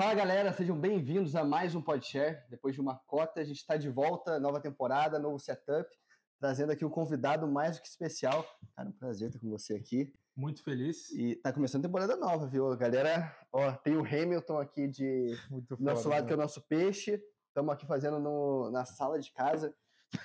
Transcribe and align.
Fala 0.00 0.14
galera, 0.14 0.52
sejam 0.52 0.78
bem-vindos 0.78 1.34
a 1.34 1.42
mais 1.42 1.74
um 1.74 1.82
Podshare. 1.82 2.44
Depois 2.48 2.72
de 2.72 2.80
uma 2.80 2.96
cota, 2.96 3.40
a 3.40 3.44
gente 3.44 3.56
está 3.56 3.76
de 3.76 3.88
volta, 3.90 4.38
nova 4.38 4.60
temporada, 4.60 5.18
novo 5.18 5.40
setup, 5.40 5.90
trazendo 6.38 6.70
aqui 6.70 6.84
um 6.84 6.88
convidado 6.88 7.48
mais 7.48 7.76
do 7.76 7.82
que 7.82 7.88
especial. 7.88 8.46
Cara, 8.76 8.88
um 8.90 8.92
prazer 8.92 9.26
estar 9.26 9.40
com 9.40 9.50
você 9.50 9.74
aqui. 9.74 10.14
Muito 10.36 10.62
feliz. 10.62 11.10
E 11.10 11.34
tá 11.34 11.52
começando 11.52 11.84
a 11.84 11.88
temporada 11.88 12.14
nova, 12.16 12.46
viu? 12.46 12.76
Galera, 12.76 13.36
ó, 13.52 13.72
tem 13.72 13.96
o 13.96 14.04
Hamilton 14.06 14.58
aqui 14.60 14.86
de 14.86 15.36
Muito 15.50 15.76
do 15.76 15.82
nosso 15.82 16.04
foda, 16.04 16.14
lado, 16.14 16.22
né? 16.22 16.26
que 16.28 16.32
é 16.32 16.36
o 16.36 16.40
nosso 16.40 16.60
peixe. 16.68 17.20
Estamos 17.48 17.74
aqui 17.74 17.84
fazendo 17.84 18.20
no- 18.20 18.70
na 18.70 18.84
sala 18.84 19.18
de 19.18 19.32
casa. 19.32 19.74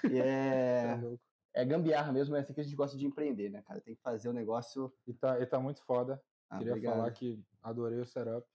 E 0.08 0.20
é, 0.20 0.84
é 0.84 0.96
louco. 1.02 1.20
é 1.52 1.66
gambiarra 1.66 2.12
mesmo, 2.12 2.36
é 2.36 2.42
assim 2.42 2.54
que 2.54 2.62
a 2.62 2.64
gente 2.64 2.76
gosta 2.76 2.96
de 2.96 3.08
empreender, 3.08 3.50
né, 3.50 3.64
cara? 3.64 3.82
Tem 3.82 3.96
que 3.96 4.02
fazer 4.04 4.30
o 4.30 4.34
negócio. 4.34 4.94
E 5.08 5.16
tá, 5.16 5.40
e 5.40 5.48
tá 5.48 5.60
muito 5.60 5.84
foda. 5.84 6.22
Ah, 6.48 6.60
Queria 6.60 6.74
obrigado. 6.74 6.94
falar 6.98 7.10
que 7.12 7.44
adorei 7.64 8.00
o 8.00 8.06
setup. 8.06 8.46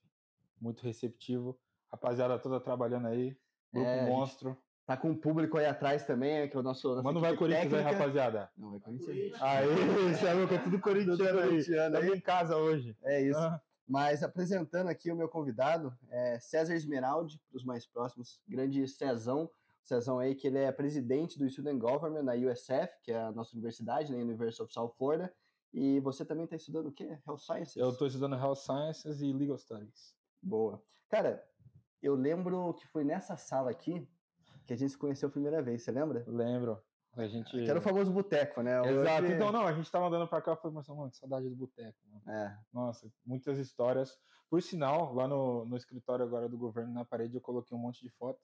Muito 0.59 0.83
receptivo. 0.83 1.57
Rapaziada 1.91 2.37
toda 2.39 2.59
trabalhando 2.59 3.07
aí. 3.07 3.35
Grupo 3.73 3.87
É, 3.87 4.07
monstro. 4.07 4.57
Tá 4.85 4.97
com 4.97 5.11
o 5.11 5.15
público 5.17 5.57
aí 5.57 5.65
atrás 5.67 6.03
também, 6.03 6.49
que 6.49 6.57
é 6.57 6.59
o 6.59 6.63
nosso. 6.63 6.87
nossa 6.89 7.03
Manda 7.03 7.19
vai 7.19 7.35
Corinthians 7.35 7.65
aí, 7.65 7.69
técnica. 7.69 7.97
rapaziada. 7.97 8.49
Não, 8.57 8.71
vai 8.71 8.79
Corinthians. 8.79 9.41
Aê, 9.41 9.67
você 9.67 10.25
é 10.27 10.33
louco, 10.33 10.53
é 10.53 10.57
tudo 10.57 10.79
corintiano 10.79 11.39
aí. 11.41 11.49
aí. 11.51 11.57
Estamos 11.59 12.15
em 12.15 12.19
casa 12.19 12.57
hoje. 12.57 12.97
É 13.03 13.21
isso. 13.21 13.39
Ah, 13.39 13.61
Mas 13.87 14.23
apresentando 14.23 14.87
aqui 14.87 15.11
o 15.11 15.15
meu 15.15 15.29
convidado, 15.29 15.95
é 16.09 16.39
César 16.39 16.73
Esmeraldi, 16.73 17.39
para 17.49 17.57
os 17.57 17.63
mais 17.63 17.85
próximos, 17.85 18.41
grande 18.47 18.87
Cezão. 18.87 19.49
Cezão 19.83 20.17
aí, 20.19 20.33
que 20.35 20.47
ele 20.47 20.57
é 20.57 20.71
presidente 20.71 21.37
do 21.37 21.47
Student 21.49 21.79
Government 21.79 22.23
na 22.23 22.33
USF, 22.33 22.89
que 23.03 23.11
é 23.11 23.17
a 23.21 23.31
nossa 23.31 23.53
universidade, 23.53 24.11
na 24.11 24.17
University 24.17 24.61
of 24.63 24.73
South 24.73 24.93
Florida. 24.97 25.31
E 25.71 25.99
você 25.99 26.25
também 26.25 26.45
está 26.45 26.55
estudando 26.55 26.87
o 26.87 26.91
quê? 26.91 27.17
Health 27.27 27.37
Sciences? 27.39 27.75
eu 27.75 27.95
tô 27.95 28.07
estudando 28.07 28.35
Health 28.35 28.55
Sciences 28.55 29.21
e 29.21 29.31
Legal 29.31 29.57
Studies. 29.57 30.15
Boa. 30.41 30.81
Cara, 31.09 31.43
eu 32.01 32.15
lembro 32.15 32.73
que 32.75 32.87
foi 32.87 33.03
nessa 33.03 33.35
sala 33.35 33.71
aqui 33.71 34.07
que 34.65 34.73
a 34.73 34.75
gente 34.77 34.91
se 34.91 34.97
conheceu 34.97 35.29
a 35.29 35.31
primeira 35.31 35.61
vez, 35.61 35.83
você 35.83 35.91
lembra? 35.91 36.23
Lembro. 36.27 36.81
A 37.15 37.27
gente. 37.27 37.49
Que 37.51 37.69
era 37.69 37.79
o 37.79 37.81
famoso 37.81 38.11
boteco, 38.13 38.61
né? 38.61 38.79
Exato. 38.87 39.23
Hoje- 39.25 39.33
Então, 39.33 39.51
não, 39.51 39.65
a 39.65 39.73
gente 39.73 39.91
tava 39.91 40.07
andando 40.07 40.27
pra 40.27 40.41
cá 40.41 40.53
e 40.53 40.57
falei, 40.57 40.75
mano, 40.87 41.09
que 41.09 41.17
saudade 41.17 41.49
do 41.49 41.55
boteco. 41.55 41.97
É, 42.27 42.55
Nossa, 42.71 43.11
muitas 43.25 43.57
histórias. 43.57 44.17
Por 44.49 44.61
sinal, 44.61 45.13
lá 45.13 45.27
no, 45.27 45.65
no 45.65 45.75
escritório 45.75 46.23
agora 46.25 46.47
do 46.47 46.57
governo, 46.57 46.93
na 46.93 47.03
parede, 47.03 47.35
eu 47.35 47.41
coloquei 47.41 47.75
um 47.75 47.81
monte 47.81 48.01
de 48.01 48.09
foto. 48.09 48.39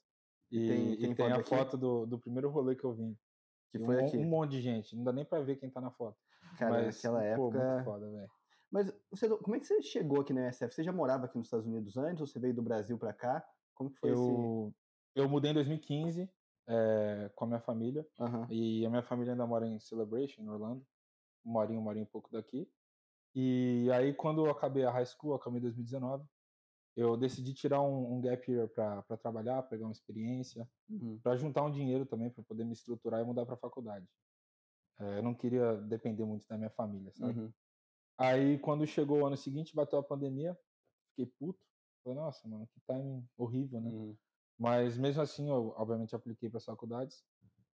E, 0.52 0.68
tem- 0.68 0.92
e 0.94 0.98
tem 0.98 1.16
tem, 1.16 1.26
foto 1.30 1.38
a 1.38 1.40
aqui? 1.40 1.50
foto 1.50 1.78
do, 1.78 2.06
do 2.06 2.20
primeiro 2.20 2.50
rolê 2.50 2.76
que 2.76 2.84
eu 2.84 2.94
vim. 2.94 3.18
que 3.72 3.78
E 3.78 3.86
foi 3.86 4.02
um, 4.02 4.06
aqui. 4.08 4.18
um 4.18 4.26
monte 4.26 4.52
de 4.52 4.62
gente. 4.62 4.96
Não 4.96 5.04
dá 5.04 5.12
nem 5.14 5.26
pra 5.26 5.42
ver 5.42 5.56
quem 5.58 5.70
tá 5.70 5.80
na 5.82 5.92
foto. 5.92 6.18
Cara, 6.58 6.72
Mas, 6.72 6.96
naquela 6.96 7.20
pô, 7.20 7.26
época. 7.50 7.60
muito 7.72 7.84
foda, 7.86 8.12
velho. 8.12 8.30
Mas 8.76 8.92
você, 9.10 9.30
como 9.38 9.56
é 9.56 9.60
que 9.62 9.66
você 9.66 9.82
chegou 9.82 10.20
aqui 10.20 10.34
na 10.34 10.50
USF? 10.50 10.76
Você 10.76 10.84
já 10.84 10.92
morava 10.92 11.28
aqui 11.28 11.38
nos 11.38 11.48
Estados 11.48 11.66
Unidos 11.66 11.96
antes 11.96 12.20
ou 12.20 12.28
você 12.28 12.38
veio 12.38 12.54
do 12.54 12.62
Brasil 12.62 12.98
para 12.98 13.14
cá? 13.14 13.42
Como 13.74 13.90
que 13.90 13.98
foi 13.98 14.12
Eu, 14.12 14.76
eu 15.16 15.30
mudei 15.30 15.52
em 15.52 15.54
2015 15.54 16.30
é, 16.68 17.32
com 17.34 17.46
a 17.46 17.48
minha 17.48 17.62
família. 17.62 18.02
esse... 18.02 18.22
Aham. 18.22 18.46
E 18.50 18.86
a 18.86 18.90
minha 18.90 19.02
família 19.02 19.32
ainda 19.32 19.48
mora 19.48 19.66
em 19.66 19.80
Celebration, 19.80 20.42
em 20.42 20.50
Orlando. 20.50 20.86
Morinho, 21.42 21.82
morinho 21.82 22.04
um 22.04 22.10
pouco 22.10 22.30
daqui. 22.30 22.70
E 23.34 23.90
aí, 23.94 24.14
quando 24.14 24.46
eu 24.46 24.52
acabei 24.52 24.84
a 24.84 24.92
high 24.92 25.06
school, 25.06 25.32
eu 25.32 25.36
acabei 25.36 25.60
em 25.60 25.62
2019, 25.62 26.26
eu 26.98 27.16
decidi 27.16 27.54
tirar 27.54 27.82
um, 27.82 28.16
um 28.16 28.20
gap 28.20 28.52
year 28.52 28.68
pra 28.68 29.04
trabalhar, 29.22 29.64
pegar 29.64 29.86
uma 29.86 29.94
experiência. 29.94 30.70
Uhum. 30.90 31.18
para 31.24 31.38
juntar 31.38 31.64
um 31.64 31.72
dinheiro 31.72 32.06
também 32.06 32.30
para 32.30 32.44
poder 32.44 32.66
me 32.66 32.74
estruturar 32.74 33.22
e 33.22 33.24
mudar 33.24 33.46
para 33.46 33.56
faculdade. 33.56 34.06
É, 35.00 35.20
eu 35.20 35.24
não 35.24 35.34
queria 35.34 35.76
depender 35.78 36.26
muito 36.26 36.46
da 36.46 36.58
minha 36.58 36.70
família, 36.70 37.14
sabe? 37.14 37.40
Uhum. 37.40 37.54
Aí 38.18 38.58
quando 38.60 38.86
chegou 38.88 39.20
o 39.20 39.26
ano 39.26 39.38
seguinte, 39.38 39.76
bateu 39.76 40.00
a 40.00 40.04
pandemia, 40.04 40.58
fiquei 41.10 41.32
puto. 41.40 41.60
Falei, 42.04 42.20
nossa, 42.20 42.48
mano, 42.48 42.68
que 42.68 42.80
timing 42.82 43.28
horrível, 43.38 43.82
né? 43.82 43.90
Uhum. 43.90 44.16
Mas 44.58 44.98
mesmo 44.98 45.22
assim, 45.22 45.50
eu 45.50 45.74
obviamente 45.76 46.16
apliquei 46.16 46.50
para 46.50 46.58
as 46.58 46.66
faculdades. 46.66 47.24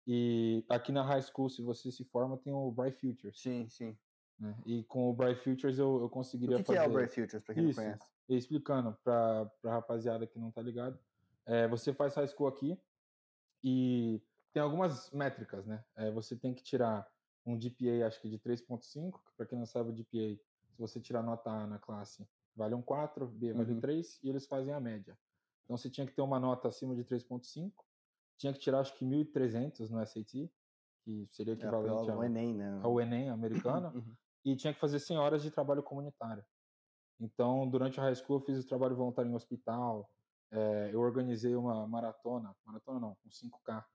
E 0.07 0.65
aqui 0.67 0.91
na 0.91 1.03
high 1.03 1.21
school, 1.21 1.49
se 1.49 1.61
você 1.61 1.91
se 1.91 2.03
forma, 2.05 2.37
tem 2.37 2.51
o 2.51 2.71
Bright 2.71 2.97
Futures. 2.99 3.39
Sim, 3.39 3.69
sim. 3.69 3.95
Né? 4.39 4.55
E 4.65 4.83
com 4.85 5.09
o 5.09 5.13
Bright 5.13 5.39
Futures 5.41 5.77
eu, 5.77 6.01
eu 6.01 6.09
conseguiria 6.09 6.55
O 6.55 6.59
que, 6.59 6.63
que 6.63 6.73
fazer. 6.73 6.85
é 6.85 6.89
o 6.89 6.93
Bright 6.93 7.13
Futures, 7.13 7.43
para 7.43 7.53
quem 7.53 7.69
Isso. 7.69 7.79
não 7.79 7.85
conhece? 7.85 8.11
Explicando 8.27 8.97
para 9.03 9.45
pra 9.61 9.73
rapaziada 9.73 10.25
que 10.25 10.39
não 10.39 10.49
tá 10.49 10.61
ligado, 10.61 10.97
é, 11.45 11.67
você 11.67 11.93
faz 11.93 12.15
high 12.15 12.27
school 12.27 12.47
aqui 12.47 12.79
e 13.63 14.21
tem 14.53 14.61
algumas 14.61 15.11
métricas, 15.11 15.65
né? 15.65 15.83
É, 15.95 16.09
você 16.09 16.35
tem 16.35 16.53
que 16.53 16.63
tirar 16.63 17.07
um 17.45 17.59
GPA, 17.59 18.07
acho 18.07 18.21
que 18.21 18.29
de 18.29 18.39
3.5, 18.39 19.23
que 19.25 19.31
para 19.35 19.45
quem 19.45 19.57
não 19.57 19.65
sabe 19.65 19.91
o 19.91 19.95
GPA, 19.95 20.39
se 20.71 20.77
você 20.79 20.99
tirar 21.01 21.23
nota 21.23 21.49
A 21.51 21.67
na 21.67 21.79
classe, 21.79 22.27
vale 22.55 22.75
um 22.75 22.81
4, 22.81 23.27
B 23.27 23.53
vale 23.53 23.73
Uhum. 23.73 23.81
3 23.81 24.19
e 24.23 24.29
eles 24.29 24.45
fazem 24.47 24.73
a 24.73 24.79
média. 24.79 25.17
Então 25.63 25.77
você 25.77 25.89
tinha 25.89 26.05
que 26.07 26.13
ter 26.13 26.21
uma 26.21 26.39
nota 26.39 26.67
acima 26.67 26.95
de 26.95 27.03
3.5, 27.03 27.85
tinha 28.37 28.53
que 28.53 28.59
tirar 28.59 28.79
acho 28.79 28.95
que 28.97 29.05
1.300 29.05 29.89
no 29.89 29.99
SAT, 29.99 30.51
que 31.03 31.27
seria 31.31 31.53
É, 31.59 31.67
equivalente 31.69 32.09
o 32.09 32.11
ao, 32.13 32.23
Enem, 32.23 32.53
né? 32.55 32.69
ao 32.81 32.99
Enem 33.01 33.29
americano 33.29 33.91
Uhum. 33.95 34.15
e 34.45 34.55
tinha 34.55 34.73
que 34.73 34.79
fazer 34.79 34.99
100 34.99 35.17
horas 35.17 35.43
de 35.43 35.51
trabalho 35.51 35.83
comunitário. 35.83 36.43
Então, 37.19 37.69
durante 37.69 37.99
a 37.99 38.03
high 38.03 38.15
school, 38.15 38.37
eu 38.37 38.45
fiz 38.45 38.63
o 38.63 38.67
trabalho 38.67 38.95
voluntário 38.95 39.29
em 39.31 39.35
hospital, 39.35 40.09
eh, 40.51 40.89
eu 40.93 40.99
organizei 41.01 41.55
uma 41.55 41.87
maratona, 41.87 42.55
maratona 42.65 42.99
não, 42.99 43.17
um 43.25 43.31
5K. 43.31 43.87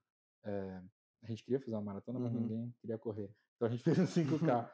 eh, 0.45 0.81
a 1.23 1.27
gente 1.27 1.43
queria 1.43 1.59
fazer 1.59 1.75
uma 1.75 1.81
maratona, 1.81 2.19
mas 2.19 2.33
Uhum. 2.33 2.41
ninguém 2.41 2.75
queria 2.79 2.97
correr. 2.97 3.29
Então, 3.55 3.67
a 3.67 3.71
gente 3.71 3.83
fez 3.83 3.99
um 3.99 4.05
5K 4.05 4.69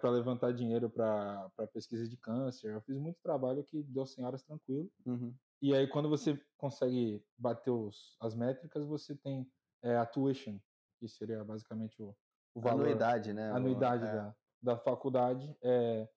para 0.00 0.10
levantar 0.10 0.52
dinheiro 0.52 0.88
para 0.88 1.50
pesquisa 1.72 2.08
de 2.08 2.16
câncer. 2.16 2.72
Eu 2.72 2.80
fiz 2.82 2.96
muito 2.96 3.18
trabalho 3.22 3.64
que 3.64 3.82
deu 3.82 4.06
100 4.06 4.24
horas 4.24 4.42
tranquilo. 4.42 4.90
Uhum. 5.04 5.34
E 5.60 5.74
aí, 5.74 5.88
quando 5.88 6.08
você 6.08 6.40
consegue 6.56 7.24
bater 7.36 7.70
os, 7.70 8.16
as 8.20 8.34
métricas, 8.34 8.84
você 8.86 9.16
tem 9.16 9.50
eh, 9.82 9.96
a 9.96 10.04
tuition, 10.06 10.58
que 11.00 11.08
seria 11.08 11.42
basicamente 11.42 12.00
o, 12.02 12.14
o 12.54 12.60
valor 12.60 12.82
Anuidade, 12.86 13.32
né? 13.32 13.50
a 13.50 13.54
O- 13.54 13.56
anuidade 13.56 14.04
é. 14.04 14.12
da, 14.12 14.36
da 14.62 14.78
faculdade 14.78 15.56
é, 15.62 16.08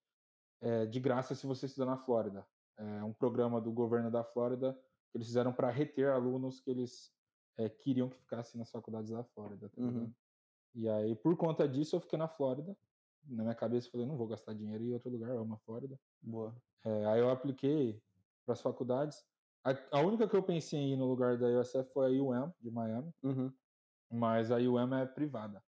é 0.61 0.85
de 0.85 0.99
graça 0.99 1.33
se 1.33 1.47
você 1.47 1.65
estudar 1.65 1.85
na 1.85 1.97
Flórida. 1.97 2.45
É 2.77 3.03
um 3.03 3.13
programa 3.13 3.59
do 3.59 3.71
governo 3.71 4.11
da 4.11 4.23
Flórida 4.23 4.73
que 5.11 5.17
eles 5.17 5.27
fizeram 5.27 5.51
para 5.53 5.71
reter 5.71 6.09
alunos 6.11 6.59
que 6.59 6.69
eles 6.69 7.11
é, 7.57 7.69
queriam 7.69 8.09
que 8.09 8.17
ficassem 8.17 8.57
nas 8.59 8.71
faculdades 8.71 9.09
da 9.11 9.23
Flórida. 9.23 9.69
Tá 9.69 9.81
Uhum. 9.81 10.13
E 10.75 10.87
aí, 10.87 11.15
por 11.15 11.35
conta 11.35 11.67
disso, 11.67 11.95
eu 11.95 11.99
fiquei 11.99 12.19
na 12.19 12.27
Flórida. 12.27 12.77
Na 13.25 13.43
minha 13.43 13.55
cabeça, 13.55 13.87
eu 13.87 13.91
falei, 13.91 14.05
não 14.05 14.15
vou 14.15 14.27
gastar 14.27 14.53
dinheiro 14.53 14.83
em 14.83 14.93
outro 14.93 15.09
lugar, 15.09 15.31
eu 15.31 15.39
amo 15.39 15.55
a 15.55 15.57
Flórida. 15.57 15.99
Boa. 16.21 16.55
É, 16.85 17.05
aí 17.07 17.19
eu 17.19 17.29
apliquei 17.29 18.01
para 18.45 18.53
as 18.53 18.61
faculdades. 18.61 19.25
A, 19.63 19.71
a 19.97 20.01
única 20.01 20.27
que 20.29 20.35
eu 20.35 20.43
pensei 20.43 20.79
em 20.79 20.93
ir 20.93 20.95
no 20.95 21.07
lugar 21.07 21.37
da 21.37 21.47
USF 21.47 21.91
foi 21.91 22.05
a 22.17 22.23
UM, 22.23 22.53
de 22.61 22.69
Miami 22.71 23.11
Uhum. 23.23 23.51
mas 24.09 24.51
a 24.51 24.57
UM 24.57 24.93
é 24.95 25.05
privada. 25.05 25.61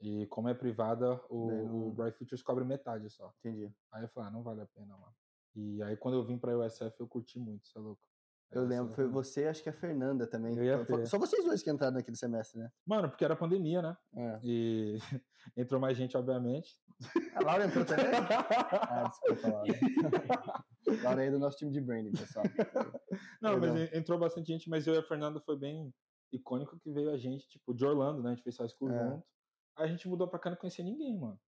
E 0.00 0.26
como 0.26 0.48
é 0.48 0.54
privada, 0.54 1.20
o, 1.28 1.46
não- 1.46 1.88
o 1.88 1.92
Bright 1.92 2.16
Futures 2.18 2.42
cobre 2.42 2.64
metade 2.64 3.10
só. 3.10 3.34
Entendi. 3.40 3.74
Aí 3.90 4.04
eu 4.04 4.08
falei, 4.08 4.28
ah, 4.28 4.32
não 4.32 4.42
vale 4.42 4.60
a 4.60 4.66
pena, 4.66 4.96
mano. 4.96 5.14
E 5.54 5.82
aí 5.82 5.96
quando 5.96 6.14
eu 6.14 6.24
vim 6.24 6.38
pra 6.38 6.56
USF, 6.56 7.00
eu 7.00 7.08
curti 7.08 7.38
muito, 7.38 7.66
você 7.66 7.78
é 7.78 7.80
louco. 7.80 8.02
Eu 8.52 8.64
lembro, 8.64 8.94
foi 8.94 9.08
você 9.08 9.46
acho 9.46 9.62
que 9.62 9.68
a 9.68 9.72
Fernanda 9.72 10.26
também. 10.26 10.54
Foi-. 10.86 11.04
Só 11.06 11.18
vocês 11.18 11.44
dois 11.44 11.62
que 11.62 11.70
entraram 11.70 11.94
naquele 11.94 12.16
semestre, 12.16 12.60
né? 12.60 12.70
Mano, 12.86 13.08
porque 13.08 13.24
era 13.24 13.34
pandemia, 13.36 13.82
né? 13.82 13.96
É. 14.14 14.40
E 14.42 14.98
entrou 15.56 15.80
mais 15.80 15.96
gente, 15.96 16.16
obviamente. 16.16 16.78
A 17.34 17.42
Laura 17.44 17.66
entrou 17.66 17.84
também? 17.84 18.06
ah, 18.88 19.08
desculpa, 19.08 19.48
Laura. 19.48 19.72
Laura 21.02 21.22
aí 21.22 21.28
é 21.28 21.30
do 21.30 21.38
nosso 21.38 21.58
time 21.58 21.72
de 21.72 21.80
branding, 21.80 22.12
pessoal. 22.12 22.44
Não, 23.42 23.58
mas 23.58 23.72
Perdão. 23.72 23.98
entrou 23.98 24.18
bastante 24.18 24.46
gente, 24.46 24.70
mas 24.70 24.86
eu 24.86 24.94
e 24.94 24.98
a 24.98 25.02
Fernanda 25.02 25.40
foi 25.40 25.58
bem 25.58 25.92
icônico 26.32 26.78
que 26.78 26.90
veio 26.92 27.10
a 27.10 27.16
gente, 27.16 27.48
tipo, 27.48 27.74
de 27.74 27.84
Orlando, 27.84 28.22
né? 28.22 28.30
A 28.30 28.34
gente 28.34 28.44
fez 28.44 28.56
high 28.58 28.68
school 28.68 28.90
É. 28.90 28.98
junto. 29.10 29.26
Aí 29.76 29.84
a 29.84 29.88
gente 29.88 30.08
mudou 30.08 30.28
pra 30.28 30.38
cá 30.38 30.48
e 30.48 30.52
não 30.52 30.58
conhecia 30.58 30.84
ninguém, 30.84 31.18
mano. 31.18 31.38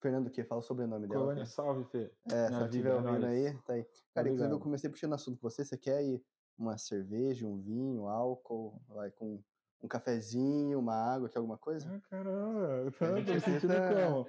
Fernando 0.00 0.28
o 0.28 0.30
quê? 0.30 0.44
Fala 0.44 0.60
o 0.60 0.62
sobrenome 0.62 1.06
dela. 1.06 1.20
Colônia, 1.22 1.46
salve, 1.46 1.84
Fê. 1.90 2.10
É, 2.26 2.48
Minha 2.50 2.70
se 2.70 2.86
é 2.86 2.94
ouvindo 2.94 3.26
aí, 3.26 3.58
tá 3.62 3.72
aí. 3.74 3.86
Cara, 4.14 4.28
inclusive 4.28 4.54
eu 4.54 4.60
comecei 4.60 4.90
puxando 4.90 5.14
assunto 5.14 5.38
com 5.40 5.48
você. 5.50 5.64
Você 5.64 5.76
quer 5.76 6.02
ir 6.04 6.22
uma 6.56 6.76
cerveja, 6.78 7.46
um 7.46 7.60
vinho, 7.60 8.06
álcool, 8.06 8.80
vai 8.88 9.10
com 9.10 9.42
um 9.82 9.88
cafezinho, 9.88 10.78
uma 10.78 10.94
água, 10.94 11.28
quer 11.28 11.38
alguma 11.38 11.58
coisa? 11.58 11.88
Ah, 11.92 12.00
caramba, 12.08 12.66
A 12.76 12.84
gente 13.18 13.26
tô 13.26 13.32
me 13.34 13.40
sentindo 13.40 13.72
tenta- 13.72 13.94
como? 14.10 14.26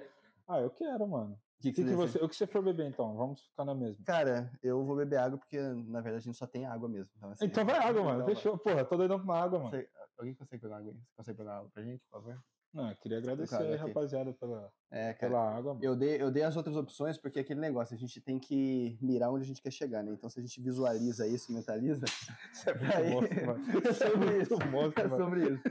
Ah, 0.48 0.60
eu 0.60 0.70
quero, 0.70 1.06
mano. 1.08 1.34
O 1.34 1.62
que, 1.62 1.72
que, 1.72 1.84
que 1.84 1.94
você 1.94 2.18
o 2.18 2.28
que 2.28 2.34
você 2.34 2.46
for 2.46 2.62
beber 2.62 2.86
então? 2.88 3.14
Vamos 3.14 3.42
ficar 3.42 3.64
na 3.66 3.74
mesma. 3.74 4.02
Cara, 4.04 4.50
eu 4.62 4.82
vou 4.84 4.96
beber 4.96 5.18
água 5.18 5.38
porque, 5.38 5.60
na 5.60 6.00
verdade, 6.00 6.16
a 6.16 6.20
gente 6.20 6.36
só 6.38 6.46
tem 6.46 6.64
água 6.64 6.88
mesmo. 6.88 7.10
Então, 7.16 7.30
assim, 7.30 7.44
Então 7.44 7.64
vai 7.64 7.76
água, 7.76 8.02
mano. 8.02 8.24
Fechou. 8.24 8.56
Porra, 8.58 8.84
tô 8.84 8.96
doidão 8.96 9.18
com 9.18 9.24
uma 9.24 9.38
água, 9.38 9.58
mano. 9.58 9.70
Você- 9.70 9.88
Alguém 10.18 10.34
consegue 10.34 10.60
pegar 10.62 10.78
água 10.78 10.90
aí? 10.92 10.98
Você 10.98 11.16
consegue 11.16 11.38
pegar 11.38 11.58
água 11.58 11.70
pra 11.70 11.82
gente, 11.82 12.02
por 12.04 12.10
favor? 12.10 12.42
Não, 12.72 12.88
eu 12.88 12.96
queria 12.96 13.18
agradecer 13.18 13.56
aí, 13.56 13.74
rapaziada, 13.76 14.32
pela, 14.32 14.72
É, 14.90 15.12
cara. 15.14 15.32
pela 15.32 15.56
água, 15.56 15.74
mano. 15.74 15.84
Eu 15.84 15.96
dei, 15.96 16.22
eu 16.22 16.30
dei 16.30 16.44
as 16.44 16.56
outras 16.56 16.76
opções 16.76 17.18
porque 17.18 17.40
é 17.40 17.42
aquele 17.42 17.58
negócio, 17.60 17.94
a 17.94 17.98
gente 17.98 18.20
tem 18.20 18.38
que 18.38 18.96
mirar 19.02 19.30
onde 19.32 19.42
a 19.42 19.46
gente 19.46 19.60
quer 19.60 19.72
chegar, 19.72 20.04
né? 20.04 20.12
Então, 20.12 20.30
se 20.30 20.38
a 20.38 20.42
gente 20.42 20.60
visualiza 20.60 21.26
isso, 21.26 21.52
mentaliza, 21.52 22.04
Você 22.52 22.70
é 22.70 22.74
muito 22.78 22.94
aí- 22.96 23.10
monstro, 23.10 23.46
mano. 23.46 23.64
é 23.84 23.88
é 23.88 23.92
sobre 23.92 24.42
isso. 24.42 24.58
monstro, 24.70 25.04
é 25.04 25.08
mano. 25.08 25.24
sobre 25.24 25.48
isso. 25.54 25.62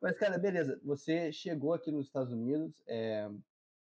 Mas, 0.00 0.16
cara, 0.18 0.38
beleza. 0.38 0.80
Você 0.84 1.32
chegou 1.32 1.72
aqui 1.74 1.90
nos 1.90 2.06
Estados 2.06 2.32
Unidos, 2.32 2.72
é, 2.86 3.28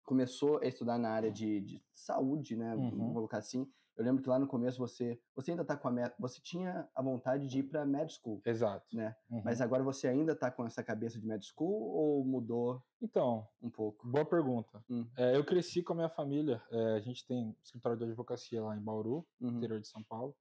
começou 0.04 0.58
a 0.62 0.66
estudar 0.66 0.98
na 0.98 1.10
área 1.10 1.30
de, 1.32 1.60
de 1.60 1.82
saúde, 1.92 2.56
né? 2.56 2.74
Uhum. 2.76 2.90
Vamos 2.90 3.12
colocar 3.14 3.38
assim. 3.38 3.68
Eu 4.00 4.04
lembro 4.06 4.22
que 4.22 4.28
lá 4.30 4.38
no 4.38 4.46
começo 4.46 4.78
você, 4.78 5.20
você 5.36 5.50
ainda 5.50 5.62
tá 5.62 5.76
com 5.76 5.86
a 5.86 5.90
meta, 5.90 6.16
você 6.18 6.40
tinha 6.40 6.88
a 6.94 7.02
vontade 7.02 7.46
de 7.46 7.58
ir 7.58 7.64
para 7.64 7.84
med 7.84 8.10
school, 8.10 8.40
Exato. 8.46 8.96
né? 8.96 9.14
Uhum. 9.30 9.42
Mas 9.44 9.60
agora 9.60 9.82
você 9.84 10.08
ainda 10.08 10.34
tá 10.34 10.50
com 10.50 10.64
essa 10.64 10.82
cabeça 10.82 11.20
de 11.20 11.26
med 11.26 11.44
school 11.44 11.90
ou 11.92 12.24
mudou 12.24 12.82
Então, 13.02 13.46
um 13.60 13.68
pouco? 13.68 14.08
boa 14.08 14.24
pergunta. 14.24 14.82
Hum. 14.88 15.06
É, 15.18 15.36
eu 15.36 15.44
cresci 15.44 15.82
com 15.82 15.92
a 15.92 15.96
minha 15.96 16.08
família. 16.08 16.62
é, 16.70 16.94
a 16.94 17.00
gente 17.00 17.26
tem 17.26 17.54
escritório 17.62 17.98
de 17.98 18.04
advocacia 18.04 18.62
lá 18.62 18.74
em 18.74 18.80
Bauru, 18.80 19.26
Uhum. 19.38 19.58
interior 19.58 19.78
de 19.78 19.86
São 19.88 20.02
Paulo. 20.02 20.34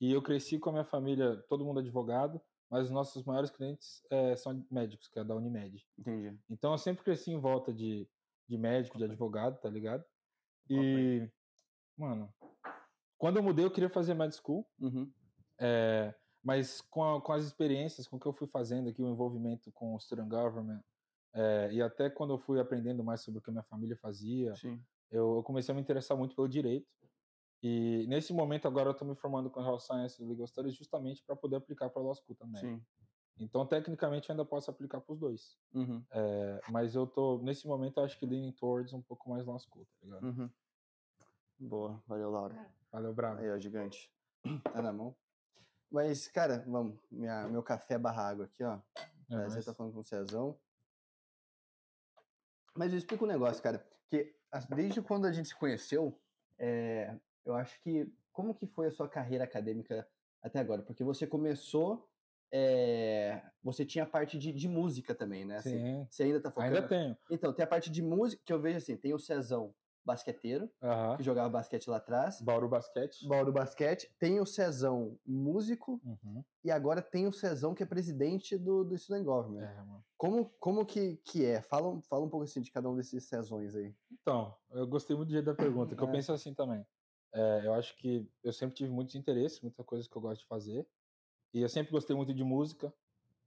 E 0.00 0.12
eu 0.12 0.22
cresci 0.22 0.60
com 0.60 0.70
a 0.70 0.72
minha 0.74 0.84
família, 0.84 1.36
todo 1.48 1.64
mundo 1.64 1.80
advogado, 1.80 2.40
mas 2.70 2.84
os 2.84 2.90
nossos 2.92 3.24
maiores 3.24 3.50
clientes 3.50 4.04
é, 4.08 4.36
são 4.36 4.64
médicos, 4.70 5.08
que 5.08 5.18
é 5.18 5.24
da 5.24 5.34
Unimed. 5.34 5.84
Entendi. 5.98 6.38
Então 6.48 6.70
eu 6.70 6.78
sempre 6.78 7.02
cresci 7.02 7.32
em 7.32 7.40
volta 7.40 7.72
de, 7.74 8.08
de 8.48 8.56
médico, 8.56 8.98
de 8.98 9.04
advogado, 9.04 9.60
tá 9.60 9.68
ligado? 9.68 10.04
E, 10.70 11.28
mano, 11.98 12.32
quando 13.18 13.36
eu 13.36 13.42
mudei 13.42 13.64
eu 13.64 13.70
queria 13.70 13.88
fazer 13.90 14.14
med 14.14 14.32
school, 14.34 14.66
Uhum. 14.80 15.10
é, 15.60 16.14
mas 16.42 16.80
com, 16.80 17.02
a- 17.04 17.20
com 17.20 17.32
as 17.32 17.44
experiências, 17.44 18.06
com 18.08 18.16
o 18.16 18.20
que 18.20 18.26
eu 18.26 18.32
fui 18.32 18.46
fazendo 18.46 18.88
aqui, 18.88 19.02
o 19.02 19.08
envolvimento 19.08 19.70
com 19.72 19.94
o 19.94 20.00
student 20.00 20.28
government, 20.28 20.82
é, 21.32 21.72
e 21.72 21.82
até 21.82 22.08
quando 22.10 22.34
eu 22.34 22.38
fui 22.38 22.60
aprendendo 22.60 23.02
mais 23.02 23.20
sobre 23.22 23.38
o 23.38 23.42
que 23.42 23.50
a 23.50 23.52
minha 23.52 23.64
família 23.64 23.96
fazia, 23.96 24.52
eu, 25.10 25.36
eu 25.36 25.42
comecei 25.42 25.72
a 25.72 25.74
me 25.74 25.80
interessar 25.80 26.16
muito 26.16 26.34
pelo 26.36 26.48
direito. 26.48 26.86
E 27.62 28.06
nesse 28.08 28.32
momento 28.32 28.68
agora 28.68 28.88
eu 28.88 28.92
estou 28.92 29.08
me 29.08 29.16
formando 29.16 29.50
com 29.50 29.60
Health 29.62 29.80
Science 29.80 30.22
e 30.22 30.26
Legal 30.26 30.46
Studies 30.46 30.74
justamente 30.76 31.24
para 31.24 31.34
poder 31.34 31.56
aplicar 31.56 31.88
para 31.88 32.02
Law 32.02 32.14
School 32.14 32.36
também. 32.36 32.60
Sim. 32.60 32.84
Então, 33.38 33.66
tecnicamente, 33.66 34.28
eu 34.28 34.34
ainda 34.34 34.44
posso 34.44 34.70
aplicar 34.70 35.00
para 35.00 35.12
os 35.12 35.18
dois. 35.18 35.56
Uhum. 35.72 36.04
É, 36.12 36.60
mas 36.70 36.94
eu 36.94 37.06
tô, 37.06 37.38
nesse 37.38 37.66
momento, 37.66 37.98
eu 37.98 38.04
acho 38.04 38.18
que 38.18 38.26
leaning 38.26 38.52
towards 38.52 38.92
um 38.92 39.02
pouco 39.02 39.28
mais 39.30 39.44
Law 39.46 39.58
School, 39.58 39.86
tá 39.86 40.06
ligado? 40.06 40.24
Uhum. 40.24 40.50
Boa, 41.68 42.02
valeu, 42.06 42.30
Laura. 42.30 42.54
Valeu, 42.92 43.12
bravo. 43.14 43.40
Aí, 43.40 43.50
ó, 43.50 43.58
gigante. 43.58 44.12
Tá 44.72 44.82
na 44.82 44.92
mão. 44.92 45.16
Mas, 45.90 46.28
cara, 46.28 46.62
vamos. 46.66 46.98
Minha, 47.10 47.48
meu 47.48 47.62
café 47.62 47.96
barra 47.96 48.28
água 48.28 48.44
aqui, 48.44 48.62
ó. 48.62 48.74
É, 48.74 48.80
Prazer 49.28 49.56
mas- 49.56 49.64
tá 49.64 49.72
falando 49.74 49.92
com 49.94 50.00
o 50.00 50.04
Cezão. 50.04 50.58
Mas 52.74 52.92
eu 52.92 52.98
explico 52.98 53.24
um 53.24 53.28
negócio, 53.28 53.62
cara. 53.62 53.84
Que 54.10 54.34
desde 54.74 55.00
quando 55.00 55.26
a 55.26 55.32
gente 55.32 55.48
se 55.48 55.54
conheceu, 55.56 56.20
é, 56.58 57.16
eu 57.44 57.54
acho 57.54 57.80
que. 57.80 58.12
Como 58.32 58.52
que 58.54 58.66
foi 58.66 58.88
a 58.88 58.90
sua 58.90 59.08
carreira 59.08 59.44
acadêmica 59.44 60.06
até 60.42 60.58
agora? 60.58 60.82
Porque 60.82 61.04
você 61.04 61.26
começou. 61.26 62.08
é, 62.52 63.40
você 63.62 63.86
tinha 63.86 64.04
a 64.04 64.06
parte 64.08 64.36
de, 64.38 64.52
de 64.52 64.68
música 64.68 65.14
também, 65.14 65.44
né? 65.44 65.58
Assim, 65.58 65.78
Sim, 65.78 66.06
Você 66.10 66.22
ainda 66.24 66.40
tá 66.40 66.50
focando. 66.50 66.74
ainda 66.76 66.88
tenho. 66.88 67.16
Então, 67.30 67.52
tem 67.52 67.64
a 67.64 67.68
parte 67.68 67.90
de 67.90 68.02
música 68.02 68.42
que 68.44 68.52
eu 68.52 68.60
vejo 68.60 68.76
assim: 68.78 68.96
tem 68.96 69.14
o 69.14 69.18
Cezão 69.18 69.72
basqueteiro, 70.04 70.70
que 71.16 71.22
jogava 71.22 71.48
basquete 71.48 71.88
lá 71.88 71.96
atrás. 71.96 72.40
Bauru 72.40 72.68
Basquete. 72.68 73.26
Bauru 73.26 73.52
Basquete, 73.52 74.10
tem 74.18 74.40
o 74.40 74.46
Cezão 74.46 75.18
músico 75.26 76.00
Uhum. 76.04 76.44
e 76.62 76.70
agora 76.70 77.00
tem 77.02 77.26
o 77.26 77.32
Cezão 77.32 77.74
que 77.74 77.82
é 77.82 77.86
presidente 77.86 78.56
do, 78.58 78.84
do 78.84 78.96
Student 78.98 79.24
Government. 79.24 79.62
É, 79.64 79.74
mano. 79.76 80.04
Como, 80.16 80.48
como 80.60 80.86
que, 80.86 81.16
que 81.24 81.44
é? 81.44 81.60
Fala, 81.62 81.88
um- 81.88 82.00
fala 82.02 82.24
um 82.24 82.28
pouco 82.30 82.44
assim 82.44 82.60
de 82.60 82.70
cada 82.70 82.88
um 82.88 82.96
desses 82.96 83.24
Cezões 83.24 83.74
aí. 83.74 83.94
Então, 84.12 84.54
eu 84.70 84.86
gostei 84.86 85.14
muito 85.16 85.28
do 85.28 85.32
jeito 85.32 85.46
da 85.46 85.54
pergunta, 85.54 85.94
que 85.96 86.02
eu 86.02 86.08
É. 86.08 86.12
penso 86.12 86.32
assim 86.32 86.54
também. 86.54 86.86
É, 87.32 87.62
eu 87.66 87.74
acho 87.74 87.96
que 87.96 88.30
eu 88.42 88.52
sempre 88.52 88.74
tive 88.76 88.90
muitos 88.90 89.14
interesses, 89.16 89.60
muitas 89.60 89.84
coisas 89.84 90.06
que 90.06 90.16
eu 90.16 90.22
gosto 90.22 90.42
de 90.42 90.46
fazer. 90.46 90.86
E 91.52 91.60
eu 91.60 91.68
sempre 91.68 91.90
gostei 91.92 92.14
muito 92.14 92.32
de 92.32 92.44
música, 92.44 92.92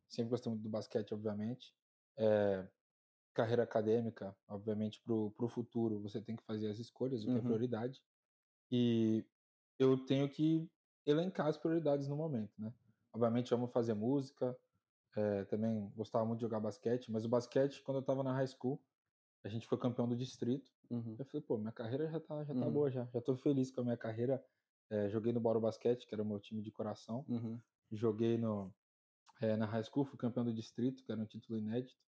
sempre 0.08 0.30
gostei 0.30 0.52
muito 0.52 0.64
do 0.64 0.70
basquete, 0.70 1.14
obviamente. 1.14 1.74
É, 2.18 2.68
carreira 3.38 3.62
acadêmica, 3.62 4.36
obviamente, 4.48 5.00
para 5.00 5.14
o 5.14 5.48
futuro, 5.48 6.02
você 6.02 6.20
tem 6.20 6.36
que 6.36 6.44
fazer 6.44 6.70
as 6.70 6.80
escolhas, 6.80 7.22
o 7.22 7.26
que 7.26 7.32
é 7.32 7.36
Uhum. 7.36 7.42
prioridade. 7.44 8.02
E 8.72 9.24
eu 9.78 9.96
tenho 10.06 10.28
que 10.28 10.68
elencar 11.06 11.46
as 11.46 11.56
prioridades 11.56 12.08
no 12.08 12.16
momento, 12.16 12.52
né? 12.58 12.74
Obviamente, 13.14 13.52
eu 13.52 13.58
amo 13.58 13.68
fazer 13.68 13.94
música, 13.94 14.58
é, 15.16 15.46
também 15.46 15.88
gostava 15.96 16.26
muito 16.26 16.40
de 16.40 16.46
jogar 16.46 16.60
basquete, 16.60 17.12
mas 17.12 17.26
o 17.26 17.30
basquete, 17.30 17.84
quando 17.84 17.98
eu 17.98 18.02
estava 18.02 18.24
na 18.24 18.34
high 18.34 18.48
school, 18.48 18.82
a 19.44 19.50
gente 19.50 19.68
foi 19.68 19.78
campeão 19.78 20.08
do 20.10 20.16
distrito. 20.16 20.72
Uhum. 20.90 21.16
Eu 21.20 21.26
falei, 21.26 21.46
pô, 21.46 21.58
minha 21.60 21.72
carreira 21.72 22.10
já 22.10 22.20
tá, 22.20 22.44
já 22.44 22.56
tá 22.56 22.66
Uhum. 22.66 22.72
boa 22.74 22.90
já. 22.90 23.06
Já 23.14 23.22
tô 23.22 23.36
feliz 23.38 23.70
com 23.70 23.82
a 23.82 23.84
minha 23.84 23.98
carreira. 23.98 24.44
É, 24.90 25.10
joguei 25.10 25.32
no 25.32 25.40
Bauru 25.40 25.60
Basquete, 25.62 26.08
que 26.08 26.16
era 26.16 26.24
o 26.24 26.26
meu 26.26 26.40
time 26.40 26.62
de 26.62 26.72
coração. 26.72 27.24
Uhum. 27.30 27.60
Joguei 27.92 28.36
no, 28.38 28.74
é, 29.40 29.56
na 29.56 29.68
high 29.68 29.84
school, 29.84 30.06
fui 30.06 30.18
campeão 30.18 30.44
do 30.44 30.52
distrito, 30.54 31.04
que 31.04 31.12
era 31.12 31.22
um 31.22 31.26
título 31.26 31.60
inédito. 31.60 32.07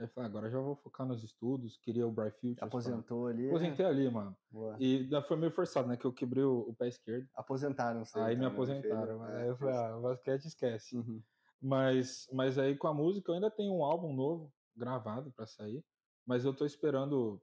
Aí 0.00 0.06
eu 0.06 0.08
falei, 0.08 0.30
agora 0.30 0.48
já 0.50 0.58
vou 0.58 0.74
focar 0.76 1.06
nos 1.06 1.22
estudos, 1.22 1.76
queria 1.76 2.06
o 2.06 2.14
pra- 2.14 2.32
Aposentou 2.62 3.26
ali. 3.26 3.44
é? 3.44 3.48
Aposentei 3.50 3.84
ali, 3.84 4.10
mano. 4.10 4.34
Boa. 4.50 4.74
E 4.80 5.06
foi 5.28 5.36
meio 5.36 5.52
forçado, 5.52 5.86
né? 5.86 5.94
Que 5.94 6.06
eu 6.06 6.12
quebrei 6.12 6.42
o, 6.42 6.60
o 6.60 6.74
pé 6.74 6.88
esquerdo. 6.88 7.28
Aposentaram 7.34 8.02
você. 8.02 8.18
Aí 8.18 8.34
me 8.34 8.46
então, 8.46 8.48
né? 8.48 8.54
aposentaram. 8.54 9.18
Fez- 9.18 9.30
Aí 9.34 9.46
é, 9.46 9.50
eu 9.50 9.56
falei, 9.58 9.74
fez- 9.74 9.84
ah, 9.84 9.98
o 9.98 10.00
basquete 10.00 10.44
esquece. 10.46 10.96
Uhum. 10.96 11.22
Mas, 11.60 12.26
mas 12.32 12.56
aí 12.56 12.74
com 12.78 12.86
a 12.88 12.94
música 12.94 13.30
eu 13.30 13.34
ainda 13.34 13.50
tenho 13.50 13.74
um 13.74 13.84
álbum 13.84 14.14
novo 14.14 14.50
gravado 14.74 15.30
pra 15.32 15.46
sair, 15.46 15.84
mas 16.24 16.46
eu 16.46 16.56
tô 16.56 16.64
esperando, 16.64 17.38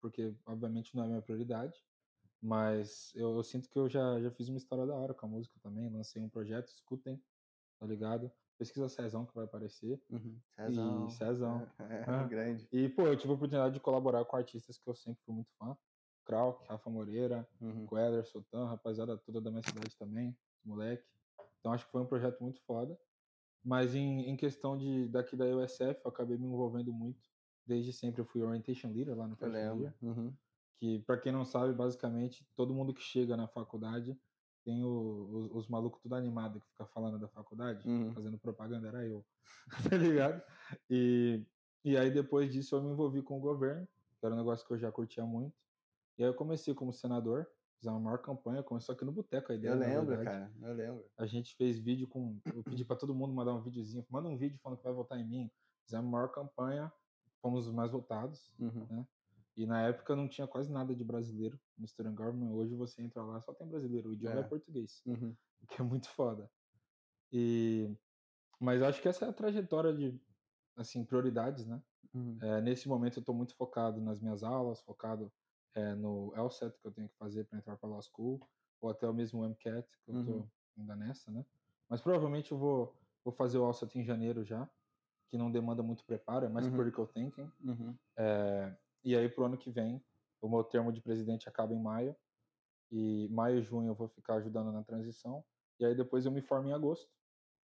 porque 0.00 0.34
obviamente 0.46 0.96
não 0.96 1.04
é 1.04 1.08
minha 1.08 1.20
prioridade, 1.20 1.78
mas 2.40 3.12
eu, 3.14 3.36
eu 3.36 3.42
sinto 3.44 3.68
que 3.68 3.78
eu 3.78 3.86
já, 3.86 4.18
já 4.22 4.30
fiz 4.30 4.48
uma 4.48 4.56
história 4.56 4.86
da 4.86 4.94
hora 4.94 5.12
com 5.12 5.26
a 5.26 5.28
música 5.28 5.60
também, 5.62 5.90
lancei 5.90 6.22
um 6.22 6.30
projeto, 6.30 6.68
escutem, 6.68 7.22
tá 7.78 7.84
ligado? 7.84 8.32
Pesquisa 8.58 8.88
Cezão 8.88 9.24
que 9.24 9.34
vai 9.34 9.44
aparecer. 9.44 10.02
Uhum. 10.10 10.38
Cezão. 10.56 11.06
E 11.06 11.10
Cezão. 11.12 11.66
É, 11.78 12.04
Ah. 12.06 12.24
grande. 12.24 12.68
E, 12.72 12.88
pô, 12.88 13.06
eu 13.06 13.16
tive 13.16 13.32
a 13.32 13.36
oportunidade 13.36 13.74
de 13.74 13.80
colaborar 13.80 14.24
com 14.24 14.36
artistas 14.36 14.78
que 14.78 14.88
eu 14.90 14.94
sempre 14.94 15.22
fui 15.24 15.34
muito 15.34 15.50
fã. 15.58 15.76
Krauk, 16.24 16.62
Rafa 16.66 16.90
Moreira, 16.90 17.48
Uhum. 17.60 17.86
Queller, 17.86 18.24
Sultan, 18.26 18.66
rapaziada 18.66 19.16
toda 19.16 19.40
da 19.40 19.50
minha 19.50 19.62
cidade 19.62 19.96
também, 19.96 20.36
moleque. 20.64 21.06
Então 21.60 21.72
acho 21.72 21.86
que 21.86 21.92
foi 21.92 22.02
um 22.02 22.06
projeto 22.06 22.40
muito 22.42 22.60
foda. 22.62 22.98
Mas 23.64 23.94
em, 23.94 24.28
em 24.28 24.36
questão 24.36 24.76
de 24.76 25.08
daqui 25.08 25.36
da 25.36 25.44
USF, 25.46 26.00
eu 26.04 26.10
acabei 26.10 26.36
me 26.36 26.46
envolvendo 26.46 26.92
muito. 26.92 27.28
Desde 27.66 27.92
sempre 27.92 28.20
eu 28.20 28.24
fui 28.26 28.42
orientation 28.42 28.90
leader 28.90 29.16
lá 29.16 29.26
no 29.26 29.36
Fashion. 29.36 29.80
Year, 29.80 29.94
Uhum. 30.02 30.32
que 30.80 30.98
para 31.00 31.18
quem 31.18 31.32
não 31.32 31.44
sabe, 31.44 31.72
basicamente 31.72 32.46
todo 32.54 32.74
mundo 32.74 32.92
que 32.94 33.02
chega 33.02 33.36
na 33.36 33.46
faculdade 33.48 34.18
tem 34.64 34.82
o- 34.84 35.28
os, 35.32 35.50
os 35.52 35.68
malucos 35.68 36.00
tudo 36.02 36.14
animado 36.14 36.60
que 36.60 36.66
fica 36.68 36.86
falando 36.86 37.18
da 37.18 37.28
faculdade, 37.28 37.88
Uhum. 37.88 38.12
fazendo 38.12 38.38
propaganda, 38.38 38.88
era 38.88 39.06
eu. 39.06 39.24
tá 39.92 39.96
ligado? 39.96 40.42
E, 40.90 41.44
e 41.84 41.96
aí 41.96 42.10
depois 42.10 42.52
disso 42.52 42.76
eu 42.76 42.82
me 42.82 42.90
envolvi 42.90 43.22
com 43.22 43.38
o 43.38 43.40
governo, 43.40 43.86
que 44.18 44.26
era 44.26 44.34
um 44.34 44.38
negócio 44.38 44.66
que 44.66 44.72
eu 44.72 44.78
já 44.78 44.90
curtia 44.92 45.24
muito. 45.24 45.56
E 46.18 46.22
aí 46.24 46.28
eu 46.28 46.34
comecei 46.34 46.74
como 46.74 46.92
senador, 46.92 47.46
fizemos 47.78 48.00
a 48.00 48.02
maior 48.04 48.18
campanha, 48.18 48.62
começou 48.62 48.92
aqui 48.92 49.04
no 49.04 49.12
Boteco 49.12 49.52
a 49.52 49.54
ideia, 49.54 49.72
Eu 49.72 49.78
lembro, 49.78 50.24
cara. 50.24 50.52
Eu 50.60 50.74
lembro. 50.74 51.04
A 51.16 51.26
gente 51.26 51.54
fez 51.56 51.78
vídeo 51.78 52.08
com. 52.08 52.38
Eu 52.52 52.62
pedi 52.64 52.84
pra 52.84 52.96
todo 52.96 53.14
mundo 53.14 53.32
mandar 53.32 53.54
um 53.54 53.62
videozinho. 53.62 54.04
Manda 54.10 54.28
um 54.28 54.36
vídeo 54.36 54.58
falando 54.60 54.78
que 54.78 54.84
vai 54.84 54.92
votar 54.92 55.18
em 55.18 55.24
mim. 55.28 55.50
Fizemos 55.84 56.06
a 56.08 56.10
maior 56.10 56.28
campanha, 56.32 56.92
fomos 57.40 57.68
os 57.68 57.72
mais 57.72 57.92
votados. 57.92 58.52
Uhum. 58.58 59.06
E 59.58 59.66
na 59.66 59.82
época 59.88 60.14
não 60.14 60.28
tinha 60.28 60.46
quase 60.46 60.70
nada 60.70 60.94
de 60.94 61.02
brasileiro 61.02 61.58
no 61.76 61.84
Student 61.88 62.14
Government. 62.14 62.52
Hoje 62.52 62.76
você 62.76 63.02
entra 63.02 63.24
lá, 63.24 63.40
só 63.40 63.52
tem 63.52 63.66
brasileiro. 63.66 64.10
O 64.10 64.12
idioma 64.12 64.36
é, 64.36 64.40
É. 64.40 64.42
português, 64.44 65.02
Uhum. 65.04 65.34
o 65.60 65.66
que 65.66 65.82
é 65.82 65.84
muito 65.84 66.08
foda. 66.10 66.48
E. 67.32 67.90
Mas 68.60 68.80
acho 68.82 69.02
que 69.02 69.08
essa 69.08 69.26
é 69.26 69.28
a 69.28 69.32
trajetória 69.32 69.92
de, 69.92 70.16
assim, 70.76 71.04
prioridades, 71.04 71.66
né? 71.66 71.82
Uhum. 72.14 72.38
É, 72.40 72.60
nesse 72.60 72.88
momento 72.88 73.16
eu 73.16 73.20
estou 73.20 73.34
muito 73.34 73.52
focado 73.56 74.00
nas 74.00 74.20
minhas 74.20 74.44
aulas, 74.44 74.80
focado 74.80 75.32
é, 75.74 75.92
no 75.92 76.32
LSAT 76.36 76.78
que 76.80 76.86
eu 76.86 76.92
tenho 76.92 77.08
que 77.08 77.16
fazer 77.16 77.44
para 77.44 77.58
entrar 77.58 77.76
para 77.76 77.88
Law 77.88 78.00
School, 78.00 78.40
ou 78.80 78.90
até 78.90 79.08
o 79.08 79.12
mesmo 79.12 79.44
MCAT, 79.44 79.88
que 80.04 80.10
eu 80.12 80.20
estou 80.20 80.34
Uhum. 80.36 80.48
ainda 80.78 80.94
nessa, 80.94 81.32
né? 81.32 81.44
Mas 81.88 82.00
provavelmente 82.00 82.52
eu 82.52 82.58
vou, 82.58 82.94
vou 83.24 83.32
fazer 83.34 83.58
o 83.58 83.68
LSAT 83.68 83.98
em 83.98 84.04
janeiro 84.04 84.44
já, 84.44 84.70
que 85.28 85.36
não 85.36 85.50
demanda 85.50 85.82
muito 85.82 86.04
preparo, 86.04 86.46
é 86.46 86.48
mais 86.48 86.66
Uhum. 86.66 86.76
critical 86.76 87.08
thinking. 87.08 87.50
Uhum. 87.60 87.96
É, 88.16 88.76
e 89.04 89.16
aí 89.16 89.28
pro 89.28 89.44
ano 89.44 89.56
que 89.58 89.70
vem, 89.70 90.04
o 90.40 90.48
meu 90.48 90.62
termo 90.64 90.92
de 90.92 91.00
presidente 91.00 91.48
acaba 91.48 91.72
em 91.74 91.80
maio, 91.82 92.16
e 92.90 93.28
maio 93.30 93.58
e 93.58 93.62
junho 93.62 93.88
eu 93.90 93.94
vou 93.94 94.08
ficar 94.08 94.34
ajudando 94.36 94.72
na 94.72 94.82
transição, 94.82 95.44
e 95.78 95.84
aí 95.84 95.94
depois 95.94 96.24
eu 96.24 96.32
me 96.32 96.40
formo 96.42 96.68
em 96.68 96.72
agosto 96.72 97.10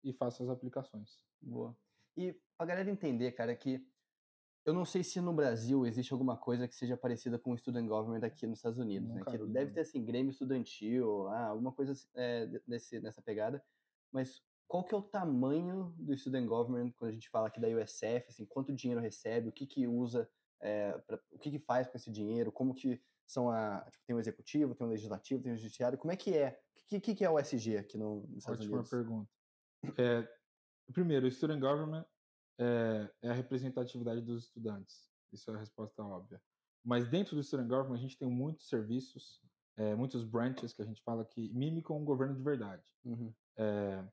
e 0.03 0.13
faço 0.13 0.43
as 0.43 0.49
aplicações. 0.49 1.23
Boa. 1.41 1.75
E 2.17 2.33
pra 2.57 2.65
galera 2.65 2.89
entender, 2.89 3.31
cara, 3.33 3.55
que 3.55 3.85
eu 4.65 4.73
não 4.73 4.85
sei 4.85 5.03
se 5.03 5.19
no 5.19 5.33
Brasil 5.33 5.85
existe 5.87 6.13
alguma 6.13 6.37
coisa 6.37 6.67
que 6.67 6.75
seja 6.75 6.95
parecida 6.95 7.39
com 7.39 7.51
o 7.51 7.57
Student 7.57 7.87
Government 7.87 8.25
aqui 8.25 8.45
nos 8.45 8.59
Estados 8.59 8.77
Unidos, 8.77 9.09
né? 9.09 9.19
Nunca 9.19 9.31
Que 9.31 9.37
deve 9.47 9.65
não. 9.67 9.73
ter, 9.73 9.79
assim, 9.81 10.05
Grêmio 10.05 10.29
Estudantil, 10.29 11.27
ah, 11.29 11.47
alguma 11.47 11.71
coisa 11.71 11.93
é, 12.13 12.45
de- 12.45 12.61
desse, 12.67 12.99
nessa 12.99 13.21
pegada. 13.21 13.63
Mas 14.11 14.43
qual 14.67 14.83
que 14.83 14.93
é 14.93 14.97
o 14.97 15.01
tamanho 15.01 15.93
do 15.97 16.15
Student 16.15 16.47
Government 16.47 16.91
quando 16.91 17.09
a 17.09 17.13
gente 17.13 17.29
fala 17.29 17.47
aqui 17.47 17.59
da 17.59 17.67
USF, 17.67 18.27
assim, 18.29 18.45
quanto 18.45 18.71
dinheiro 18.73 19.01
recebe, 19.01 19.49
o 19.49 19.51
que 19.51 19.65
que 19.65 19.87
usa, 19.87 20.29
é, 20.61 20.97
pra- 20.99 21.19
o 21.31 21.39
que 21.39 21.51
que 21.51 21.59
faz 21.59 21.87
com 21.87 21.97
esse 21.97 22.11
dinheiro, 22.11 22.51
como 22.51 22.73
que 22.73 23.01
são 23.25 23.49
a... 23.49 23.81
Tipo, 23.89 24.05
tem 24.05 24.15
o 24.15 24.19
executivo, 24.19 24.75
tem 24.75 24.87
o 24.87 24.89
legislativo, 24.89 25.43
tem 25.43 25.53
o 25.53 25.57
judiciário, 25.57 25.97
como 25.97 26.11
é 26.11 26.15
que 26.15 26.37
é? 26.37 26.59
O 26.75 26.87
que, 26.87 26.99
que, 26.99 27.15
que 27.15 27.25
é 27.25 27.29
o 27.29 27.39
SG 27.39 27.77
aqui 27.77 27.97
no, 27.97 28.27
nos 28.27 28.39
Estados 28.39 28.61
Ótima 28.61 28.75
Unidos? 28.75 28.89
pergunta. 28.89 29.29
É, 29.97 30.27
primeiro, 30.93 31.27
o 31.27 31.31
Student 31.31 31.59
Government 31.59 32.05
é, 32.59 33.09
é 33.21 33.29
a 33.29 33.33
representatividade 33.33 34.21
dos 34.21 34.45
estudantes. 34.45 35.09
Isso 35.31 35.49
é 35.49 35.55
a 35.55 35.59
resposta 35.59 36.03
óbvia. 36.03 36.41
Mas 36.83 37.07
dentro 37.07 37.35
do 37.35 37.43
Student 37.43 37.67
Government, 37.67 37.95
a 37.95 38.01
gente 38.01 38.17
tem 38.17 38.29
muitos 38.29 38.67
serviços 38.67 39.41
é, 39.77 39.95
muitos 39.95 40.23
branches 40.23 40.73
que 40.73 40.81
a 40.81 40.85
gente 40.85 41.01
fala 41.01 41.25
que 41.25 41.49
mimicam 41.53 41.97
um 41.97 42.05
governo 42.05 42.35
de 42.35 42.43
verdade. 42.43 42.83
Uhum. 43.03 43.33
É, 43.57 44.03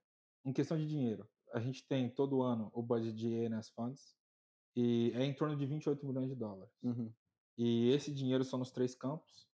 em 0.44 0.52
questão 0.52 0.78
de 0.78 0.86
dinheiro, 0.86 1.28
a 1.52 1.60
gente 1.60 1.86
tem 1.86 2.08
todo 2.08 2.42
ano 2.42 2.70
o 2.72 2.82
budget 2.82 3.14
de 3.14 3.46
ANS 3.46 3.70
Funds 3.70 4.16
e 4.76 5.12
é 5.14 5.24
em 5.24 5.34
torno 5.34 5.56
de 5.56 5.66
28 5.66 6.06
milhões 6.06 6.28
de 6.28 6.34
dólares. 6.34 6.72
Uhum. 6.82 7.12
E 7.56 7.90
esse 7.90 8.12
dinheiro 8.12 8.44
são 8.44 8.58
nos 8.58 8.70
três 8.70 8.94
campos, 8.94 9.48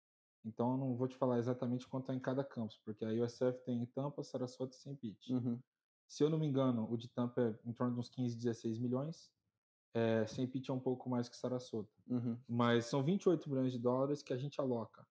então 0.44 0.72
eu 0.72 0.78
não 0.78 0.96
vou 0.96 1.06
te 1.06 1.16
falar 1.16 1.38
exatamente 1.38 1.86
quanto 1.86 2.10
é 2.12 2.14
em 2.14 2.20
cada 2.20 2.42
campus, 2.42 2.78
porque 2.84 3.04
a 3.04 3.08
USF 3.08 3.62
tem 3.64 3.82
em 3.82 3.86
Tampa, 3.86 4.22
Sarasota 4.22 4.74
e 4.74 4.78
St. 4.78 4.96
Pete. 4.96 5.32
Uhum. 5.34 5.60
Se 6.08 6.24
eu 6.24 6.30
não 6.30 6.38
me 6.38 6.46
engano, 6.46 6.90
o 6.90 6.96
de 6.96 7.08
Tampa 7.08 7.40
é 7.42 7.68
em 7.68 7.72
torno 7.72 7.94
de 7.94 8.00
uns 8.00 8.08
15, 8.08 8.36
16 8.36 8.78
milhões. 8.78 9.30
É, 9.92 10.26
St. 10.26 10.46
Pete 10.46 10.70
é 10.70 10.74
um 10.74 10.80
pouco 10.80 11.08
mais 11.10 11.28
que 11.28 11.36
Sarasota. 11.36 11.92
Uhum. 12.08 12.38
Mas 12.48 12.86
são 12.86 13.02
28 13.02 13.48
milhões 13.50 13.72
de 13.72 13.78
dólares 13.78 14.22
que 14.22 14.32
a 14.32 14.36
gente 14.36 14.60
aloca 14.60 15.06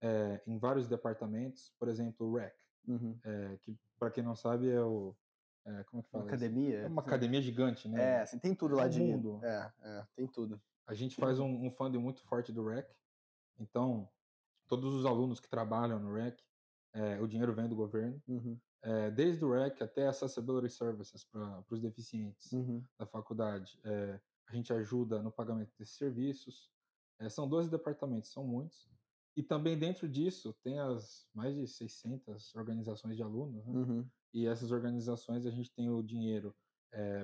é, 0.00 0.42
em 0.46 0.58
vários 0.58 0.86
departamentos. 0.86 1.72
Por 1.78 1.88
exemplo, 1.88 2.26
o 2.26 2.36
REC, 2.36 2.54
Uhum. 2.86 3.18
é, 3.24 3.58
que 3.62 3.76
para 3.98 4.10
quem 4.10 4.22
não 4.22 4.36
sabe 4.36 4.68
é 4.68 4.80
o... 4.80 5.16
é, 5.66 5.84
como 5.84 6.00
é 6.00 6.02
que 6.02 6.08
Uma 6.08 6.22
fala? 6.22 6.24
isso? 6.24 6.34
academia. 6.34 6.78
É 6.78 6.86
uma 6.86 7.02
academia 7.02 7.42
gigante, 7.42 7.88
né? 7.88 8.02
É, 8.02 8.20
assim, 8.22 8.38
tem 8.38 8.54
tudo 8.54 8.74
lá 8.76 8.86
É 8.86 8.88
de. 8.88 9.00
mundo. 9.00 9.40
É, 9.44 9.72
é, 9.82 10.06
tem 10.14 10.26
tudo. 10.26 10.60
A 10.86 10.94
gente 10.94 11.16
faz 11.16 11.38
um, 11.40 11.66
um 11.66 11.70
funding 11.70 11.98
muito 11.98 12.22
forte 12.22 12.52
do 12.52 12.66
REC. 12.66 12.88
Então, 13.58 14.08
todos 14.68 14.94
os 14.94 15.04
alunos 15.04 15.40
que 15.40 15.48
trabalham 15.48 15.98
no 15.98 16.14
REC, 16.14 16.40
é, 16.92 17.20
o 17.20 17.26
dinheiro 17.26 17.52
vem 17.52 17.68
do 17.68 17.74
governo. 17.76 18.22
Uhum. 18.28 18.58
É, 18.82 19.10
desde 19.10 19.44
o 19.44 19.52
REC 19.52 19.82
até 19.82 20.06
Accessibility 20.06 20.72
Services 20.72 21.24
para 21.24 21.64
os 21.70 21.80
deficientes 21.80 22.52
Uhum. 22.52 22.84
da 22.98 23.04
faculdade. 23.06 23.78
É, 23.84 24.20
a 24.48 24.54
gente 24.54 24.72
ajuda 24.72 25.20
no 25.22 25.32
pagamento 25.32 25.72
desses 25.76 25.96
serviços. 25.96 26.70
É, 27.18 27.28
são 27.28 27.48
12 27.48 27.68
departamentos, 27.70 28.30
são 28.30 28.44
muitos. 28.46 28.88
E 29.36 29.42
também 29.42 29.76
dentro 29.78 30.08
disso 30.08 30.52
tem 30.62 30.78
as 30.78 31.26
mais 31.34 31.54
de 31.54 31.66
600 31.66 32.54
organizações 32.54 33.16
de 33.16 33.22
alunos, 33.22 33.66
né? 33.66 33.72
Uhum. 33.74 34.08
E 34.36 34.46
essas 34.46 34.70
organizações 34.70 35.46
a 35.46 35.50
gente 35.50 35.72
tem 35.72 35.88
o 35.88 36.02
dinheiro 36.02 36.54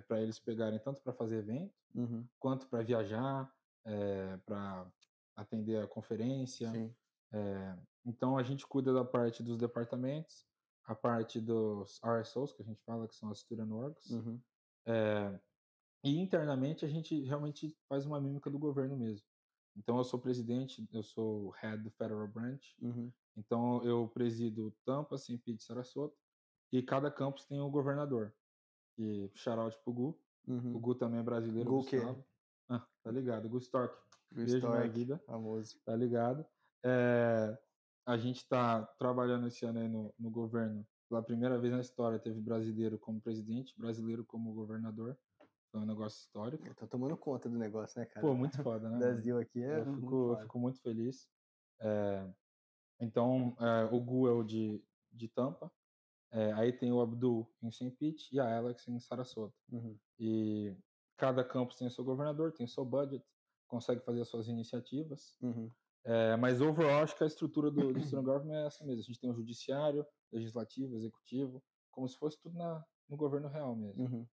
para 0.09 0.23
eles 0.23 0.39
pegarem 0.39 0.79
tanto 0.79 1.03
para 1.03 1.13
fazer 1.13 1.39
evento, 1.41 1.75
Uhum. 1.95 2.27
quanto 2.41 2.67
para 2.69 2.83
viajar, 2.83 3.55
para 4.47 4.91
atender 5.37 5.83
a 5.83 5.87
conferência. 5.87 6.73
É, 7.31 7.79
então 8.05 8.39
a 8.39 8.43
gente 8.43 8.67
cuida 8.67 8.95
da 8.95 9.05
parte 9.05 9.43
dos 9.43 9.59
departamentos, 9.59 10.47
a 10.85 10.95
parte 10.95 11.39
dos 11.39 12.01
RSOs, 12.03 12.55
que 12.55 12.63
a 12.63 12.65
gente 12.65 12.83
fala 12.83 13.07
que 13.07 13.15
são 13.15 13.31
as 13.31 13.41
Student 13.41 13.71
Orgs, 13.71 14.11
Uhum. 14.11 14.41
é, 14.87 15.39
e 16.03 16.19
internamente 16.19 16.85
a 16.85 16.89
gente 16.89 17.21
realmente 17.25 17.77
faz 17.89 18.07
uma 18.07 18.21
mímica 18.21 18.49
do 18.51 18.59
governo 18.59 18.97
mesmo. 18.97 19.27
Então 19.77 19.99
eu 19.99 20.05
sou 20.05 20.19
presidente, 20.19 20.87
eu 20.93 21.03
sou 21.03 21.51
head 21.51 21.83
do 21.83 21.91
Federal 21.91 22.27
Branch, 22.27 22.75
Uhum. 22.81 23.13
então 23.37 23.83
eu 23.85 24.09
presido 24.09 24.75
Tampa, 24.85 25.17
St. 25.19 25.39
Pete 25.39 25.61
e 25.61 25.65
Sarasota, 25.65 26.17
e 26.73 26.83
cada 26.83 27.11
campus 27.11 27.45
tem 27.45 27.61
o 27.61 27.71
governador. 27.71 28.35
E 28.99 29.31
shout 29.35 29.79
pro 29.85 29.93
Gu. 29.93 30.19
O 30.47 30.53
Uhum. 30.53 30.81
Gu 30.81 30.95
também 30.97 31.21
é 31.21 31.23
brasileiro, 31.23 31.71
Gu 31.71 31.77
o? 31.77 31.83
Gustavo. 31.83 32.25
Ah, 32.69 32.85
tá 33.03 33.11
ligado, 33.13 33.49
Gu 33.49 33.59
Stork. 33.59 33.95
O 34.33 34.35
Beijo 34.35 34.67
na 34.69 34.87
vida. 34.87 35.19
famoso. 35.27 35.79
tá 35.85 35.95
ligado? 35.95 36.45
É, 36.85 37.57
a 38.07 38.17
gente 38.17 38.39
está 38.39 38.85
trabalhando 38.99 39.47
esse 39.47 39.65
ano 39.65 39.79
aí 39.79 39.89
no, 39.89 40.13
no 40.19 40.31
governo. 40.31 40.87
Pela 41.09 41.23
primeira 41.23 41.59
vez 41.59 41.73
na 41.73 41.81
história, 41.81 42.19
teve 42.19 42.41
brasileiro 42.41 42.99
como 42.99 43.21
presidente, 43.21 43.79
brasileiro 43.79 44.25
como 44.25 44.53
governador. 44.55 45.17
Foi 45.71 45.81
um 45.81 45.87
negócio 45.87 46.19
histórico. 46.21 46.67
Eu 46.67 46.75
tô 46.75 46.87
tomando 46.87 47.17
conta 47.17 47.49
do 47.49 47.59
negócio, 47.59 48.01
né, 48.01 48.07
cara? 48.07 48.27
Pô, 48.27 48.35
muito 48.35 48.61
foda, 48.63 48.89
né? 48.89 48.97
O? 48.97 48.99
Brasil 48.99 49.39
aqui 49.39 49.63
é. 49.63 49.81
eu, 49.81 49.87
muito 49.87 50.01
fico, 50.01 50.33
eu 50.33 50.37
fico 50.39 50.59
muito 50.59 50.81
feliz. 50.81 51.29
É, 51.81 52.27
então, 52.99 53.55
é, 53.61 53.85
o 53.95 54.01
Gu 54.01 54.29
é 54.29 54.33
o 54.33 54.43
de, 54.43 54.83
de 55.13 55.29
Tampa. 55.29 55.71
É, 56.33 56.53
aí 56.55 56.73
tem 56.73 56.91
o 56.91 57.01
Abdul 57.01 57.47
em 57.63 57.71
St. 57.71 57.91
Pete 57.91 58.35
e 58.35 58.41
a 58.41 58.57
Alex 58.57 58.89
em 58.89 58.99
Sarasota. 58.99 59.55
Uhum. 59.71 59.99
E 60.19 60.75
cada 61.17 61.45
campus 61.45 61.77
tem 61.77 61.87
o 61.87 61.91
seu 61.91 62.03
governador, 62.03 62.53
tem 62.53 62.65
o 62.65 62.69
seu 62.69 62.85
budget, 62.85 63.23
consegue 63.69 64.01
fazer 64.01 64.23
as 64.23 64.29
suas 64.29 64.49
iniciativas. 64.49 65.37
Uhum. 65.43 65.71
É, 66.05 66.37
mas 66.37 66.61
overall, 66.61 67.03
acho 67.03 67.17
que 67.17 67.23
a 67.23 67.27
estrutura 67.27 67.71
do, 67.71 67.93
do 67.93 68.01
student 68.01 68.25
government 68.25 68.55
é 68.55 68.67
essa 68.67 68.85
mesmo. 68.85 69.01
A 69.01 69.05
gente 69.05 69.21
tem 69.21 69.31
o 69.31 69.35
judiciário, 69.35 70.05
legislativo, 70.33 70.97
executivo, 70.97 71.63
como 71.91 72.09
se 72.09 72.17
fosse 72.17 72.41
tudo 72.41 72.59
na, 72.59 72.85
no 73.09 73.17
governo 73.17 73.49
real 73.49 73.77
mesmo. 73.77 74.03
Uhum. 74.03 74.27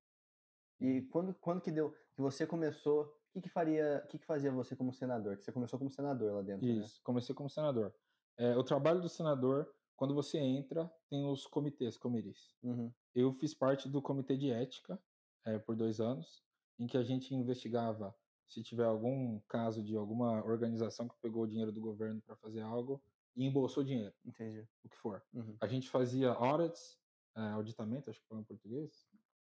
E 0.81 1.03
quando, 1.03 1.35
quando 1.35 1.61
que 1.61 1.73
deu 1.73 1.91
que 2.15 2.23
você 2.23 2.47
começou? 2.47 3.03
O 3.03 3.33
que 3.33 3.43
que 3.43 3.49
faria? 3.49 4.03
O 4.05 4.09
que 4.09 4.19
que 4.19 4.25
fazia 4.25 4.51
você 4.51 4.75
como 4.75 4.93
senador? 4.93 5.37
Que 5.37 5.45
você 5.45 5.53
começou 5.53 5.79
como 5.79 5.91
senador 5.91 6.33
lá 6.33 6.43
dentro, 6.43 6.67
né? 6.67 6.75
Isso, 6.75 7.01
comecei 7.03 7.35
como 7.35 7.51
senador. 7.51 7.93
É, 8.37 8.57
o 8.57 8.63
trabalho 8.63 9.01
do 9.01 9.09
senador, 9.09 9.69
quando 9.99 10.15
você 10.15 10.39
entra, 10.39 10.89
tem 11.11 11.27
os 11.27 11.45
comitês, 11.45 11.99
committees. 11.99 12.55
Uhum. 12.63 12.91
Eu 13.13 13.33
fiz 13.33 13.53
parte 13.53 13.89
do 13.89 14.01
comitê 14.01 14.37
de 14.37 14.49
ética 14.49 14.97
é, 15.45 15.59
por 15.59 15.75
dois 15.75 16.01
anos, 16.01 16.45
em 16.79 16.87
que 16.87 16.97
a 16.97 17.03
gente 17.03 17.35
investigava 17.35 18.15
se 18.47 18.63
tiver 18.63 18.85
algum 18.85 19.41
caso 19.49 19.83
de 19.83 19.97
alguma 19.97 20.43
organização 20.45 21.09
que 21.09 21.17
pegou 21.21 21.43
o 21.43 21.47
dinheiro 21.49 21.73
do 21.73 21.81
governo 21.81 22.23
para 22.23 22.37
fazer 22.37 22.61
algo 22.61 23.03
e 23.37 23.45
embolsou 23.45 23.83
dinheiro, 23.83 24.15
Entendi. 24.25 24.67
o 24.85 24.89
que 24.89 24.97
for. 24.97 25.21
Uhum. 25.35 25.57
A 25.61 25.67
gente 25.67 25.91
fazia 25.91 26.31
audits, 26.31 26.97
é, 27.37 27.41
auditamento, 27.51 28.09
acho 28.09 28.21
que 28.21 28.27
fala 28.29 28.41
em 28.41 28.45
português. 28.45 29.05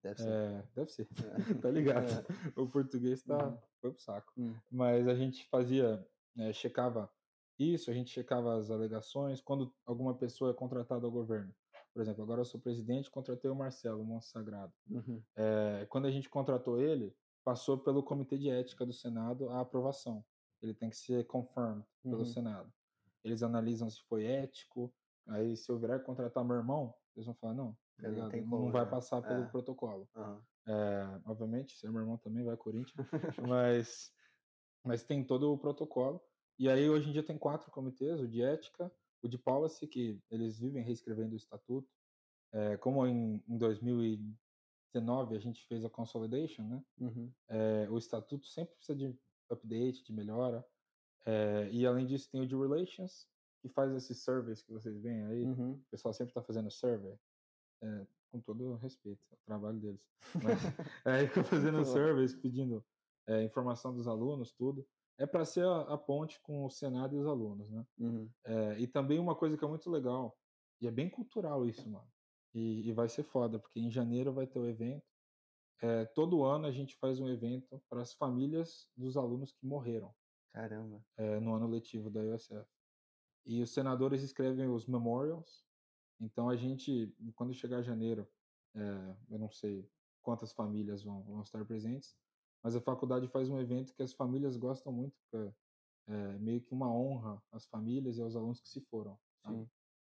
Deve 0.02 0.22
ser. 0.22 0.28
É, 0.30 0.64
deve 0.74 0.90
ser, 0.90 1.06
É. 1.12 1.54
tá 1.60 1.70
ligado? 1.70 2.06
O 2.56 2.66
português 2.66 3.22
tá, 3.22 3.46
Uhum. 3.46 3.58
foi 3.78 3.92
pro 3.92 4.00
saco. 4.00 4.32
Hum. 4.38 4.54
Mas 4.70 5.06
a 5.06 5.14
gente 5.14 5.44
fazia, 5.50 6.02
é, 6.38 6.50
checava 6.54 7.12
isso, 7.64 7.90
a 7.90 7.94
gente 7.94 8.10
checava 8.10 8.56
as 8.56 8.70
alegações, 8.70 9.40
quando 9.40 9.74
alguma 9.86 10.16
pessoa 10.16 10.50
é 10.50 10.54
contratada 10.54 11.06
ao 11.06 11.12
governo. 11.12 11.54
Por 11.92 12.02
exemplo, 12.02 12.22
agora 12.22 12.40
eu 12.40 12.44
sou 12.44 12.60
presidente, 12.60 13.10
contratei 13.10 13.50
o 13.50 13.54
Marcelo, 13.54 14.00
o 14.00 14.04
Monstro 14.04 14.32
Sagrado. 14.32 14.72
Uhum. 14.88 15.22
É, 15.36 15.86
quando 15.86 16.06
a 16.06 16.10
gente 16.10 16.28
contratou 16.28 16.80
ele, 16.80 17.14
passou 17.44 17.78
pelo 17.78 18.02
Comitê 18.02 18.38
de 18.38 18.48
Ética 18.48 18.86
do 18.86 18.92
Senado 18.92 19.50
a 19.50 19.60
aprovação. 19.60 20.24
Ele 20.62 20.74
tem 20.74 20.90
que 20.90 20.96
ser 20.96 21.26
confirmed 21.26 21.84
pelo 22.02 22.18
Uhum. 22.18 22.24
Senado. 22.26 22.72
Eles 23.24 23.42
analisam 23.42 23.90
se 23.90 24.00
foi 24.02 24.24
ético, 24.24 24.94
aí 25.26 25.56
se 25.56 25.70
eu 25.70 25.78
virar 25.78 26.00
contratar 26.00 26.44
meu 26.44 26.56
irmão, 26.56 26.94
eles 27.14 27.26
vão 27.26 27.34
falar, 27.34 27.54
não, 27.54 27.76
tá 27.96 28.08
Não 28.08 28.30
como, 28.48 28.70
vai 28.70 28.84
né? 28.84 28.90
passar 28.90 29.22
pelo 29.22 29.42
É. 29.42 29.50
protocolo. 29.50 30.08
Aham. 30.16 30.42
É, 30.66 31.20
obviamente, 31.26 31.76
seu 31.76 31.90
meu 31.92 32.02
irmão 32.02 32.18
também 32.18 32.44
vai 32.44 32.56
Corinthians, 32.56 32.94
mas, 33.50 34.12
mas 34.84 35.02
tem 35.02 35.24
todo 35.24 35.52
o 35.52 35.58
protocolo. 35.58 36.22
E 36.60 36.68
aí, 36.68 36.90
hoje 36.90 37.08
em 37.08 37.12
dia, 37.12 37.22
tem 37.22 37.38
quatro 37.38 37.70
comitês: 37.70 38.20
o 38.20 38.28
de 38.28 38.42
ética, 38.42 38.92
o 39.22 39.28
de 39.28 39.38
policy, 39.38 39.86
que 39.86 40.20
eles 40.30 40.58
vivem 40.58 40.84
reescrevendo 40.84 41.32
o 41.32 41.36
estatuto. 41.36 41.90
É, 42.52 42.76
como 42.76 43.06
em, 43.06 43.42
em 43.48 43.56
2019 43.56 45.36
a 45.36 45.38
gente 45.38 45.64
fez 45.66 45.86
a 45.86 45.88
consolidation, 45.88 46.62
né? 46.68 46.84
Uhum. 47.00 47.32
É, 47.48 47.88
o 47.88 47.96
estatuto 47.96 48.46
sempre 48.46 48.74
precisa 48.74 48.98
de 48.98 49.18
update, 49.48 50.04
de 50.04 50.12
melhora. 50.12 50.62
É, 51.24 51.66
e 51.72 51.86
além 51.86 52.04
disso, 52.04 52.28
tem 52.30 52.42
o 52.42 52.46
de 52.46 52.54
relations, 52.54 53.26
que 53.62 53.68
faz 53.70 53.90
esses 53.94 54.22
surveys 54.22 54.60
que 54.60 54.70
vocês 54.70 55.00
veem 55.00 55.24
aí. 55.24 55.44
Uhum. 55.44 55.72
O 55.72 55.84
pessoal 55.90 56.12
sempre 56.12 56.32
está 56.32 56.42
fazendo 56.42 56.70
survey. 56.70 57.18
É, 57.82 58.06
com 58.30 58.38
todo 58.38 58.74
respeito 58.74 59.24
ao 59.30 59.38
trabalho 59.46 59.80
deles. 59.80 60.06
Mas, 60.44 60.58
é, 61.06 61.26
fica 61.26 61.42
fazendo 61.42 61.82
surveys, 61.86 62.34
pedindo 62.34 62.84
é, 63.26 63.42
informação 63.44 63.94
dos 63.94 64.06
alunos, 64.06 64.52
tudo. 64.52 64.86
É 65.20 65.26
para 65.26 65.44
ser 65.44 65.66
a, 65.66 65.82
a 65.82 65.98
ponte 65.98 66.40
com 66.40 66.64
o 66.64 66.70
Senado 66.70 67.14
e 67.14 67.18
os 67.18 67.26
alunos, 67.26 67.70
né? 67.70 67.86
Uhum. 67.98 68.30
É, 68.42 68.78
e 68.80 68.86
também 68.86 69.18
uma 69.18 69.36
coisa 69.36 69.54
que 69.54 69.62
é 69.62 69.68
muito 69.68 69.90
legal, 69.90 70.34
e 70.80 70.86
é 70.86 70.90
bem 70.90 71.10
cultural 71.10 71.66
isso, 71.66 71.88
mano. 71.90 72.10
E, 72.54 72.88
e 72.88 72.92
vai 72.92 73.06
ser 73.06 73.22
foda, 73.22 73.58
porque 73.58 73.78
em 73.78 73.90
janeiro 73.90 74.32
vai 74.32 74.46
ter 74.46 74.58
o 74.58 74.66
evento. 74.66 75.06
É, 75.82 76.06
todo 76.06 76.42
ano 76.42 76.66
a 76.66 76.70
gente 76.70 76.96
faz 76.96 77.20
um 77.20 77.28
evento 77.28 77.82
para 77.88 78.00
as 78.00 78.14
famílias 78.14 78.88
dos 78.96 79.16
alunos 79.16 79.52
que 79.52 79.66
morreram 79.66 80.14
Caramba. 80.52 81.04
é, 81.16 81.38
no 81.38 81.54
ano 81.54 81.68
letivo 81.68 82.10
da 82.10 82.20
USF. 82.20 82.66
E 83.44 83.62
os 83.62 83.70
senadores 83.70 84.22
escrevem 84.22 84.68
os 84.68 84.86
memorials. 84.86 85.66
Então 86.18 86.48
a 86.48 86.56
gente, 86.56 87.14
quando 87.34 87.52
chegar 87.52 87.82
janeiro, 87.82 88.26
é, 88.74 89.16
eu 89.30 89.38
não 89.38 89.50
sei 89.50 89.86
quantas 90.22 90.52
famílias 90.52 91.02
vão, 91.02 91.22
vão 91.24 91.42
estar 91.42 91.64
presentes, 91.64 92.16
mas 92.62 92.76
a 92.76 92.80
faculdade 92.80 93.28
faz 93.28 93.48
um 93.48 93.58
evento 93.58 93.94
que 93.94 94.02
as 94.02 94.12
famílias 94.12 94.56
gostam 94.56 94.92
muito, 94.92 95.16
porque 95.18 95.54
é 96.08 96.38
meio 96.38 96.60
que 96.60 96.72
uma 96.72 96.92
honra 96.92 97.42
às 97.52 97.66
famílias 97.66 98.18
e 98.18 98.22
aos 98.22 98.36
alunos 98.36 98.60
que 98.60 98.68
se 98.68 98.80
foram. 98.80 99.18
Sim. 99.46 99.68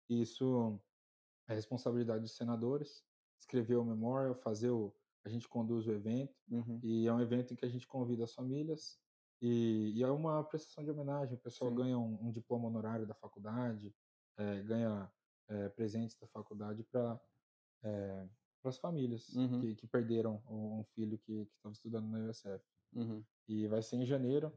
E 0.08 0.20
isso 0.20 0.80
é 1.48 1.54
responsabilidade 1.54 2.22
dos 2.22 2.36
senadores, 2.36 3.04
escrever 3.38 3.76
o 3.76 3.84
memorial, 3.84 4.34
fazer 4.34 4.70
o. 4.70 4.92
A 5.24 5.28
gente 5.28 5.48
conduz 5.48 5.86
o 5.86 5.92
evento, 5.92 6.34
Uhum. 6.50 6.80
e 6.82 7.06
é 7.06 7.12
um 7.12 7.20
evento 7.20 7.54
em 7.54 7.56
que 7.56 7.64
a 7.64 7.68
gente 7.68 7.86
convida 7.86 8.24
as 8.24 8.34
famílias 8.34 9.00
e, 9.40 9.92
e 9.96 10.02
é 10.02 10.10
uma 10.10 10.44
prestação 10.44 10.84
de 10.84 10.90
homenagem. 10.90 11.36
O 11.36 11.40
pessoal 11.40 11.70
Sim. 11.70 11.76
ganha 11.76 11.98
um, 11.98 12.28
um 12.28 12.30
diploma 12.30 12.68
honorário 12.68 13.06
da 13.06 13.14
faculdade, 13.14 13.94
eh, 14.36 14.62
ganha 14.62 15.10
eh, 15.48 15.68
presentes 15.70 16.18
da 16.18 16.26
faculdade 16.28 16.84
para 16.84 17.18
as 18.68 18.78
famílias 18.78 19.26
Uhum. 19.34 19.60
que, 19.60 19.74
que 19.76 19.86
perderam 19.86 20.42
um 20.48 20.84
filho 20.94 21.18
que 21.18 21.32
estava 21.56 21.72
estudando 21.72 22.08
na 22.08 22.26
USF. 22.26 22.64
Uhum. 22.94 23.24
E 23.48 23.66
vai 23.68 23.82
ser 23.82 23.96
em 23.96 24.04
janeiro. 24.06 24.52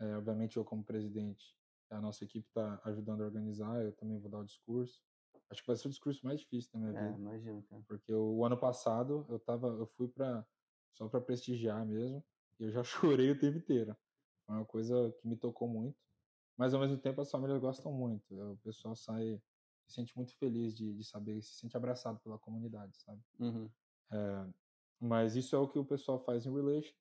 Eh, 0.00 0.16
obviamente, 0.16 0.56
eu, 0.56 0.64
como 0.64 0.84
presidente, 0.84 1.56
A 1.90 2.00
nossa 2.00 2.24
equipe 2.24 2.48
está 2.48 2.80
ajudando 2.84 3.22
a 3.22 3.26
organizar, 3.26 3.84
eu 3.84 3.92
também 3.92 4.18
vou 4.18 4.30
dar 4.30 4.38
o 4.40 4.44
discurso. 4.44 5.04
Acho 5.50 5.60
que 5.62 5.66
vai 5.66 5.76
ser 5.76 5.86
o 5.88 5.90
discurso 5.90 6.24
mais 6.24 6.40
difícil 6.40 6.72
da 6.72 6.78
minha 6.80 6.92
É, 6.92 7.08
vida. 7.08 7.18
imagino, 7.18 7.62
cara. 7.64 7.82
Porque 7.86 8.12
o, 8.12 8.36
o 8.38 8.44
ano 8.44 8.58
passado 8.58 9.26
eu 9.28 9.38
tava, 9.38 9.68
eu 9.68 9.86
fui 9.86 10.08
para 10.08 10.46
só 10.92 11.08
para 11.08 11.20
prestigiar 11.20 11.84
mesmo, 11.86 12.24
e 12.58 12.64
eu 12.64 12.70
já 12.70 12.82
chorei 13.20 13.30
o 13.30 13.38
tempo 13.38 13.58
inteiro. 13.58 13.96
Foi 14.46 14.56
uma 14.56 14.64
coisa 14.64 15.12
que 15.20 15.28
me 15.28 15.36
tocou 15.36 15.68
muito. 15.68 16.02
Mas 16.56 16.74
ao 16.74 16.80
mesmo 16.80 16.98
tempo 16.98 17.20
as 17.20 17.30
famílias 17.30 17.60
gostam 17.60 17.92
muito. 17.92 18.34
O 18.34 18.56
pessoal 18.58 18.94
sai 18.96 19.42
se 19.86 19.92
sente 19.94 20.16
muito 20.16 20.34
feliz 20.36 20.74
de, 20.74 20.94
de 20.94 21.04
saber, 21.04 21.40
se 21.42 21.54
sente 21.54 21.76
abraçado 21.76 22.18
pela 22.20 22.38
comunidade, 22.38 22.96
sabe? 22.98 23.20
Uhum. 23.38 23.70
É, 24.10 24.46
mas 25.00 25.36
isso 25.36 25.54
é 25.54 25.58
o 25.58 25.68
que 25.68 25.78
o 25.78 25.84
pessoal 25.84 26.18
faz 26.18 26.46
em 26.46 26.52
Relations. 26.54 26.94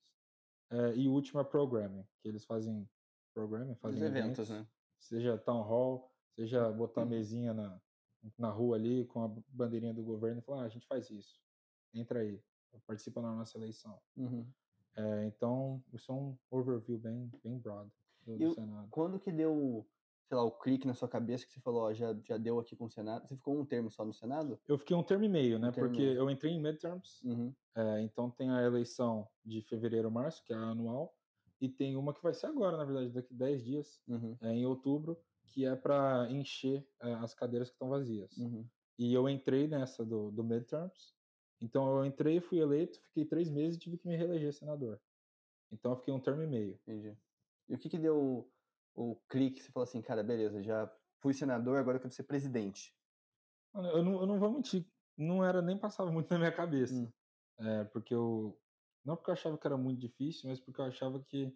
É, 0.69 0.95
e 0.95 1.07
o 1.07 1.11
último 1.13 1.39
é 1.39 1.43
Programming, 1.43 2.05
que 2.19 2.27
eles 2.27 2.45
fazem 2.45 2.89
Programming, 3.33 3.73
Os 3.73 3.79
fazem 3.79 4.03
eventos, 4.03 4.49
eventos, 4.49 4.49
né? 4.49 4.67
seja 4.99 5.37
Town 5.37 5.61
Hall, 5.61 6.11
seja 6.35 6.71
botar 6.71 7.01
a 7.01 7.03
Uhum. 7.03 7.09
mesinha 7.09 7.53
na, 7.53 7.81
na 8.37 8.49
rua 8.49 8.75
ali 8.75 9.05
com 9.05 9.23
a 9.23 9.27
bandeirinha 9.47 9.93
do 9.93 10.03
governo 10.03 10.39
e 10.39 10.43
falar, 10.43 10.63
ah, 10.63 10.65
a 10.65 10.69
gente 10.69 10.87
faz 10.87 11.09
isso, 11.09 11.41
entra 11.93 12.19
aí, 12.19 12.41
participa 12.87 13.21
na 13.21 13.33
nossa 13.35 13.57
eleição. 13.57 13.99
Uhum. 14.17 14.47
É, 14.95 15.25
então, 15.25 15.83
isso 15.91 16.11
é 16.11 16.15
um 16.15 16.37
overview 16.51 16.97
bem, 16.99 17.31
bem 17.43 17.57
broad 17.57 17.91
do, 18.21 18.37
do 18.37 18.53
Senado. 18.53 18.87
Quando 18.91 19.19
que 19.19 19.31
deu, 19.31 19.87
sei 20.25 20.37
lá, 20.37 20.43
o 20.43 20.51
clique 20.51 20.87
na 20.87 20.93
sua 20.93 21.07
cabeça 21.07 21.45
que 21.45 21.53
você 21.53 21.59
falou, 21.59 21.83
ó, 21.83 21.93
já, 21.93 22.15
já 22.23 22.37
deu 22.37 22.59
aqui 22.59 22.75
com 22.75 22.85
o 22.85 22.89
Senado? 22.89 23.27
Você 23.27 23.35
ficou 23.35 23.59
um 23.59 23.65
termo 23.65 23.91
só 23.91 24.03
no 24.05 24.13
Senado? 24.13 24.59
Eu 24.67 24.77
fiquei 24.77 24.95
um 24.95 25.03
termo 25.03 25.23
e 25.25 25.29
meio, 25.29 25.59
né? 25.59 25.69
e 25.69 25.71
Porque 25.71 26.01
meio. 26.01 26.13
eu 26.17 26.29
entrei 26.29 26.53
em 26.53 26.61
midterms, 26.61 27.21
Uhum. 27.23 27.53
É, 27.75 28.01
então 28.01 28.29
tem 28.29 28.51
a 28.51 28.61
eleição 28.61 29.27
de 29.43 29.61
fevereiro, 29.63 30.09
março, 30.11 30.43
que 30.43 30.53
é 30.53 30.55
a 30.55 30.59
anual, 30.59 31.15
e 31.59 31.67
tem 31.67 31.95
uma 31.95 32.13
que 32.13 32.21
vai 32.21 32.33
ser 32.33 32.47
agora, 32.47 32.77
na 32.77 32.85
verdade, 32.85 33.09
daqui 33.11 33.33
10 33.33 33.63
dias, 33.63 34.01
Uhum. 34.07 34.37
é, 34.41 34.53
em 34.53 34.65
outubro, 34.65 35.17
que 35.47 35.65
é 35.65 35.75
para 35.75 36.27
encher 36.31 36.87
é, 37.01 37.13
as 37.15 37.33
cadeiras 37.33 37.69
que 37.69 37.75
estão 37.75 37.89
vazias. 37.89 38.35
Uhum. 38.37 38.65
E 38.97 39.13
eu 39.13 39.27
entrei 39.27 39.67
nessa 39.67 40.05
do, 40.05 40.31
do 40.31 40.43
midterms, 40.43 41.13
então 41.59 41.97
eu 41.97 42.05
entrei, 42.05 42.39
fui 42.39 42.59
eleito, 42.59 42.99
fiquei 43.01 43.25
três 43.25 43.49
meses 43.49 43.75
e 43.75 43.79
tive 43.79 43.97
que 43.97 44.07
me 44.07 44.15
reeleger 44.15 44.53
senador. 44.53 44.99
Então 45.71 45.91
eu 45.91 45.97
fiquei 45.97 46.13
um 46.13 46.19
termo 46.19 46.43
e 46.43 46.47
meio. 46.47 46.73
Entendi. 46.83 47.17
E 47.67 47.73
o 47.73 47.79
que 47.79 47.89
que 47.89 47.97
deu 47.97 48.52
o, 48.95 49.15
clique? 49.29 49.61
Você 49.61 49.71
falou 49.71 49.83
assim, 49.83 50.01
cara, 50.01 50.23
beleza, 50.23 50.61
já 50.61 50.91
fui 51.19 51.33
senador, 51.33 51.77
agora 51.77 51.97
eu 51.97 52.01
quero 52.01 52.13
ser 52.13 52.23
presidente. 52.23 52.93
Mano, 53.73 53.89
eu 53.89 54.03
não, 54.03 54.21
eu 54.21 54.27
não 54.27 54.39
vou 54.39 54.51
mentir, 54.51 54.85
não 55.17 55.43
era 55.43 55.61
nem 55.61 55.77
passava 55.77 56.11
muito 56.11 56.29
na 56.31 56.37
minha 56.37 56.51
cabeça. 56.51 56.93
Hum. 56.93 57.11
É, 57.59 57.83
porque 57.85 58.13
eu. 58.13 58.59
Não 59.05 59.15
porque 59.15 59.31
eu 59.31 59.33
achava 59.33 59.57
que 59.57 59.67
era 59.67 59.77
muito 59.77 59.99
difícil, 59.99 60.49
mas 60.49 60.59
porque 60.59 60.79
eu 60.79 60.85
achava 60.85 61.19
que 61.23 61.53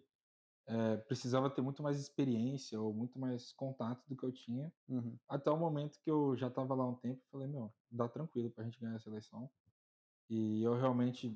é, 0.68 0.96
precisava 0.98 1.48
ter 1.48 1.62
muito 1.62 1.82
mais 1.82 1.98
experiência 1.98 2.78
ou 2.78 2.92
muito 2.92 3.18
mais 3.18 3.52
contato 3.52 4.04
do 4.06 4.14
que 4.14 4.24
eu 4.24 4.30
tinha. 4.30 4.70
Uhum. 4.86 5.16
Até 5.26 5.50
o 5.50 5.56
momento 5.56 5.98
que 5.98 6.10
eu 6.10 6.36
já 6.36 6.48
estava 6.48 6.74
lá 6.74 6.86
um 6.86 6.94
tempo 6.94 7.22
e 7.24 7.30
falei, 7.30 7.46
meu, 7.48 7.72
dá 7.90 8.06
tranquilo 8.06 8.50
pra 8.50 8.64
gente 8.64 8.78
ganhar 8.78 8.96
essa 8.96 9.08
eleição. 9.08 9.50
E 10.28 10.62
eu 10.62 10.74
realmente, 10.74 11.34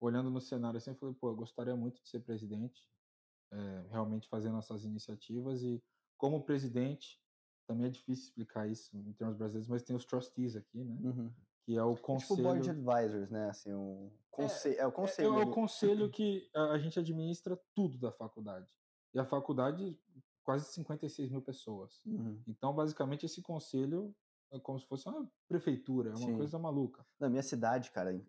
olhando 0.00 0.30
no 0.30 0.40
cenário 0.40 0.78
assim, 0.78 0.94
falei, 0.94 1.14
pô, 1.14 1.30
eu 1.30 1.34
gostaria 1.34 1.74
muito 1.74 2.00
de 2.00 2.08
ser 2.08 2.20
presidente, 2.20 2.88
é, 3.50 3.86
realmente 3.90 4.28
fazer 4.28 4.50
nossas 4.50 4.84
iniciativas. 4.84 5.62
E 5.62 5.82
como 6.16 6.42
presidente, 6.44 7.20
também 7.66 7.86
é 7.86 7.90
difícil 7.90 8.24
explicar 8.24 8.68
isso 8.68 8.96
em 8.96 9.12
termos 9.12 9.36
brasileiros, 9.36 9.68
mas 9.68 9.82
tem 9.82 9.94
os 9.96 10.04
trustees 10.04 10.56
aqui, 10.56 10.82
né? 10.84 10.98
Uhum. 11.02 11.32
Que 11.64 11.76
é 11.76 11.82
o 11.84 11.92
É 11.92 11.94
tipo 11.94 12.06
conselho. 12.06 12.42
board 12.42 12.70
advisors, 12.70 13.30
né? 13.30 13.50
Assim, 13.50 13.72
um 13.74 14.10
conselho, 14.30 14.80
é, 14.80 14.86
o 14.86 14.88
É, 14.88 14.92
conselho. 14.92 15.26
é 15.34 15.38
o 15.38 15.40
ali. 15.42 15.50
conselho 15.52 16.10
que 16.10 16.50
a, 16.54 16.78
gente 16.78 16.98
administra 16.98 17.60
tudo 17.74 17.98
da 17.98 18.10
faculdade. 18.10 18.72
E 19.14 19.18
a 19.18 19.24
faculdade, 19.24 19.98
quase 20.42 20.72
56 20.72 21.30
mil 21.30 21.42
pessoas. 21.42 22.02
Uhum. 22.06 22.42
Então, 22.46 22.72
basicamente, 22.74 23.26
esse 23.26 23.42
conselho 23.42 24.14
é 24.14 24.27
como 24.62 24.78
se 24.78 24.86
fosse 24.86 25.06
uma 25.08 25.30
prefeitura, 25.46 26.10
é 26.10 26.14
uma 26.16 26.26
Sim. 26.26 26.36
coisa 26.36 26.58
maluca. 26.58 27.04
Na 27.20 27.28
minha 27.28 27.42
cidade, 27.42 27.90
cara, 27.90 28.14
em, 28.14 28.26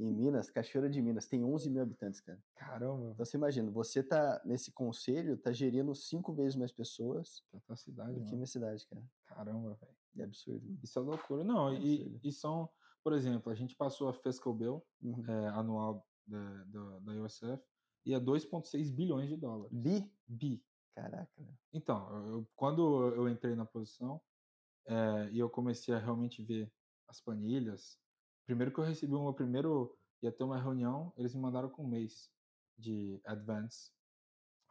em, 0.00 0.12
Minas, 0.12 0.50
Cachoeira 0.50 0.90
de 0.90 1.00
Minas, 1.00 1.26
tem 1.26 1.44
11 1.44 1.70
mil 1.70 1.82
habitantes, 1.82 2.20
cara. 2.20 2.42
Caramba, 2.56 3.10
Então 3.12 3.24
você 3.24 3.36
imagina, 3.36 3.70
você 3.70 4.02
tá 4.02 4.40
nesse 4.44 4.72
conselho, 4.72 5.36
tá 5.36 5.52
gerindo 5.52 5.94
cinco 5.94 6.32
vezes 6.32 6.56
mais 6.56 6.72
pessoas 6.72 7.42
que 7.50 7.60
tua 7.60 7.76
cidade, 7.76 8.18
do 8.18 8.24
que 8.24 8.34
minha 8.34 8.46
cidade, 8.46 8.86
cara. 8.88 9.04
Caramba, 9.26 9.74
velho. 9.80 9.96
É 10.18 10.22
absurdo. 10.24 10.78
Isso 10.82 10.98
é 10.98 11.02
loucura. 11.02 11.44
Não, 11.44 11.68
É 11.68 11.78
e, 11.78 12.18
e 12.24 12.32
são, 12.32 12.68
por 13.04 13.12
exemplo, 13.12 13.52
a 13.52 13.54
gente 13.54 13.76
passou 13.76 14.08
a 14.08 14.12
Fiscal 14.14 14.54
Bill 14.54 14.82
Uhum. 15.02 15.24
é, 15.28 15.48
anual 15.48 16.06
da, 16.26 16.64
da, 16.64 16.98
da 17.00 17.12
USF 17.22 17.62
e 18.04 18.14
é 18.14 18.18
2,6 18.20 18.90
bilhões 18.92 19.28
de 19.28 19.36
dólares. 19.36 19.72
Bi? 19.76 20.10
Bi. 20.26 20.64
Caraca, 20.94 21.30
né? 21.42 21.54
Então, 21.74 22.26
eu- 22.26 22.48
quando 22.56 23.12
eu 23.14 23.28
entrei 23.28 23.54
na 23.54 23.66
posição 23.66 24.18
eh, 24.86 25.30
e 25.32 25.38
eu 25.38 25.50
comecei 25.50 25.94
a 25.94 25.98
realmente 25.98 26.42
ver 26.42 26.72
as 27.08 27.20
planilhas, 27.20 28.00
primeiro 28.44 28.72
que 28.72 28.78
eu 28.80 28.84
recebi 28.84 29.14
o 29.14 29.22
meu 29.22 29.34
primeiro, 29.34 29.96
ia 30.22 30.32
ter 30.32 30.44
uma 30.44 30.60
reunião, 30.60 31.12
eles 31.16 31.34
me 31.34 31.40
mandaram 31.40 31.68
com 31.70 31.84
um 31.84 31.88
mês 31.88 32.32
de 32.76 33.20
advance, 33.24 33.92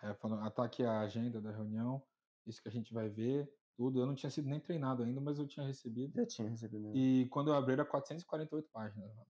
eh, 0.02 0.14
falando, 0.16 0.44
ah, 0.44 0.52
tá 0.52 0.64
aqui 0.66 0.84
a 0.84 1.02
agenda 1.02 1.42
da 1.42 1.52
reunião, 1.52 2.04
isso 2.46 2.62
que 2.62 2.68
a 2.70 2.72
gente 2.72 2.94
vai 2.94 3.10
ver, 3.10 3.52
tudo. 3.76 4.00
Eu 4.00 4.06
não 4.06 4.16
tinha 4.16 4.30
sido 4.30 4.48
nem 4.48 4.60
treinado 4.60 5.04
ainda, 5.04 5.20
mas 5.20 5.38
eu 5.40 5.48
tinha 5.48 5.66
recebido. 5.66 6.14
Já 6.16 6.26
tinha 6.26 6.50
recebido. 6.50 6.88
né? 6.90 6.92
E 6.96 7.28
quando 7.30 7.50
eu 7.50 7.56
abri 7.56 7.74
era 7.74 7.86
448 7.86 8.70
páginas, 8.72 9.10
mano. 9.16 9.28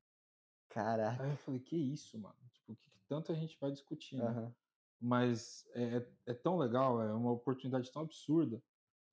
Caraca. 0.70 1.24
Aí 1.24 1.32
eu 1.32 1.38
falei, 1.38 1.60
que 1.60 1.76
isso, 1.76 2.20
mano? 2.20 2.36
Tipo, 2.52 2.74
o 2.74 2.76
que, 2.76 2.90
que 2.90 3.00
tanto 3.08 3.32
a 3.32 3.36
gente 3.36 3.58
vai 3.60 3.72
discutir, 3.72 4.18
né? 4.18 4.24
Aham. 4.28 4.54
mas 5.02 5.66
é, 5.74 5.98
é- 5.98 6.08
é 6.28 6.34
tão 6.34 6.58
legal, 6.58 7.02
é 7.02 7.14
uma 7.14 7.32
oportunidade 7.32 7.92
tão 7.92 8.02
absurda 8.02 8.62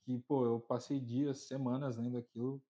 que, 0.04 0.18
pô, 0.20 0.44
eu 0.44 0.60
passei 0.60 1.00
dias, 1.00 1.46
semanas 1.46 1.96
lendo 1.96 2.16
aquilo, 2.18 2.62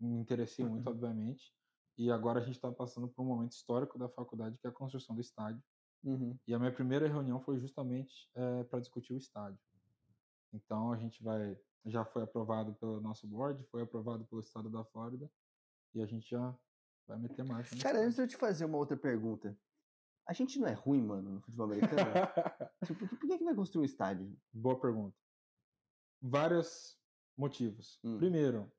me 0.00 0.16
interessei 0.18 0.64
muito, 0.64 0.86
Uhum. 0.86 0.92
obviamente, 0.92 1.52
e 1.96 2.10
agora 2.10 2.40
a 2.40 2.42
gente 2.42 2.54
está 2.56 2.70
passando 2.70 3.08
por 3.08 3.22
um 3.22 3.26
momento 3.26 3.52
histórico 3.52 3.98
da 3.98 4.08
faculdade, 4.08 4.56
que 4.58 4.66
é 4.66 4.70
a 4.70 4.72
construção 4.72 5.14
do 5.14 5.20
estádio, 5.20 5.62
Uhum. 6.04 6.38
e 6.46 6.54
a 6.54 6.58
minha 6.58 6.72
primeira 6.72 7.08
reunião 7.08 7.40
foi 7.40 7.58
justamente 7.58 8.30
para 8.70 8.78
discutir 8.80 9.12
o 9.12 9.16
estádio. 9.16 9.58
Então 10.52 10.92
a 10.92 10.96
gente 10.96 11.22
vai, 11.22 11.58
já 11.84 12.04
foi 12.04 12.22
aprovado 12.22 12.74
pelo 12.74 13.00
nosso 13.00 13.26
board, 13.26 13.62
foi 13.64 13.82
aprovado 13.82 14.24
pelo 14.26 14.40
estado 14.40 14.70
da 14.70 14.84
Flórida, 14.84 15.30
e 15.94 16.00
a 16.00 16.06
gente 16.06 16.30
já 16.30 16.56
vai 17.06 17.18
meter 17.18 17.44
marcha. 17.44 17.76
Cara, 17.82 17.98
antes 18.00 18.14
de 18.14 18.22
eu 18.22 18.28
te 18.28 18.36
fazer 18.36 18.64
uma 18.64 18.78
outra 18.78 18.96
pergunta. 18.96 19.58
A 20.26 20.32
gente 20.34 20.58
não 20.58 20.68
é 20.68 20.72
ruim, 20.72 21.02
mano, 21.02 21.30
no 21.30 21.40
futebol 21.40 21.66
americano? 21.66 21.96
tipo, 22.84 22.98
por 23.00 23.08
que, 23.08 23.16
por 23.16 23.38
que 23.38 23.44
vai 23.44 23.54
construir 23.54 23.82
um 23.82 23.84
estádio? 23.86 24.36
Boa 24.52 24.78
pergunta. 24.78 25.16
Vários 26.20 26.96
motivos. 27.36 27.98
Hum. 28.04 28.18
Primeiro, 28.18 28.70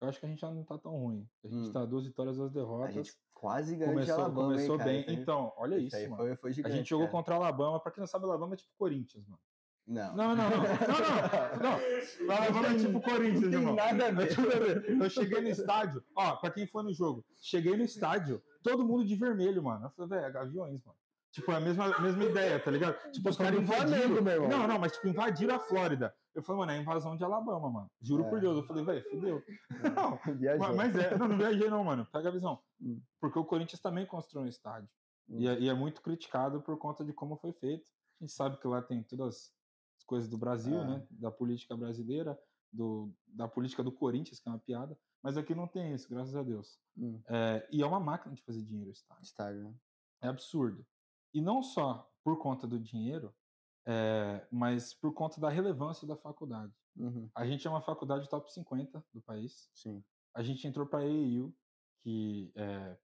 eu 0.00 0.08
acho 0.08 0.18
que 0.20 0.26
a 0.26 0.28
gente 0.28 0.40
já 0.40 0.50
não 0.50 0.64
tá 0.64 0.76
tão 0.78 0.92
ruim. 0.96 1.28
A 1.44 1.48
gente 1.48 1.68
Hum. 1.68 1.72
tá 1.72 1.84
duas 1.84 2.04
vitórias, 2.04 2.36
duas 2.36 2.50
A 2.50 2.54
derrotas. 2.54 2.94
gente 2.94 3.12
quase 3.32 3.76
ganhou 3.76 3.94
de 3.94 4.00
começou 4.00 4.14
Alabama, 4.24 4.48
começou 4.48 4.74
hein, 4.74 4.78
cara? 4.78 4.90
bem. 4.90 5.04
Aí- 5.08 5.14
Então, 5.14 5.52
olha 5.56 5.76
isso 5.78 5.96
isso, 5.96 6.10
mano. 6.10 6.16
foi, 6.22 6.36
foi 6.36 6.50
A 6.50 6.52
gigante, 6.54 6.76
gente 6.76 6.88
jogou 6.88 7.06
cara. 7.06 7.16
contra 7.18 7.34
o 7.34 7.36
Alabama. 7.42 7.80
Pra 7.80 7.92
quem 7.92 8.00
não 8.00 8.06
sabe, 8.08 8.24
Alabama 8.24 8.54
é 8.54 8.56
tipo 8.56 8.70
Corinthians, 8.76 9.26
mano. 9.26 9.40
Não. 9.86 10.14
Não, 10.16 10.36
não, 10.36 10.50
não. 10.50 10.58
Não, 11.62 12.26
não. 12.26 12.36
Alabama 12.36 12.66
é 12.68 12.78
tipo 12.78 13.00
Corinthians, 13.00 13.40
Não 13.42 13.50
tem 13.50 13.58
irmão. 13.60 13.74
nada 13.74 14.06
a 14.08 14.10
ver. 14.10 14.28
a. 15.00 15.04
Eu 15.04 15.08
cheguei 15.10 15.40
no 15.40 15.48
estádio, 15.48 16.04
ó, 16.14 16.36
pra 16.36 16.50
quem 16.50 16.66
foi 16.66 16.82
no 16.82 16.92
jogo, 16.92 17.24
cheguei 17.40 17.74
no 17.74 17.84
estádio, 17.84 18.42
todo 18.62 18.84
mundo 18.84 19.04
de 19.06 19.14
vermelho, 19.14 19.62
mano. 19.62 19.86
Eu 19.86 19.90
falei, 19.90 20.10
velho, 20.10 20.26
é 20.26 20.30
gaviões, 20.30 20.84
mano. 20.84 20.98
Tipo, 21.30 21.52
é 21.52 21.56
a 21.56 21.60
mesma, 21.60 21.86
a 21.94 22.00
mesma 22.00 22.24
ideia, 22.24 22.58
tá 22.58 22.70
ligado? 22.70 22.98
Tipo, 23.12 23.28
os 23.30 23.36
caras 23.36 23.58
invadiram. 23.60 24.22
meu 24.22 24.32
irmão. 24.34 24.48
Não, 24.48 24.66
não, 24.68 24.78
mas 24.78 24.92
tipo, 24.92 25.08
invadiram 25.08 25.54
a 25.54 25.58
Flórida. 25.58 26.14
Eu 26.38 26.42
falei, 26.44 26.60
mano, 26.60 26.72
é 26.72 26.80
invasão 26.80 27.16
de 27.16 27.24
Alabama, 27.24 27.68
mano. 27.68 27.90
Juro 28.00 28.24
por 28.28 28.38
É. 28.38 28.40
Deus. 28.42 28.56
Eu 28.58 28.64
falei, 28.64 28.84
velho, 28.84 29.10
fudeu. 29.10 29.42
Não, 29.96 30.16
Viajou. 30.38 30.68
ma- 30.68 30.72
mas 30.74 30.96
é. 30.96 31.16
Não, 31.18 31.26
não 31.28 31.36
viajei 31.36 31.68
não, 31.68 31.82
mano. 31.82 32.06
Pega 32.12 32.28
a 32.28 32.32
visão. 32.32 32.62
Hum. 32.80 33.00
Porque 33.20 33.38
o 33.38 33.44
Corinthians 33.44 33.80
também 33.80 34.06
construiu 34.06 34.44
um 34.44 34.48
estádio. 34.48 34.88
Hum. 35.28 35.40
E, 35.40 35.48
é, 35.48 35.58
e 35.58 35.68
é 35.68 35.74
muito 35.74 36.00
criticado 36.00 36.62
por 36.62 36.78
conta 36.78 37.04
de 37.04 37.12
como 37.12 37.36
foi 37.36 37.52
feito. 37.52 37.90
A 38.20 38.24
gente 38.24 38.32
sabe 38.32 38.56
que 38.58 38.68
lá 38.68 38.80
tem 38.80 39.02
todas 39.02 39.52
as 39.98 40.04
coisas 40.04 40.28
do 40.30 40.38
Brasil, 40.38 40.78
É. 40.80 40.86
né? 40.86 41.06
Da 41.10 41.30
política 41.30 41.76
brasileira, 41.76 42.38
do, 42.72 43.12
da 43.26 43.48
política 43.48 43.82
do 43.82 43.90
Corinthians, 43.90 44.38
que 44.38 44.48
é 44.48 44.52
uma 44.52 44.58
piada. 44.60 44.96
Mas 45.22 45.36
aqui 45.36 45.54
não 45.56 45.66
tem 45.66 45.92
isso, 45.92 46.08
graças 46.08 46.36
a 46.36 46.42
Deus. 46.44 46.78
Hum, 46.96 47.20
É, 47.28 47.68
e 47.72 47.82
é 47.82 47.86
uma 47.86 47.98
máquina 47.98 48.32
de 48.34 48.42
fazer 48.42 48.62
dinheiro 48.62 48.90
o 48.90 48.92
estádio. 48.92 49.24
estádio, 49.24 49.62
né? 49.64 49.74
É 50.22 50.28
absurdo. 50.28 50.86
E 51.34 51.40
não 51.40 51.64
só 51.64 52.08
por 52.22 52.38
conta 52.38 52.64
do 52.66 52.78
dinheiro, 52.78 53.34
é, 53.90 54.46
mas 54.52 54.92
por 54.92 55.14
conta 55.14 55.40
da 55.40 55.48
relevância 55.48 56.06
da 56.06 56.14
faculdade. 56.14 56.72
Uhum, 56.94 57.30
A 57.34 57.46
gente 57.46 57.66
é 57.66 57.70
uma 57.70 57.80
faculdade 57.80 58.28
top 58.28 58.52
50 58.52 59.02
do 59.14 59.20
país. 59.22 59.70
sim. 59.72 60.04
A 60.34 60.42
gente 60.42 60.68
entrou 60.68 60.86
para 60.86 61.00
a 61.00 61.02
AAU, 61.02 61.52
que 62.02 62.52
é, 62.54 62.96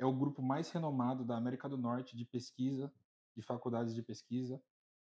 é 0.00 0.04
o 0.04 0.12
grupo 0.12 0.42
mais 0.42 0.68
renomado 0.70 1.24
da 1.24 1.36
América 1.36 1.68
do 1.68 1.78
Norte 1.78 2.16
de 2.16 2.24
pesquisa, 2.24 2.92
de 3.36 3.42
faculdades 3.42 3.94
de 3.94 4.02
pesquisa. 4.02 4.60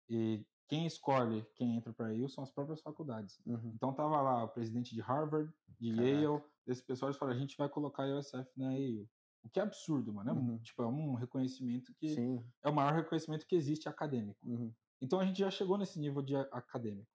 E 0.08 0.46
quem 0.68 0.86
escolhe 0.86 1.46
quem 1.56 1.76
entra 1.76 1.92
para 1.92 2.08
a 2.08 2.10
AAU 2.10 2.30
são 2.30 2.44
as 2.44 2.52
próprias 2.52 2.80
faculdades. 2.82 3.42
Uhum. 3.46 3.72
Então 3.76 3.92
tava 3.94 4.22
lá 4.22 4.44
o 4.44 4.50
presidente 4.50 4.94
de 4.94 5.02
Harvard, 5.02 5.52
de 5.80 5.90
Caraca. 5.96 6.10
Yale, 6.10 6.44
desse 6.66 6.84
pessoal, 6.84 7.12
falaram, 7.16 7.38
a 7.38 7.42
gente 7.42 7.58
vai 7.58 7.68
colocar 7.68 8.04
a 8.04 8.18
USF 8.20 8.48
na 8.56 8.68
AAU. 8.70 9.10
O 9.44 9.50
que 9.50 9.60
é 9.60 9.64
absurdo, 9.64 10.14
mano. 10.14 10.30
É, 10.30 10.34
um- 10.34 10.52
Uhum. 10.52 10.58
tipo, 10.60 10.84
é 10.84 10.88
um 10.88 11.16
reconhecimento 11.16 11.92
que 11.96 12.10
Sim. 12.10 12.46
é 12.64 12.70
o 12.70 12.74
maior 12.74 12.94
reconhecimento 12.94 13.48
que 13.48 13.56
existe 13.56 13.90
acadêmico. 13.90 14.48
Uhum. 14.48 14.72
Então 15.02 15.20
a 15.20 15.26
gente 15.26 15.40
já 15.40 15.50
chegou 15.50 15.78
nesse 15.78 16.00
nível 16.00 16.22
de 16.22 16.36
acadêmico. 16.36 17.10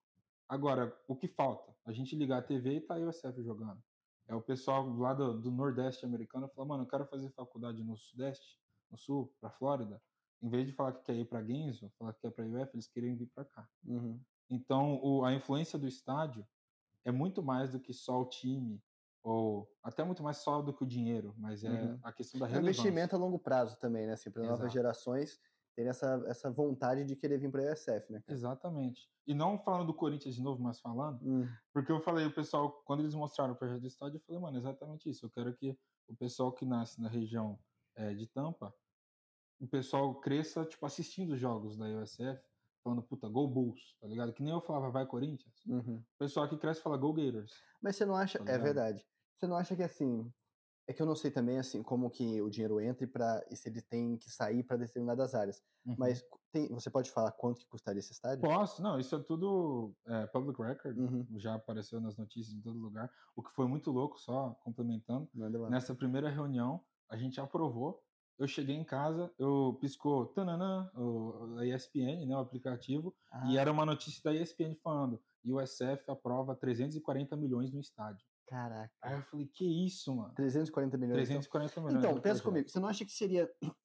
Agora, 0.49 0.97
o 1.09 1.17
que 1.17 1.29
falta? 1.29 1.75
A 1.85 1.93
gente 1.93 2.17
ligar 2.17 2.39
a 2.39 2.43
TV 2.43 2.77
e 2.77 2.81
tá 2.81 2.95
a 2.97 2.99
USF 2.99 3.43
jogando. 3.43 3.83
É 4.29 4.35
o 4.35 4.43
pessoal 4.43 4.89
lá 4.97 5.15
do, 5.15 5.41
do 5.41 5.51
Nordeste 5.51 6.05
americano 6.05 6.49
falar, 6.49 6.67
mano, 6.67 6.83
eu 6.83 6.89
quero 6.89 7.07
fazer 7.07 7.31
faculdade 7.31 7.83
no 7.85 7.97
Sudeste, 7.97 8.61
no 8.91 8.99
Sul, 8.99 9.33
pra 9.41 9.51
Flórida. 9.51 10.03
Em 10.43 10.49
vez 10.49 10.67
de 10.67 10.73
falar 10.73 10.93
que 10.93 11.05
quer 11.05 11.15
ir 11.15 11.25
pra 11.29 11.41
Gainesville, 11.41 11.93
falar 11.99 12.13
que 12.13 12.21
quer 12.21 12.31
pra 12.33 12.45
UF, 12.45 12.71
eles 12.75 12.89
querem 12.89 13.17
vir 13.17 13.31
pra 13.35 13.45
cá. 13.45 13.69
Uhum. 13.85 14.21
Então, 14.51 15.01
o, 15.03 15.25
a 15.25 15.33
influência 15.33 15.79
do 15.79 15.87
estádio 15.87 16.47
é 17.05 17.11
muito 17.13 17.43
mais 17.43 17.71
do 17.73 17.81
que 17.81 17.93
só 17.93 18.21
o 18.21 18.29
time, 18.29 18.83
ou 19.23 19.69
até 19.83 20.05
muito 20.05 20.23
mais 20.23 20.39
só 20.39 20.61
do 20.61 20.73
que 20.75 20.85
o 20.85 20.87
dinheiro, 20.87 21.35
mas 21.39 21.65
é 21.65 21.71
Uhum. 21.71 21.99
a 22.03 22.13
questão 22.13 22.41
da 22.41 22.47
É 22.47 22.49
um 22.49 22.53
relevância. 22.53 22.83
investimento 22.83 23.17
a 23.17 23.19
longo 23.19 23.39
prazo 23.39 23.77
também, 23.79 24.07
né? 24.07 24.13
Assim, 24.13 24.31
para 24.31 24.43
novas 24.45 24.73
gerações 24.73 25.41
terem 25.77 25.91
essa, 25.91 26.25
essa 26.27 26.51
vontade 26.51 27.05
de 27.05 27.15
querer 27.15 27.39
vir 27.39 27.51
para 27.51 27.63
a 27.63 27.73
USF, 27.73 28.11
né? 28.11 28.21
cara? 28.21 28.25
Exatamente. 28.29 29.09
E 29.27 29.35
não 29.35 29.59
falando 29.59 29.87
do 29.87 29.95
Corinthians 29.95 30.35
de 30.35 30.43
novo, 30.43 30.61
mas 30.63 30.81
falando, 30.81 31.21
Hum, 31.23 31.47
Porque 31.73 31.93
eu 31.93 32.01
falei, 32.01 32.27
o 32.27 32.35
pessoal, 32.35 32.73
quando 32.85 33.01
eles 33.01 33.15
mostraram 33.15 33.53
o 33.53 33.57
projeto 33.57 33.83
do 33.83 33.87
estádio, 33.87 34.17
eu 34.17 34.21
falei, 34.21 34.41
mano, 34.41 34.57
exatamente 34.57 35.09
isso. 35.11 35.27
Eu 35.27 35.31
quero 35.31 35.55
que 35.55 35.79
o 36.09 36.17
pessoal 36.17 36.51
que 36.51 36.65
nasce 36.65 37.01
na 37.01 37.09
região 37.09 37.59
eh, 37.97 38.15
de 38.15 38.27
Tampa, 38.27 38.75
o 39.61 39.67
pessoal 39.69 40.15
cresça, 40.21 40.65
tipo, 40.65 40.85
assistindo 40.87 41.35
os 41.35 41.41
jogos 41.41 41.77
da 41.77 41.87
USF, 41.87 42.41
falando, 42.83 43.03
puta, 43.03 43.29
Go 43.29 43.47
Bulls, 43.47 43.97
tá 44.01 44.07
ligado? 44.07 44.33
Que 44.33 44.43
nem 44.43 44.53
eu 44.53 44.61
falava, 44.61 44.91
vai 44.91 45.05
Corinthians. 45.05 45.55
uhum. 45.67 45.97
O 45.97 46.19
pessoal 46.19 46.49
que 46.49 46.57
cresce 46.57 46.81
fala, 46.81 46.97
Go 46.97 47.13
Gators. 47.13 47.53
Mas 47.83 47.97
você 47.97 48.07
não 48.07 48.17
acha. 48.17 48.39
Tá 48.43 48.53
é 48.53 48.59
verdade. 48.59 49.05
Você 49.37 49.47
não 49.47 49.57
acha 49.57 49.77
que 49.77 49.83
assim. 49.83 50.33
É 50.89 50.93
que 50.93 51.03
eu 51.03 51.07
não 51.07 51.17
sei 51.17 51.31
também 51.33 51.59
assim 51.59 51.83
como 51.83 52.09
que 52.09 52.41
o 52.41 52.49
dinheiro 52.49 52.81
entra 52.81 53.05
e, 53.05 53.07
pra, 53.09 53.45
e 53.51 53.57
se 53.57 53.69
ele 53.69 53.83
tem 53.83 54.17
que 54.17 54.31
sair 54.31 54.63
para 54.63 54.77
determinadas 54.77 55.35
áreas. 55.35 55.61
Uhum. 55.85 55.97
Mas 55.99 56.25
tem, 56.53 56.69
você 56.69 56.89
pode 56.89 57.11
falar 57.11 57.33
quanto 57.33 57.61
que 57.61 57.67
custaria 57.67 57.99
esse 57.99 58.13
estádio? 58.13 58.43
Posso, 58.43 58.81
não, 58.81 58.99
isso 58.99 59.15
é 59.17 59.19
tudo 59.19 59.93
eh, 60.07 60.27
public 60.29 60.63
record, 60.63 60.97
Uhum. 60.97 61.27
já 61.37 61.55
apareceu 61.55 62.01
nas 62.01 62.17
notícias 62.17 62.55
em 62.55 62.61
todo 62.61 62.79
lugar. 62.79 63.11
O 63.35 63.43
que 63.43 63.51
foi 63.51 63.67
muito 63.67 63.91
louco, 63.91 64.17
só 64.19 64.51
complementando. 64.63 65.29
Nessa 65.69 65.93
primeira 65.95 66.31
reunião, 66.31 66.81
a 67.09 67.17
gente 67.17 67.41
aprovou. 67.41 68.01
Eu 68.39 68.47
cheguei 68.47 68.77
em 68.77 68.85
casa, 68.85 69.33
eu 69.39 69.79
piscou 69.81 70.27
tananã, 70.27 70.91
o, 70.95 71.57
a 71.59 71.67
ESPN, 71.67 72.27
né, 72.27 72.37
o 72.37 72.41
aplicativo, 72.41 73.17
e 73.49 73.57
Ah, 73.59 73.63
era 73.63 73.73
uma 73.73 73.87
notícia 73.87 74.21
da 74.23 74.35
ESPN 74.35 74.75
falando: 74.83 75.21
USF 75.45 76.09
aprova 76.11 76.55
340 76.55 77.35
milhões 77.35 77.73
no 77.73 77.81
estádio. 77.81 78.27
Caraca. 78.47 78.93
Aí 79.03 79.15
eu 79.15 79.23
falei: 79.23 79.47
que 79.47 79.87
isso, 79.87 80.15
mano? 80.15 80.33
340 80.35 80.97
milhões. 80.97 81.29
então. 81.29 81.41
340 81.41 81.81
milhões. 81.81 82.05
Então, 82.05 82.15
no 82.15 82.23
pensa 82.23 82.43
comigo, 82.43 82.69
você 82.69 82.79
não 82.79 82.89
acha 82.89 83.05
que 83.05 83.13
seria. 83.13 83.51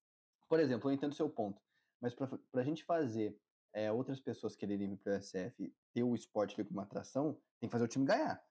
Por 0.50 0.60
exemplo, 0.60 0.89
eu 0.89 0.93
entendo 0.93 1.13
o 1.13 1.15
seu 1.15 1.30
ponto, 1.30 1.62
mas 2.02 2.13
para 2.13 2.30
a 2.56 2.63
gente 2.63 2.84
fazer 2.84 3.38
é, 3.74 3.91
outras 3.91 4.19
pessoas 4.19 4.56
quererem 4.56 4.89
vir 4.89 4.97
para 4.97 5.13
o 5.13 5.21
SF 5.21 5.74
ter 5.93 6.04
o 6.04 6.13
esporte 6.13 6.60
ali 6.60 6.67
como 6.67 6.82
atração, 6.82 7.34
tem 7.60 7.69
que 7.69 7.71
fazer 7.71 7.86
o 7.86 7.88
time 7.88 8.06
ganhar, 8.06 8.41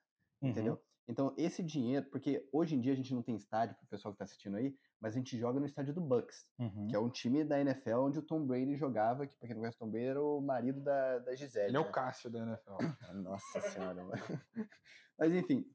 Uhum. 0.42 0.49
entendeu? 0.49 0.83
Então, 1.07 1.35
esse 1.37 1.62
dinheiro, 1.62 2.09
porque 2.09 2.49
hoje 2.53 2.77
em 2.77 2.81
dia 2.81 2.92
a 2.92 2.96
gente 2.96 3.12
não 3.12 3.23
tem 3.23 3.35
estádio 3.35 3.75
para 3.77 3.85
o 3.85 3.88
pessoal 3.88 4.12
que 4.12 4.16
está 4.16 4.25
assistindo 4.25 4.57
aí, 4.57 4.75
mas 5.01 5.12
a 5.14 5.18
gente 5.18 5.37
joga 5.37 5.59
no 5.59 5.66
estádio 5.66 5.92
do 5.92 6.01
Bucks, 6.01 6.46
Uhum. 6.59 6.87
que 6.88 6.94
é 6.96 6.99
um 6.99 7.11
time 7.11 7.44
da 7.44 7.61
NFL 7.61 7.96
onde 7.99 8.18
o 8.20 8.23
Tom 8.23 8.46
Brady 8.46 8.77
jogava, 8.77 9.27
que 9.27 9.37
para 9.37 9.49
quem 9.49 9.55
não 9.57 9.62
conhece 9.62 9.77
o 9.77 9.81
Tom 9.81 9.90
Brady 9.90 10.07
era 10.07 10.23
o 10.23 10.40
marido 10.40 10.81
da, 10.81 11.18
da 11.18 11.35
Gisele. 11.35 11.66
Ele 11.68 11.77
é 11.77 11.81
né? 11.81 11.87
o 11.87 11.90
Cássio 11.92 12.31
da 12.31 12.38
NFL. 12.38 12.77
Nossa 13.25 13.61
senhora, 13.61 14.03
mano. 14.05 14.12
Mas 15.18 15.35
enfim, 15.35 15.66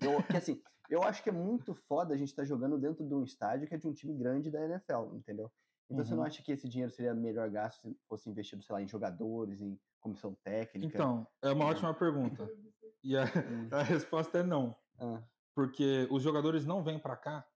eu, 0.00 0.22
que 0.22 0.36
assim, 0.36 0.62
eu 0.88 1.02
acho 1.02 1.22
que 1.22 1.28
é 1.28 1.32
muito 1.32 1.74
foda 1.74 2.14
a 2.14 2.16
gente 2.16 2.28
estar 2.28 2.44
jogando 2.44 2.78
dentro 2.78 3.06
de 3.06 3.14
um 3.14 3.24
estádio 3.24 3.66
que 3.68 3.74
é 3.74 3.78
de 3.78 3.86
um 3.88 3.92
time 3.92 4.14
grande 4.16 4.50
da 4.50 4.64
NFL, 4.64 5.14
entendeu? 5.16 5.52
Então 5.90 6.04
você 6.04 6.14
não 6.14 6.22
Uhum. 6.22 6.26
acha 6.26 6.42
que 6.42 6.52
esse 6.52 6.68
dinheiro 6.68 6.92
seria 6.92 7.14
melhor 7.14 7.50
gasto 7.50 7.80
se 7.82 7.98
fosse 8.08 8.30
investido, 8.30 8.62
sei 8.62 8.74
lá, 8.74 8.82
em 8.82 8.88
jogadores, 8.88 9.60
em 9.60 9.78
comissão 10.00 10.34
técnica? 10.44 10.98
Então, 10.98 11.26
é 11.42 11.50
uma 11.52 11.66
ótima 11.66 11.94
pergunta. 11.94 12.44
E 13.02 13.16
a, 13.16 13.24
Hum, 13.48 13.68
a 13.78 13.82
resposta 13.82 14.38
é 14.38 14.42
não. 14.42 14.76
ah, 14.98 15.22
Porque 15.54 16.06
os 16.10 16.22
jogadores 16.22 16.66
não 16.66 16.84
vêm 16.84 16.98
pra 16.98 17.16
cá 17.16 17.48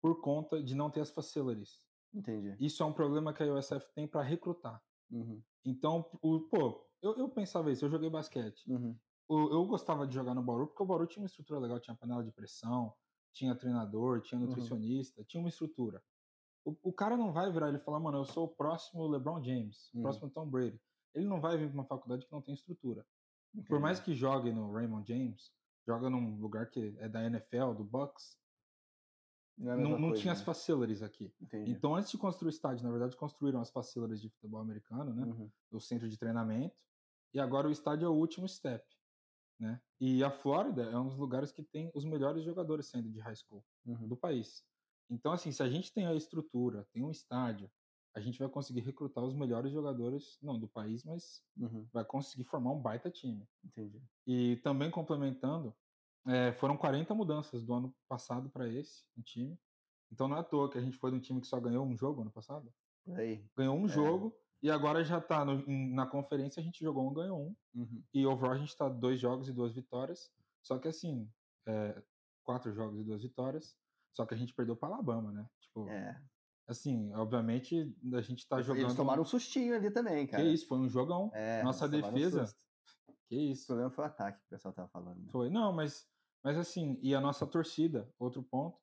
por 0.00 0.20
conta 0.22 0.62
de 0.62 0.74
não 0.74 0.90
ter 0.90 1.00
as 1.00 1.10
facilities. 1.10 1.78
entendi. 2.12 2.56
Isso 2.58 2.82
é 2.82 2.86
um 2.86 2.92
problema 2.92 3.34
que 3.34 3.42
a 3.42 3.52
USF 3.54 3.92
tem 3.94 4.08
pra 4.08 4.22
recrutar. 4.22 4.82
Uhum, 5.10 5.42
Então, 5.64 6.10
o, 6.22 6.48
pô, 6.48 6.90
eu, 7.02 7.16
eu 7.18 7.28
pensava 7.28 7.70
isso, 7.70 7.84
eu 7.84 7.90
joguei 7.90 8.10
basquete. 8.10 8.64
uhum, 8.66 8.98
Eu, 9.28 9.66
gostava 9.66 10.06
de 10.06 10.14
jogar 10.14 10.34
no 10.34 10.42
Bauru, 10.42 10.66
porque 10.68 10.82
o 10.82 10.86
Bauru 10.86 11.06
tinha 11.06 11.22
uma 11.22 11.26
estrutura 11.26 11.60
legal, 11.60 11.78
tinha 11.78 11.94
panela 11.94 12.24
de 12.24 12.32
pressão, 12.32 12.94
tinha 13.32 13.54
treinador, 13.54 14.22
tinha 14.22 14.40
Uhum. 14.40 14.46
nutricionista, 14.46 15.22
tinha 15.24 15.40
uma 15.40 15.50
estrutura. 15.50 16.02
O, 16.64 16.76
o 16.82 16.92
cara 16.92 17.16
não 17.16 17.32
vai 17.32 17.50
virar 17.52 17.72
e 17.72 17.78
falar, 17.78 18.00
mano, 18.00 18.18
eu 18.18 18.24
sou 18.24 18.46
o 18.46 18.48
próximo 18.48 19.06
LeBron 19.06 19.42
James, 19.42 19.92
o 19.92 19.96
Uhum. 19.98 20.02
próximo 20.02 20.30
Tom 20.30 20.48
Brady. 20.48 20.80
Ele 21.14 21.26
não 21.26 21.40
vai 21.40 21.56
vir 21.56 21.68
pra 21.68 21.74
uma 21.74 21.84
faculdade 21.84 22.24
que 22.26 22.32
não 22.32 22.40
tem 22.42 22.54
estrutura. 22.54 23.06
Por 23.68 23.80
mais 23.80 23.98
entendi. 23.98 24.12
que 24.12 24.14
jogue 24.14 24.52
no 24.52 24.72
Raymond 24.72 25.06
James, 25.06 25.52
joga 25.86 26.10
num 26.10 26.38
lugar 26.38 26.68
que 26.70 26.94
é 26.98 27.08
da 27.08 27.24
NFL, 27.24 27.72
do 27.74 27.84
Bucks, 27.84 28.38
Não, 29.56 29.72
é 29.72 29.76
não, 29.76 29.90
não 29.90 30.08
coisa, 30.08 30.22
tinha 30.22 30.32
as 30.32 30.40
né? 30.40 30.44
facilities 30.44 31.02
aqui. 31.02 31.32
Entendi. 31.40 31.70
Então, 31.70 31.94
antes 31.94 32.10
de 32.10 32.18
construir 32.18 32.48
o 32.48 32.50
estádio, 32.50 32.84
na 32.84 32.90
verdade, 32.90 33.16
construíram 33.16 33.60
as 33.60 33.70
facilities 33.70 34.20
de 34.20 34.28
futebol 34.30 34.60
americano, 34.60 35.12
né? 35.14 35.24
Uhum, 35.24 35.50
o 35.72 35.80
centro 35.80 36.08
de 36.08 36.16
treinamento, 36.16 36.76
e 37.34 37.40
agora 37.40 37.68
o 37.68 37.72
estádio 37.72 38.06
é 38.06 38.08
o 38.08 38.14
último 38.14 38.48
step, 38.48 38.84
né? 39.58 39.80
E 40.00 40.22
a 40.22 40.30
Flórida 40.30 40.84
é 40.84 40.96
um 40.96 41.08
dos 41.08 41.16
lugares 41.16 41.50
que 41.52 41.62
tem 41.62 41.90
os 41.94 42.04
melhores 42.04 42.44
jogadores 42.44 42.86
saindo 42.86 43.10
de 43.10 43.20
high 43.20 43.34
school 43.34 43.64
uhum, 43.86 44.08
do 44.08 44.16
país. 44.16 44.64
Então, 45.10 45.32
assim, 45.32 45.50
se 45.52 45.62
a 45.62 45.68
gente 45.68 45.92
tem 45.92 46.06
a 46.06 46.14
estrutura, 46.14 46.86
tem 46.92 47.02
um 47.02 47.10
estádio, 47.10 47.70
a 48.14 48.20
gente 48.20 48.38
vai 48.38 48.48
conseguir 48.48 48.80
recrutar 48.80 49.24
os 49.24 49.34
melhores 49.34 49.72
jogadores, 49.72 50.38
não 50.42 50.58
do 50.58 50.68
país, 50.68 51.04
mas 51.04 51.42
uhum, 51.56 51.86
vai 51.92 52.04
conseguir 52.04 52.44
formar 52.44 52.72
um 52.72 52.80
baita 52.80 53.10
time. 53.10 53.46
entendi. 53.64 54.00
E 54.26 54.56
também 54.58 54.90
complementando, 54.90 55.74
eh, 56.26 56.52
foram 56.52 56.76
40 56.76 57.14
mudanças 57.14 57.64
do 57.64 57.72
ano 57.72 57.96
passado 58.08 58.50
para 58.50 58.68
esse 58.68 59.04
time. 59.24 59.58
Então 60.10 60.28
não 60.28 60.36
é 60.36 60.40
à 60.40 60.44
toa 60.44 60.70
que 60.70 60.78
a 60.78 60.80
gente 60.80 60.96
foi 60.96 61.10
de 61.10 61.16
um 61.16 61.20
time 61.20 61.40
que 61.40 61.46
só 61.46 61.60
ganhou 61.60 61.86
um 61.86 61.96
jogo 61.96 62.22
ano 62.22 62.30
passado 62.32 62.72
aí. 63.14 63.44
ganhou 63.56 63.76
um 63.76 63.88
É. 63.88 63.88
jogo 63.88 64.34
e 64.62 64.70
agora 64.70 65.04
já 65.04 65.20
tá 65.20 65.44
no- 65.44 65.64
na 65.94 66.06
conferência 66.06 66.60
a 66.60 66.64
gente 66.64 66.82
jogou 66.82 67.08
um, 67.10 67.12
ganhou 67.14 67.40
um. 67.40 67.56
Uhum, 67.74 68.02
E 68.12 68.26
overall 68.26 68.52
a 68.54 68.58
gente 68.58 68.76
tá 68.76 68.88
dois 68.88 69.18
jogos 69.20 69.48
e 69.48 69.52
duas 69.52 69.72
vitórias. 69.74 70.30
Só 70.62 70.78
que 70.78 70.88
assim, 70.88 71.30
é, 71.66 72.02
quatro 72.44 72.72
jogos 72.72 73.00
e 73.00 73.04
duas 73.04 73.22
vitórias. 73.22 73.76
Só 74.14 74.26
que 74.26 74.34
a 74.34 74.36
gente 74.36 74.54
perdeu 74.54 74.76
pra 74.76 74.88
Alabama, 74.88 75.30
né? 75.32 75.48
Tipo, 75.60 75.88
É. 75.88 76.20
assim, 76.66 77.12
obviamente 77.14 77.94
a 78.12 78.20
gente 78.20 78.46
tá 78.48 78.60
jogando. 78.60 78.82
Eles 78.84 78.96
tomaram 78.96 79.22
um 79.22 79.26
sustinho 79.26 79.74
ali 79.76 79.90
também, 79.90 80.26
Que 80.26 80.32
cara. 80.32 80.42
isso, 80.44 80.66
foi 80.66 80.78
um 80.78 80.88
jogão. 80.88 81.30
É, 81.34 81.62
Nossa 81.62 81.86
um 81.86 81.90
defesa- 81.90 82.46
susto. 82.46 82.66
Que 83.28 83.36
O 83.36 83.40
isso. 83.52 83.66
problema 83.66 83.90
foi 83.90 84.04
o 84.04 84.08
ataque 84.08 84.38
que 84.40 84.46
o 84.46 84.48
pessoal 84.48 84.72
tava 84.74 84.88
falando. 84.88 85.20
né? 85.20 85.28
Foi. 85.30 85.50
Não, 85.50 85.72
mas, 85.72 86.08
mas 86.42 86.56
assim, 86.56 86.98
e 87.02 87.14
a 87.14 87.20
nossa 87.20 87.46
torcida, 87.46 88.10
outro 88.18 88.42
ponto. 88.42 88.78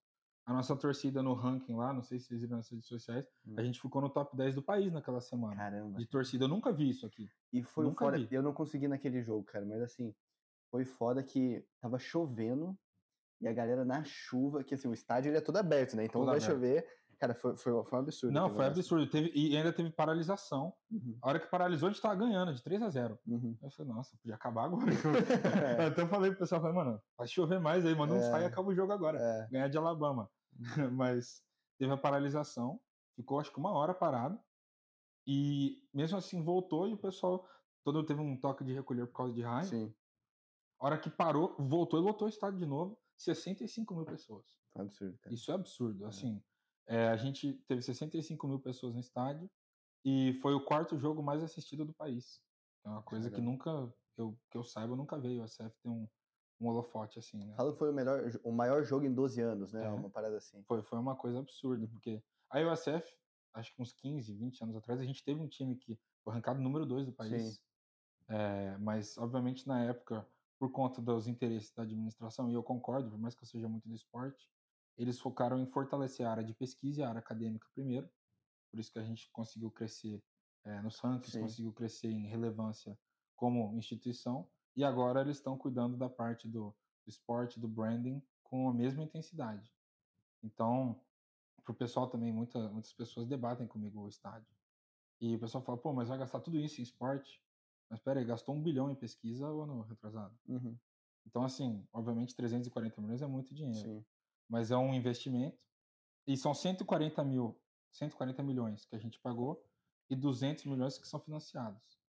A 0.45 0.53
nossa 0.53 0.75
torcida 0.75 1.23
no 1.23 1.33
ranking 1.33 1.75
lá, 1.75 1.91
não 1.91 2.03
sei 2.03 2.19
se 2.19 2.27
vocês 2.27 2.41
viram 2.41 2.57
nas 2.57 2.69
redes 2.69 2.87
sociais, 2.87 3.25
Hum. 3.47 3.55
a 3.57 3.63
gente 3.63 3.81
ficou 3.81 3.99
no 4.01 4.09
top 4.09 4.35
10 4.37 4.53
do 4.53 4.61
país 4.61 4.93
naquela 4.93 5.19
semana. 5.19 5.55
Caramba. 5.55 5.97
De 5.97 6.05
torcida. 6.05 6.45
Eu 6.45 6.49
nunca 6.49 6.71
vi 6.71 6.89
isso 6.89 7.05
aqui. 7.05 7.27
E 7.51 7.63
foi 7.63 7.85
um 7.85 7.89
Nunca 7.89 8.05
foda. 8.05 8.17
vi. 8.17 8.27
Eu 8.31 8.43
não 8.43 8.53
consegui 8.53 8.87
naquele 8.87 9.23
jogo, 9.23 9.43
cara, 9.43 9.65
mas 9.65 9.81
assim, 9.81 10.13
foi 10.69 10.85
foda 10.85 11.23
que 11.23 11.65
tava 11.81 11.97
chovendo 11.97 12.77
e 13.41 13.47
a 13.47 13.53
galera 13.53 13.83
na 13.83 14.03
chuva, 14.03 14.63
que 14.63 14.75
assim, 14.75 14.87
o 14.87 14.93
estádio 14.93 15.29
ele 15.29 15.37
é 15.37 15.41
todo 15.41 15.57
aberto, 15.57 15.95
né? 15.95 16.05
Então 16.05 16.21
Todo 16.21 16.27
vai 16.27 16.37
aberto. 16.37 16.51
chover. 16.51 16.87
Cara, 17.19 17.33
foi, 17.33 17.55
foi, 17.55 17.83
foi 17.85 17.97
um 17.99 18.01
absurdo. 18.01 18.33
Não, 18.33 18.49
foi 18.53 18.65
absurdo. 18.65 19.09
Teve, 19.09 19.31
e 19.33 19.55
ainda 19.55 19.71
teve 19.71 19.89
paralisação. 19.89 20.73
Uhum, 20.91 21.17
A 21.21 21.29
hora 21.29 21.39
que 21.39 21.47
paralisou, 21.47 21.87
a 21.87 21.91
gente 21.91 22.01
tava 22.01 22.15
ganhando 22.15 22.53
de 22.53 22.61
3 22.61 22.81
a 22.81 22.89
0 22.89 23.19
uhum. 23.27 23.57
Eu 23.61 23.71
falei, 23.71 23.93
nossa, 23.93 24.17
podia 24.17 24.35
acabar 24.35 24.65
agora. 24.65 24.83
Eu 25.81 25.87
até 25.87 26.05
falei 26.07 26.31
pro 26.31 26.39
pessoal, 26.39 26.61
falei, 26.61 26.75
mano, 26.75 27.01
vai 27.17 27.27
chover 27.27 27.59
mais 27.59 27.85
aí, 27.85 27.95
manda 27.95 28.13
um 28.13 28.17
É. 28.17 28.21
sai 28.29 28.43
e 28.43 28.45
acaba 28.45 28.69
o 28.69 28.75
jogo 28.75 28.91
agora. 28.91 29.19
É, 29.19 29.47
Ganhar 29.49 29.67
de 29.69 29.77
Alabama. 29.77 30.29
Mas 30.93 31.41
teve 31.77 31.91
a 31.91 31.97
paralisação, 31.97 32.79
ficou 33.15 33.39
acho 33.39 33.51
que 33.51 33.57
uma 33.59 33.71
hora 33.71 33.93
parado. 33.93 34.39
E 35.27 35.81
mesmo 35.93 36.17
assim 36.17 36.43
voltou 36.43 36.87
e 36.87 36.93
o 36.93 36.97
pessoal, 36.97 37.47
todo 37.83 38.05
teve 38.05 38.21
um 38.21 38.37
toque 38.39 38.63
de 38.63 38.73
recolher 38.73 39.07
por 39.07 39.13
causa 39.17 39.33
de 39.33 39.41
raio. 39.41 39.65
sim, 39.65 39.93
A 40.79 40.85
hora 40.85 40.97
que 40.99 41.09
parou, 41.09 41.55
voltou 41.57 41.99
e 41.99 42.03
lotou 42.03 42.27
o 42.27 42.29
estádio 42.29 42.59
de 42.59 42.65
novo, 42.65 42.99
65 43.17 43.95
mil 43.95 44.05
pessoas. 44.05 44.45
absurdo, 44.75 45.17
cara. 45.19 45.33
Isso 45.33 45.49
é 45.51 45.55
absurdo. 45.55 46.05
Assim, 46.05 46.43
é, 46.87 47.07
a 47.07 47.17
gente 47.17 47.53
teve 47.67 47.81
65 47.81 48.47
mil 48.47 48.59
pessoas 48.59 48.93
no 48.93 48.99
estádio 48.99 49.49
e 50.03 50.33
foi 50.41 50.53
o 50.53 50.63
quarto 50.63 50.97
jogo 50.97 51.23
mais 51.23 51.43
assistido 51.43 51.83
do 51.83 51.93
país. 51.93 52.41
É 52.85 52.89
uma 52.89 53.01
coisa 53.01 53.31
que 53.31 53.41
nunca, 53.41 53.91
eu, 54.15 54.37
que 54.51 54.57
eu 54.57 54.63
saiba, 54.63 54.95
nunca 54.95 55.17
veio. 55.17 55.41
A 55.41 55.47
SF 55.47 55.75
tem 55.81 55.91
um, 55.91 56.07
um 56.61 56.67
holofote 56.67 57.17
assim, 57.17 57.43
né? 57.43 57.55
Fala 57.55 57.73
que 57.73 57.79
foi 57.79 57.89
o, 57.89 57.93
melhor, 57.93 58.21
o 58.43 58.51
maior 58.51 58.83
jogo 58.83 59.05
em 59.05 59.13
12 59.13 59.41
anos, 59.41 59.73
né? 59.73 59.83
É. 59.83 59.89
Uma 59.89 60.09
parada 60.09 60.37
assim. 60.37 60.63
Foi, 60.63 60.83
foi 60.83 60.99
uma 60.99 61.15
coisa 61.15 61.39
absurda, 61.39 61.87
porque 61.87 62.21
a 62.51 62.59
USF, 62.61 63.03
acho 63.55 63.73
que 63.73 63.81
uns 63.81 63.91
15, 63.93 64.31
20 64.33 64.63
anos 64.63 64.75
atrás, 64.75 64.99
a 64.99 65.05
gente 65.05 65.23
teve 65.23 65.41
um 65.41 65.47
time 65.47 65.75
que 65.75 65.99
foi 66.23 66.33
arrancado 66.33 66.61
número 66.61 66.85
2 66.85 67.07
do 67.07 67.13
país. 67.13 67.55
Sim. 67.55 67.61
É, 68.27 68.77
mas, 68.77 69.17
obviamente, 69.17 69.67
na 69.67 69.83
época, 69.85 70.27
por 70.59 70.71
conta 70.71 71.01
dos 71.01 71.27
interesses 71.27 71.73
da 71.73 71.83
administração, 71.83 72.51
e 72.51 72.53
eu 72.53 72.63
concordo, 72.63 73.09
por 73.09 73.19
mais 73.19 73.33
que 73.33 73.43
eu 73.43 73.47
seja 73.47 73.67
muito 73.67 73.87
do 73.87 73.95
esporte, 73.95 74.47
eles 74.97 75.19
focaram 75.19 75.59
em 75.59 75.65
fortalecer 75.65 76.25
a 76.25 76.31
área 76.31 76.43
de 76.43 76.53
pesquisa 76.53 77.01
e 77.01 77.03
a 77.03 77.09
área 77.09 77.19
acadêmica 77.19 77.67
primeiro. 77.73 78.09
Por 78.71 78.79
isso 78.79 78.91
que 78.91 78.99
a 78.99 79.03
gente 79.03 79.29
conseguiu 79.31 79.71
crescer 79.71 80.23
é, 80.63 80.81
nos 80.81 80.99
rankings, 80.99 81.31
Sim. 81.31 81.41
conseguiu 81.41 81.73
crescer 81.73 82.09
em 82.09 82.27
relevância 82.27 82.97
como 83.35 83.75
instituição. 83.77 84.49
E 84.75 84.83
agora 84.83 85.21
eles 85.21 85.37
estão 85.37 85.57
cuidando 85.57 85.97
da 85.97 86.09
parte 86.09 86.47
do, 86.47 86.75
do 87.05 87.09
esporte, 87.09 87.59
do 87.59 87.67
branding, 87.67 88.21
com 88.43 88.69
a 88.69 88.73
mesma 88.73 89.03
intensidade. 89.03 89.73
Então, 90.43 90.99
para 91.63 91.71
o 91.71 91.75
pessoal 91.75 92.07
também, 92.07 92.31
muita, 92.31 92.69
muitas 92.69 92.93
pessoas 92.93 93.27
debatem 93.27 93.67
comigo 93.67 94.01
o 94.01 94.07
estádio. 94.07 94.55
E 95.19 95.35
o 95.35 95.39
pessoal 95.39 95.63
fala, 95.63 95.77
pô, 95.77 95.93
mas 95.93 96.09
vai 96.09 96.17
gastar 96.17 96.39
tudo 96.41 96.59
isso 96.59 96.79
em 96.79 96.83
esporte? 96.83 97.41
Mas 97.89 97.99
peraí, 97.99 98.25
gastou 98.25 98.55
um 98.55 98.61
bilhão 98.61 98.89
em 98.91 98.95
pesquisa 98.95 99.51
o 99.51 99.61
ano 99.61 99.81
retrasado. 99.81 100.37
Uhum. 100.47 100.77
Então, 101.25 101.43
assim, 101.43 101.87
obviamente 101.91 102.35
340 102.35 103.01
milhões 103.01 103.21
é 103.21 103.27
muito 103.27 103.53
dinheiro. 103.53 103.89
Sim. 103.89 104.05
Mas 104.49 104.71
é 104.71 104.77
um 104.77 104.93
investimento. 104.93 105.57
E 106.27 106.35
são 106.35 106.53
140 106.53 107.23
mil, 107.23 107.59
140 107.91 108.41
milhões 108.43 108.85
que 108.85 108.95
a 108.95 108.99
gente 108.99 109.19
pagou 109.19 109.63
e 110.09 110.15
200 110.15 110.65
milhões 110.65 110.97
que 110.97 111.07
são 111.07 111.19
financiados. 111.19 111.99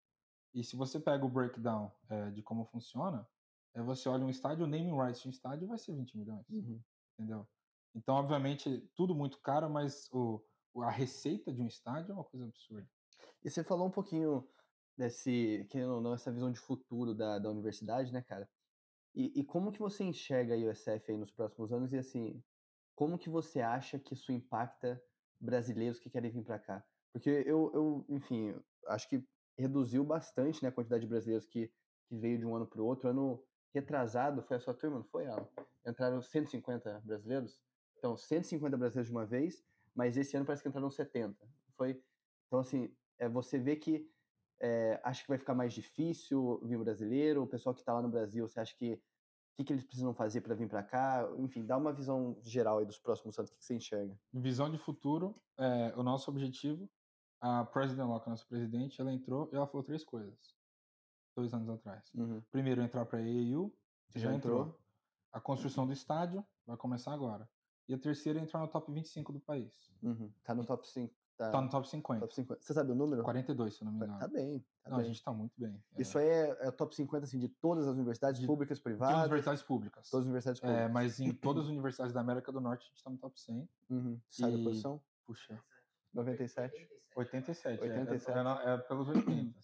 E 0.54 0.64
se 0.64 0.74
você 0.74 0.98
pega 0.98 1.24
o 1.24 1.28
breakdown 1.28 1.92
é, 2.08 2.30
de 2.30 2.42
como 2.42 2.64
funciona, 2.64 3.28
é 3.74 3.82
você 3.82 4.08
olha 4.08 4.24
um 4.24 4.30
estádio, 4.30 4.64
o 4.64 4.68
naming 4.68 4.96
rights 4.96 5.20
de 5.20 5.28
um 5.28 5.30
estádio 5.30 5.68
vai 5.68 5.76
ser 5.76 5.94
20 5.94 6.16
milhões. 6.16 6.48
Uhum. 6.48 6.80
Entendeu? 7.12 7.46
Então, 7.94 8.14
obviamente, 8.14 8.80
tudo 8.94 9.14
muito 9.14 9.38
caro, 9.40 9.68
mas 9.68 10.08
o, 10.12 10.42
a 10.82 10.90
receita 10.90 11.52
de 11.52 11.60
um 11.60 11.66
estádio 11.66 12.12
é 12.12 12.14
uma 12.14 12.24
coisa 12.24 12.46
absurda. 12.46 12.88
E 13.44 13.50
você 13.50 13.62
falou 13.62 13.86
um 13.86 13.90
pouquinho 13.90 14.48
desse, 14.96 15.66
querendo 15.70 15.94
ou 15.94 16.00
não, 16.00 16.14
essa 16.14 16.32
visão 16.32 16.50
de 16.50 16.58
futuro 16.58 17.14
da, 17.14 17.38
da 17.38 17.50
universidade, 17.50 18.12
né, 18.12 18.22
cara? 18.22 18.48
E, 19.16 19.32
e 19.40 19.42
como 19.42 19.72
que 19.72 19.78
você 19.78 20.04
enxerga 20.04 20.54
a 20.54 20.58
USF 20.58 21.10
aí 21.10 21.16
nos 21.16 21.30
próximos 21.30 21.72
anos 21.72 21.92
e, 21.94 21.96
assim, 21.96 22.44
como 22.94 23.18
que 23.18 23.30
você 23.30 23.62
acha 23.62 23.98
que 23.98 24.12
isso 24.12 24.30
impacta 24.30 25.02
brasileiros 25.40 25.98
que 25.98 26.10
querem 26.10 26.30
vir 26.30 26.44
para 26.44 26.58
cá? 26.58 26.84
Porque 27.12 27.30
eu, 27.46 27.72
eu, 27.72 28.04
enfim, 28.10 28.54
acho 28.88 29.08
que 29.08 29.26
reduziu 29.56 30.04
bastante 30.04 30.62
né, 30.62 30.68
a 30.68 30.72
quantidade 30.72 31.00
de 31.00 31.08
brasileiros 31.08 31.46
que, 31.46 31.72
que 32.06 32.14
veio 32.14 32.38
de 32.38 32.44
um 32.44 32.54
ano 32.54 32.66
para 32.66 32.82
o 32.82 32.84
outro. 32.84 33.08
Ano 33.08 33.42
retrasado, 33.74 34.42
foi 34.42 34.58
a 34.58 34.60
sua 34.60 34.74
turma, 34.74 34.98
não 34.98 35.04
foi, 35.04 35.26
Alan? 35.26 35.48
Entraram 35.86 36.20
150 36.20 37.00
brasileiros. 37.04 37.58
Então, 37.98 38.16
150 38.16 38.76
brasileiros 38.76 39.08
de 39.08 39.12
uma 39.12 39.24
vez, 39.24 39.64
mas 39.94 40.18
esse 40.18 40.36
ano 40.36 40.44
parece 40.44 40.62
que 40.62 40.68
entraram 40.68 40.90
70. 40.90 41.36
Foi, 41.74 42.02
então, 42.46 42.60
assim, 42.60 42.94
é, 43.18 43.28
você 43.28 43.58
vê 43.58 43.76
que 43.76 44.10
é, 44.60 45.00
acha 45.02 45.22
que 45.22 45.28
vai 45.28 45.38
ficar 45.38 45.54
mais 45.54 45.72
difícil 45.72 46.60
vir 46.64 46.78
brasileiro? 46.78 47.42
O 47.42 47.46
pessoal 47.46 47.74
que 47.74 47.80
está 47.80 47.92
lá 47.92 48.02
no 48.02 48.08
Brasil, 48.08 48.48
você 48.48 48.60
acha 48.60 48.74
que 48.76 48.94
o 48.94 49.56
que, 49.56 49.64
que 49.64 49.72
eles 49.72 49.84
precisam 49.84 50.12
fazer 50.12 50.42
para 50.42 50.54
vir 50.54 50.68
para 50.68 50.82
cá? 50.82 51.26
Enfim, 51.38 51.64
dá 51.64 51.78
uma 51.78 51.92
visão 51.92 52.36
geral 52.42 52.78
aí 52.78 52.84
dos 52.84 52.98
próximos 52.98 53.38
anos, 53.38 53.50
o 53.50 53.54
que, 53.54 53.58
que 53.58 53.64
você 53.64 53.74
enxerga? 53.74 54.18
Visão 54.32 54.70
de 54.70 54.76
futuro, 54.76 55.34
é, 55.56 55.94
o 55.96 56.02
nosso 56.02 56.30
objetivo, 56.30 56.90
a 57.40 57.64
President 57.64 58.06
Locke, 58.08 58.28
nossa 58.28 58.44
presidente, 58.44 59.00
ela 59.00 59.12
entrou 59.12 59.48
e 59.52 59.56
ela 59.56 59.66
falou 59.66 59.82
três 59.82 60.04
coisas, 60.04 60.54
dois 61.34 61.54
anos 61.54 61.70
atrás. 61.70 62.12
Uhum. 62.14 62.42
Primeiro, 62.50 62.82
entrar 62.82 63.06
para 63.06 63.18
a 63.18 63.22
EAU, 63.22 63.72
Você 64.10 64.18
já 64.18 64.34
entrou. 64.34 64.78
A 65.32 65.40
construção 65.40 65.86
do 65.86 65.92
estádio 65.92 66.44
vai 66.66 66.76
começar 66.76 67.12
agora. 67.12 67.48
E 67.88 67.94
a 67.94 67.98
terceira 67.98 68.38
é 68.38 68.42
entrar 68.42 68.60
no 68.60 68.68
top 68.68 68.90
25 68.90 69.32
do 69.32 69.40
país. 69.40 69.92
Uhum. 70.02 70.32
Tá 70.42 70.54
no 70.54 70.64
top 70.64 70.88
5. 70.88 71.14
Tá, 71.36 71.50
Tá 71.50 71.60
no 71.60 71.68
top 71.68 71.86
50. 71.88 72.20
top 72.20 72.34
50. 72.34 72.62
Você 72.62 72.72
sabe 72.72 72.92
o 72.92 72.94
número? 72.94 73.22
42, 73.22 73.74
se 73.74 73.82
eu 73.82 73.84
não 73.84 73.92
me 73.92 73.98
engano. 73.98 74.18
Tá 74.18 74.26
bem. 74.26 74.64
Tá 74.82 74.90
não, 74.90 74.96
a 74.98 75.00
bem. 75.02 75.08
gente 75.12 75.22
tá 75.22 75.32
muito 75.32 75.52
bem. 75.58 75.82
É, 75.94 76.00
Isso 76.00 76.16
aí 76.18 76.26
é, 76.26 76.56
é 76.60 76.68
o 76.68 76.72
top 76.72 76.94
50 76.96 77.24
assim, 77.26 77.38
de 77.38 77.48
todas 77.48 77.86
as 77.86 77.92
universidades 77.94 78.40
De 78.40 78.46
públicas, 78.46 78.78
todas 78.80 78.94
as 78.94 78.98
privadas? 78.98 79.26
universidades 79.26 79.62
públicas. 79.62 80.08
Todas 80.10 80.24
as 80.24 80.28
universidades 80.28 80.62
É, 80.62 80.66
públicas. 80.66 80.92
mas 80.92 81.20
em 81.20 81.32
todas 81.34 81.64
as 81.64 81.68
universidades 81.70 82.14
da 82.14 82.20
América 82.20 82.50
do 82.50 82.60
Norte 82.60 82.86
a 82.86 82.88
gente 82.88 83.04
tá 83.04 83.10
no 83.10 83.18
top 83.18 83.38
100. 83.38 83.68
Uhum. 83.90 84.20
Sabe 84.30 84.54
a 84.54 84.58
e- 84.58 84.64
posição? 84.64 85.00
Puxa, 85.26 85.60
97. 86.14 86.88
87. 87.14 87.66
é- 87.82 87.82
87. 87.86 88.30
É, 88.38 88.70
é, 88.70 88.74
é 88.74 88.78
pelos 88.78 89.08
80. 89.08 89.58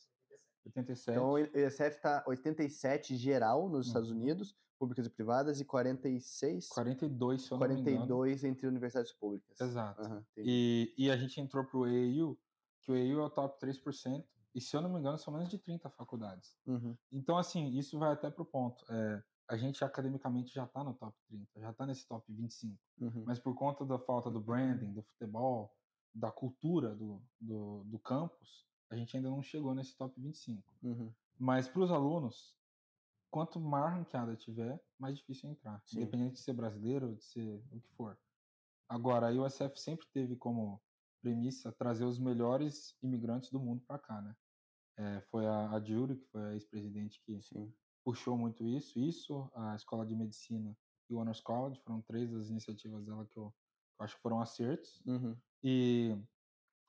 87. 0.66 1.10
Então 1.10 1.30
o 1.32 1.38
ESF 1.38 2.00
tá 2.00 2.24
87 2.26 3.16
geral 3.16 3.68
nos 3.68 3.86
Estados 3.86 4.10
Uhum. 4.10 4.16
Unidos, 4.16 4.56
públicas 4.78 5.06
e 5.06 5.10
privadas, 5.10 5.60
e 5.60 5.64
46, 5.64 6.68
42, 6.68 7.42
se 7.42 7.52
eu 7.52 7.58
não 7.58 7.68
me 7.68 7.74
engano. 7.74 8.06
42 8.06 8.44
entre 8.44 8.66
universidades 8.66 9.12
públicas. 9.12 9.60
Exato. 9.60 10.02
Entendi. 10.02 10.24
E, 10.36 10.94
e 10.98 11.10
a 11.10 11.16
gente 11.16 11.40
entrou 11.40 11.64
pro 11.64 11.86
EAU, 11.86 12.36
que 12.80 12.90
o 12.90 12.96
EAU 12.96 13.20
é 13.20 13.24
o 13.24 13.30
top 13.30 13.64
3%, 13.64 14.24
e 14.54 14.60
se 14.60 14.76
eu 14.76 14.82
não 14.82 14.92
me 14.92 14.98
engano, 14.98 15.16
são 15.18 15.32
menos 15.32 15.48
de 15.48 15.58
30 15.58 15.88
faculdades. 15.90 16.56
Uhum. 16.66 16.96
Então, 17.10 17.38
assim, 17.38 17.68
isso 17.78 17.98
vai 17.98 18.12
até 18.12 18.30
pro 18.30 18.44
ponto. 18.44 18.84
É, 18.90 19.22
a 19.48 19.56
gente 19.56 19.84
academicamente 19.84 20.52
já 20.52 20.66
tá 20.66 20.82
no 20.84 20.94
top 20.94 21.16
30, 21.28 21.60
já 21.60 21.72
tá 21.72 21.86
nesse 21.86 22.06
top 22.06 22.24
25. 22.32 22.78
Uhum. 23.00 23.24
Mas 23.26 23.38
por 23.38 23.54
conta 23.54 23.84
da 23.86 23.98
falta 23.98 24.30
do 24.30 24.40
branding, 24.40 24.92
do 24.92 25.02
futebol, 25.02 25.74
da 26.14 26.30
cultura 26.30 26.94
do, 26.94 27.22
do, 27.40 27.84
do 27.84 27.98
campus, 27.98 28.66
a 28.92 28.96
gente 28.96 29.16
ainda 29.16 29.30
não 29.30 29.42
chegou 29.42 29.74
nesse 29.74 29.96
top 29.96 30.20
25. 30.20 30.62
Uhum. 30.82 31.10
Mas 31.38 31.66
para 31.66 31.80
os 31.80 31.90
alunos, 31.90 32.54
quanto 33.30 33.58
maior 33.58 33.92
ranqueada 33.92 34.36
tiver, 34.36 34.78
mais 34.98 35.16
difícil 35.16 35.48
é 35.48 35.52
entrar. 35.52 35.82
Sim. 35.86 35.96
Independente 35.96 36.34
de 36.34 36.40
ser 36.40 36.52
brasileiro 36.52 37.08
ou 37.08 37.14
de 37.14 37.24
ser 37.24 37.64
o 37.72 37.80
que 37.80 37.88
for. 37.92 38.18
Agora, 38.86 39.28
a 39.28 39.32
USF 39.32 39.80
sempre 39.80 40.06
teve 40.12 40.36
como 40.36 40.78
premissa 41.22 41.72
trazer 41.72 42.04
os 42.04 42.18
melhores 42.18 42.94
imigrantes 43.02 43.50
do 43.50 43.58
mundo 43.58 43.82
para 43.86 43.98
cá, 43.98 44.20
né? 44.20 44.36
É, 44.98 45.20
foi 45.22 45.46
a, 45.46 45.70
a 45.70 45.80
Judy, 45.82 46.16
que 46.16 46.26
foi 46.26 46.42
a 46.42 46.52
ex-presidente 46.52 47.18
que 47.24 47.40
Sim. 47.40 47.72
puxou 48.04 48.36
muito 48.36 48.66
isso. 48.66 49.00
Isso, 49.00 49.50
a 49.54 49.74
Escola 49.74 50.04
de 50.04 50.14
Medicina 50.14 50.76
e 51.08 51.14
o 51.14 51.18
Honors 51.18 51.40
College 51.40 51.80
foram 51.80 52.02
três 52.02 52.30
das 52.30 52.50
iniciativas 52.50 53.06
dela 53.06 53.26
que 53.26 53.38
eu, 53.38 53.50
que 53.96 54.02
eu 54.02 54.04
acho 54.04 54.16
que 54.16 54.22
foram 54.22 54.38
acertos. 54.42 55.02
Uhum. 55.06 55.34
E 55.64 56.14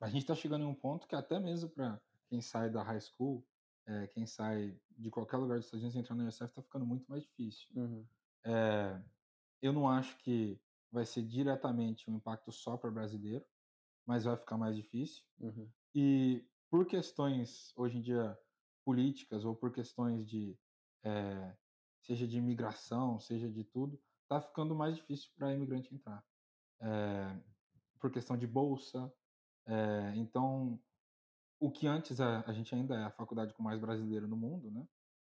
a 0.03 0.09
gente 0.09 0.23
está 0.23 0.35
chegando 0.35 0.65
em 0.65 0.67
um 0.67 0.75
ponto 0.75 1.07
que 1.07 1.15
até 1.15 1.39
mesmo 1.39 1.69
para 1.69 1.99
quem 2.27 2.41
sai 2.41 2.69
da 2.69 2.83
high 2.83 2.99
school, 2.99 3.41
eh, 3.87 4.07
quem 4.07 4.25
sai 4.25 4.77
de 4.97 5.09
qualquer 5.09 5.37
lugar 5.37 5.55
dos 5.55 5.65
Estados 5.65 5.81
Unidos 5.81 5.95
entrar 5.97 6.15
na 6.15 6.27
USF 6.27 6.43
está 6.43 6.61
ficando 6.61 6.85
muito 6.85 7.05
mais 7.07 7.23
difícil. 7.23 7.69
Uhum. 7.73 8.05
Eh, 8.43 9.01
eu 9.61 9.71
não 9.71 9.87
acho 9.87 10.17
que 10.17 10.59
vai 10.91 11.05
ser 11.05 11.23
diretamente 11.23 12.11
um 12.11 12.17
impacto 12.17 12.51
só 12.51 12.75
para 12.75 12.91
brasileiro, 12.91 13.45
mas 14.05 14.25
vai 14.25 14.35
ficar 14.35 14.57
mais 14.57 14.75
difícil. 14.75 15.23
Uhum. 15.39 15.71
E 15.95 16.45
por 16.69 16.85
questões, 16.85 17.71
hoje 17.73 17.97
em 17.97 18.01
dia, 18.01 18.37
políticas 18.83 19.45
ou 19.45 19.55
por 19.55 19.71
questões 19.71 20.27
de, 20.27 20.59
eh, 21.05 21.55
seja 22.01 22.27
de 22.27 22.37
imigração, 22.37 23.21
seja 23.21 23.49
de 23.49 23.63
tudo, 23.63 23.97
tá 24.27 24.41
ficando 24.41 24.75
mais 24.75 24.97
difícil 24.97 25.31
para 25.37 25.53
imigrante 25.53 25.95
entrar. 25.95 26.21
Por 28.01 28.11
questão 28.11 28.35
de 28.35 28.45
bolsa. 28.45 29.09
Eh, 29.67 30.13
então, 30.15 30.79
o 31.59 31.71
que 31.71 31.87
antes 31.87 32.19
a, 32.19 32.41
a 32.41 32.53
gente 32.53 32.73
ainda 32.75 32.95
é 32.95 33.03
a 33.03 33.11
faculdade 33.11 33.53
com 33.53 33.63
mais 33.63 33.79
brasileiro 33.79 34.27
no 34.27 34.35
mundo, 34.35 34.71
né? 34.71 34.85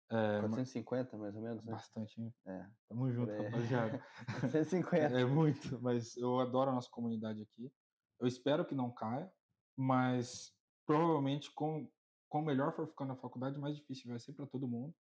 É, 0.09 0.41
ma- 0.43 0.49
450, 0.49 1.17
mais 1.17 1.35
ou 1.35 1.43
menos, 1.43 1.65
né? 1.65 1.73
bastante, 1.73 2.21
hein? 2.21 2.33
É. 2.47 2.67
Tamo 2.89 3.11
junto, 3.13 3.31
É. 3.33 3.43
rapaziada. 3.49 4.05
150. 4.51 5.19
É 5.21 5.25
muito, 5.25 5.81
mas 5.81 6.17
eu 6.17 6.39
adoro 6.41 6.71
a 6.71 6.75
nossa 6.75 6.89
comunidade 6.91 7.43
aqui. 7.43 7.73
Eu 8.21 8.27
espero 8.27 8.65
que 8.65 8.75
não 8.75 8.93
caia, 8.93 9.31
mas 9.77 10.53
provavelmente 10.87 11.53
com, 11.53 11.91
com 12.29 12.41
melhor 12.43 12.73
for 12.75 12.87
ficando 12.87 13.13
a 13.13 13.17
faculdade, 13.17 13.59
mais 13.59 13.77
difícil 13.77 14.09
vai 14.11 14.19
ser 14.21 14.33
para 14.33 14.47
todo 14.47 14.69
mundo. 14.69 14.95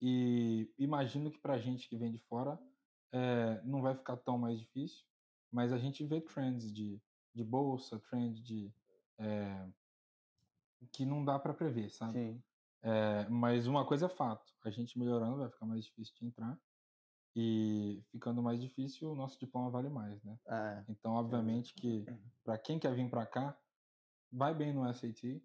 E 0.00 0.72
imagino 0.78 1.30
que 1.30 1.38
para 1.38 1.58
gente 1.58 1.88
que 1.88 1.96
vem 1.96 2.10
de 2.10 2.18
fora 2.18 2.58
eh, 3.12 3.62
não 3.64 3.80
vai 3.82 3.94
ficar 3.94 4.16
tão 4.16 4.36
mais 4.38 4.58
difícil, 4.58 5.04
mas 5.52 5.72
a 5.72 5.78
gente 5.78 6.04
vê 6.04 6.20
trends 6.20 6.72
de, 6.72 7.00
de 7.34 7.44
bolsa, 7.44 7.98
trend 7.98 8.40
de 8.42 8.72
eh, 9.18 9.68
que 10.92 11.04
não 11.04 11.24
dá 11.24 11.38
para 11.38 11.54
prever, 11.54 11.90
sabe? 11.90 12.12
Sim. 12.12 12.42
É, 12.82 13.28
mas 13.28 13.66
uma 13.66 13.86
coisa 13.86 14.06
é 14.06 14.08
fato, 14.08 14.52
a 14.64 14.70
gente 14.70 14.98
melhorando 14.98 15.38
vai 15.38 15.48
ficar 15.48 15.66
mais 15.66 15.84
difícil 15.84 16.14
de 16.16 16.26
entrar 16.26 16.58
e 17.34 18.02
ficando 18.10 18.42
mais 18.42 18.60
difícil 18.60 19.12
o 19.12 19.14
nosso 19.14 19.38
diploma 19.38 19.70
vale 19.70 19.88
mais, 19.88 20.22
né? 20.24 20.38
Ah, 20.48 20.84
Então, 20.88 21.12
obviamente 21.12 21.74
que 21.74 22.04
para 22.42 22.58
quem 22.58 22.78
quer 22.78 22.94
vir 22.94 23.08
para 23.08 23.24
cá, 23.24 23.56
vai 24.30 24.52
bem 24.54 24.72
no 24.72 24.84
SAT, 24.92 25.40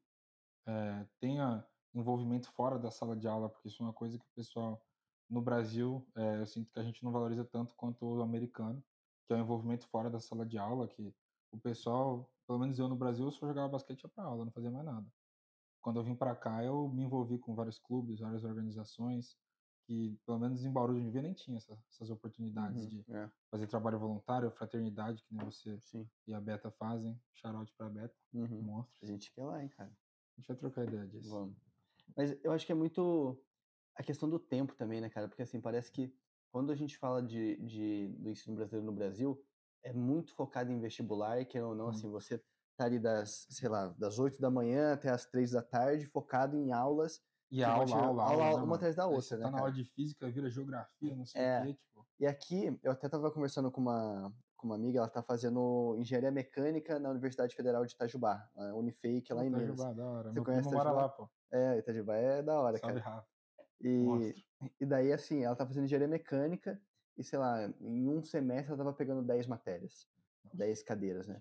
é, 0.65 1.05
tenha 1.19 1.65
envolvimento 1.93 2.51
fora 2.51 2.79
da 2.79 2.89
sala 2.89 3.15
de 3.15 3.27
aula, 3.27 3.49
porque 3.49 3.67
isso 3.67 3.81
é 3.81 3.85
uma 3.85 3.93
coisa 3.93 4.17
que 4.17 4.25
o 4.25 4.35
pessoal 4.35 4.83
no 5.29 5.41
Brasil, 5.41 6.05
é, 6.15 6.41
eu 6.41 6.47
sinto 6.47 6.71
que 6.71 6.79
a 6.79 6.83
gente 6.83 7.03
não 7.03 7.11
valoriza 7.11 7.45
tanto 7.45 7.75
quanto 7.75 8.05
o 8.05 8.21
americano, 8.21 8.83
que 9.25 9.33
é 9.33 9.35
o 9.35 9.39
envolvimento 9.39 9.87
fora 9.87 10.09
da 10.09 10.19
sala 10.19 10.45
de 10.45 10.57
aula, 10.57 10.87
que 10.87 11.13
o 11.51 11.59
pessoal, 11.59 12.33
pelo 12.47 12.59
menos 12.59 12.79
eu 12.79 12.87
no 12.87 12.95
Brasil, 12.95 13.25
eu 13.25 13.31
só 13.31 13.47
jogava 13.47 13.69
basquete 13.69 14.03
ia 14.03 14.09
pra 14.09 14.23
aula, 14.25 14.45
não 14.45 14.51
fazia 14.51 14.71
mais 14.71 14.85
nada. 14.85 15.11
Quando 15.81 15.99
eu 15.99 16.03
vim 16.03 16.15
para 16.15 16.35
cá, 16.35 16.63
eu 16.63 16.89
me 16.89 17.03
envolvi 17.03 17.39
com 17.39 17.55
vários 17.55 17.79
clubes, 17.79 18.19
várias 18.19 18.43
organizações, 18.43 19.37
que 19.85 20.17
pelo 20.25 20.39
menos 20.39 20.65
em 20.65 20.71
Bauru 20.71 20.95
de 20.95 21.01
Vivia 21.01 21.21
nem 21.21 21.33
tinha 21.33 21.57
essa- 21.57 21.81
essas 21.89 22.09
oportunidades 22.09 22.83
uhum, 22.83 22.89
de 22.89 23.05
é, 23.13 23.29
fazer 23.49 23.67
trabalho 23.67 23.99
voluntário, 23.99 24.51
fraternidade, 24.51 25.23
que 25.23 25.33
nem 25.33 25.45
você 25.45 25.79
sim. 25.79 26.09
e 26.27 26.33
a 26.33 26.41
Beta 26.41 26.69
fazem. 26.71 27.21
Shout 27.33 27.73
pra 27.77 27.89
Beta, 27.89 28.15
Uhum. 28.33 28.61
monstros. 28.63 29.01
A 29.03 29.05
gente 29.07 29.31
quer 29.31 29.45
lá, 29.45 29.63
hein, 29.63 29.69
cara. 29.69 29.89
A 29.89 30.41
gente 30.41 30.47
vai 30.47 30.57
trocar 30.57 30.83
ideia 30.85 31.07
disso. 31.07 31.29
Vamos. 31.29 31.55
Mas 32.15 32.37
eu 32.43 32.51
acho 32.51 32.65
que 32.65 32.71
é 32.71 32.75
muito 32.75 33.45
a 33.95 34.03
questão 34.03 34.29
do 34.29 34.39
tempo 34.39 34.75
também, 34.75 35.01
né, 35.01 35.09
cara? 35.09 35.27
Porque 35.27 35.41
assim, 35.41 35.61
parece 35.61 35.91
que 35.91 36.13
quando 36.51 36.71
a 36.71 36.75
gente 36.75 36.97
fala 36.97 37.21
de, 37.23 37.55
de, 37.65 38.07
do 38.19 38.29
ensino 38.29 38.55
brasileiro 38.55 38.85
no 38.85 38.93
Brasil, 38.95 39.46
é 39.83 39.93
muito 39.93 40.33
focado 40.35 40.71
em 40.71 40.79
vestibular, 40.79 41.39
e 41.39 41.45
que 41.45 41.59
ou 41.59 41.75
não, 41.75 41.87
Hum. 41.87 41.89
assim, 41.89 42.09
você 42.09 42.41
tá 42.77 42.85
ali 42.85 42.99
das, 42.99 43.47
sei 43.49 43.69
lá, 43.69 43.87
das 43.97 44.19
8 44.19 44.39
da 44.39 44.49
manhã 44.51 44.93
até 44.93 45.09
as 45.09 45.25
3 45.25 45.51
da 45.51 45.61
tarde, 45.63 46.05
focado 46.05 46.57
em 46.57 46.71
aulas 46.71 47.21
E 47.49 47.63
a 47.63 47.71
aula, 47.71 47.95
aula, 47.95 48.23
aula, 48.23 48.43
aula, 48.45 48.57
né, 48.57 48.63
uma 48.63 48.75
atrás 48.75 48.95
da 48.95 49.05
outra, 49.07 49.21
você 49.21 49.37
né, 49.37 49.43
tá 49.43 49.51
na 49.51 49.59
aula 49.59 49.71
de 49.71 49.83
física, 49.85 50.29
vira 50.29 50.49
geografia, 50.49 51.15
não 51.15 51.25
sei 51.25 51.41
É. 51.41 51.59
o 51.59 51.63
quê, 51.65 51.73
tipo. 51.73 52.07
E 52.19 52.25
aqui, 52.27 52.79
eu 52.83 52.91
até 52.91 53.07
tava 53.07 53.31
conversando 53.31 53.71
com 53.71 53.79
uma, 53.81 54.33
com 54.55 54.67
uma 54.67 54.75
amiga, 54.75 54.99
ela 54.99 55.07
tá 55.09 55.21
fazendo 55.23 55.95
engenharia 55.99 56.31
mecânica 56.31 56.99
na 56.99 57.09
Universidade 57.11 57.55
Federal 57.55 57.85
de 57.85 57.93
Itajubá, 57.93 58.49
a 58.57 58.63
é 58.63 58.71
lá 58.71 59.45
em 59.45 59.51
Pô, 59.51 59.57
Minas. 59.57 59.79
Itajubá, 59.79 59.93
da 59.93 60.05
hora. 60.05 60.29
Você 60.29 60.33
Meu 60.33 60.43
conhece 60.43 60.67
Itajubá? 60.67 60.93
lá, 60.93 61.09
pô. 61.09 61.29
É, 61.51 61.77
Itajubá 61.77 62.15
é 62.15 62.41
da 62.43 62.59
hora, 62.59 62.77
Salve, 62.77 62.99
cara. 62.99 63.15
Rafa. 63.15 63.27
E, 63.81 63.95
Monstro. 64.03 64.43
e 64.81 64.85
daí, 64.85 65.13
assim, 65.13 65.43
ela 65.43 65.55
tá 65.55 65.65
fazendo 65.65 65.85
engenharia 65.85 66.07
mecânica 66.07 66.81
e, 67.17 67.23
sei 67.23 67.39
lá, 67.39 67.65
em 67.81 68.07
um 68.09 68.21
semestre 68.23 68.69
ela 68.69 68.77
tava 68.77 68.93
pegando 68.93 69.21
10 69.23 69.47
matérias, 69.47 70.07
10 70.53 70.83
cadeiras, 70.83 71.27
né? 71.27 71.37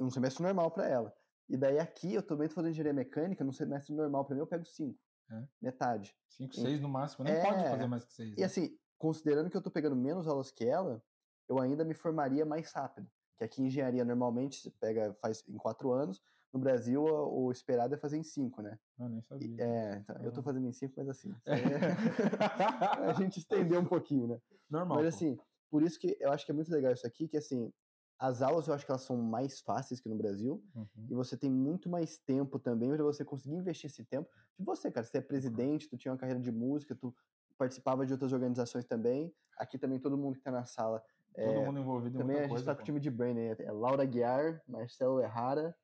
Um 0.00 0.10
semestre 0.10 0.42
normal 0.42 0.70
pra 0.70 0.88
ela. 0.88 1.14
E 1.48 1.56
daí 1.56 1.78
aqui, 1.78 2.14
eu 2.14 2.22
também 2.22 2.48
tô 2.48 2.54
fazendo 2.54 2.70
engenharia 2.70 2.92
mecânica, 2.94 3.44
num 3.44 3.52
semestre 3.52 3.94
normal 3.94 4.24
pra 4.24 4.34
mim 4.34 4.40
eu 4.40 4.46
pego 4.46 4.64
5, 4.64 4.98
É. 5.30 5.42
metade. 5.60 6.16
5, 6.28 6.54
E- 6.54 6.60
6 6.60 6.80
no 6.80 6.88
máximo. 6.88 7.24
Nem 7.24 7.40
pode 7.42 7.62
É. 7.62 7.70
fazer 7.70 7.86
mais 7.86 8.04
que 8.04 8.12
6. 8.14 8.38
E 8.38 8.44
assim, 8.44 8.76
considerando 8.98 9.50
que 9.50 9.56
eu 9.56 9.62
tô 9.62 9.70
pegando 9.70 9.94
menos 9.96 10.26
aulas 10.26 10.50
que 10.50 10.64
ela, 10.64 11.02
eu 11.48 11.58
ainda 11.60 11.84
me 11.84 11.92
formaria 11.94 12.46
mais 12.46 12.72
rápido. 12.72 13.06
Que 13.36 13.44
aqui 13.44 13.62
em 13.62 13.66
engenharia 13.66 14.04
normalmente 14.04 14.62
você 14.62 14.70
pega, 14.70 15.14
faz 15.20 15.44
em 15.48 15.56
quatro 15.58 15.90
anos. 15.92 16.22
No 16.52 16.60
Brasil, 16.60 17.02
o 17.02 17.50
esperado 17.50 17.94
é 17.94 17.98
fazer 17.98 18.18
em 18.18 18.22
cinco, 18.22 18.60
né? 18.62 18.78
Eu 18.98 19.08
nem 19.08 19.22
sabia. 19.22 19.56
é, 19.64 19.96
então, 19.98 20.16
eu 20.22 20.30
tô 20.32 20.40
Ah. 20.40 20.44
fazendo 20.44 20.66
em 20.68 20.72
cinco, 20.72 20.94
mas 20.98 21.08
assim. 21.08 21.34
é- 21.46 21.46
a 23.10 23.12
gente 23.14 23.38
estendeu 23.38 23.80
um 23.80 23.84
pouquinho, 23.86 24.26
né? 24.28 24.40
Normal. 24.72 24.98
Mas 24.98 25.14
assim, 25.14 25.38
por 25.70 25.82
isso 25.82 25.98
que 25.98 26.16
eu 26.18 26.32
acho 26.32 26.44
que 26.44 26.50
é 26.50 26.54
muito 26.54 26.70
legal 26.72 26.92
isso 26.92 27.06
aqui, 27.06 27.28
que 27.28 27.36
assim, 27.36 27.72
as 28.18 28.40
aulas 28.40 28.66
eu 28.68 28.74
acho 28.74 28.84
que 28.86 28.90
elas 28.90 29.02
são 29.02 29.16
mais 29.16 29.60
fáceis 29.60 30.00
que 30.00 30.08
no 30.08 30.16
Brasil, 30.16 30.62
Uhum. 30.74 31.06
e 31.10 31.14
você 31.14 31.36
tem 31.36 31.50
muito 31.50 31.88
mais 31.88 32.18
tempo 32.18 32.58
também 32.58 32.90
para 32.90 33.02
você 33.04 33.24
conseguir 33.24 33.56
investir 33.56 33.90
esse 33.90 34.04
tempo. 34.04 34.30
De 34.58 34.64
você, 34.64 34.90
cara, 34.90 35.04
você 35.04 35.18
é 35.18 35.20
presidente, 35.20 35.88
tu 35.88 35.96
tinha 35.96 36.12
uma 36.12 36.18
carreira 36.18 36.40
de 36.40 36.50
música, 36.50 36.94
tu 36.94 37.14
participava 37.58 38.06
de 38.06 38.12
outras 38.12 38.32
organizações 38.32 38.84
também. 38.84 39.32
Aqui 39.58 39.78
também 39.78 39.98
todo 39.98 40.16
mundo 40.16 40.36
que 40.36 40.42
tá 40.42 40.50
na 40.50 40.64
sala. 40.64 41.02
Todo 41.34 41.44
é, 41.60 41.64
mundo 41.66 41.80
envolvido 41.80 42.16
em 42.16 42.20
também 42.20 42.36
a 42.36 42.40
gente 42.42 42.50
coisa. 42.50 42.64
tá 42.66 42.74
com 42.74 42.82
o 42.82 42.84
time 42.84 43.00
de 43.00 43.10
brain 43.10 43.36
aí. 43.38 43.56
É 43.58 43.72
Laura 43.72 44.04
Guiar, 44.04 44.62
Marcelo 44.66 45.20
Errara, 45.20 45.74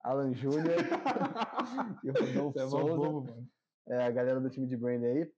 Alan 0.00 0.32
Júnior 0.34 0.76
e 2.04 2.10
o 2.10 2.12
Rodolfo 2.12 2.58
é 2.58 2.68
Souza. 2.68 2.94
bobo. 2.96 3.48
É, 3.86 4.04
a 4.04 4.10
galera 4.10 4.40
do 4.40 4.50
time 4.50 4.66
de 4.66 4.76
brain 4.76 5.04
aí. 5.04 5.32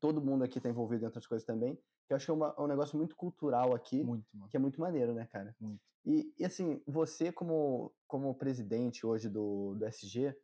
Todo 0.00 0.20
mundo 0.20 0.44
aqui 0.44 0.60
tá 0.60 0.68
envolvido 0.68 1.02
em 1.02 1.06
outras 1.06 1.26
coisas 1.26 1.44
também. 1.46 1.78
Que 2.08 2.14
eu 2.14 2.16
acho 2.16 2.24
que 2.24 2.30
é 2.30 2.34
uma- 2.34 2.58
um 2.60 2.66
negócio 2.66 2.96
muito 2.96 3.14
cultural 3.14 3.74
aqui, 3.74 4.02
Muito, 4.02 4.26
que 4.48 4.56
é 4.56 4.60
muito 4.60 4.80
maneiro, 4.80 5.12
né, 5.12 5.26
cara? 5.26 5.54
Muito. 5.60 5.80
E, 6.06 6.32
e, 6.38 6.44
assim, 6.44 6.82
você 6.86 7.30
como, 7.30 7.94
como 8.06 8.34
presidente 8.34 9.06
hoje 9.06 9.28
do, 9.28 9.74
do 9.74 9.84
SG, 9.84 10.34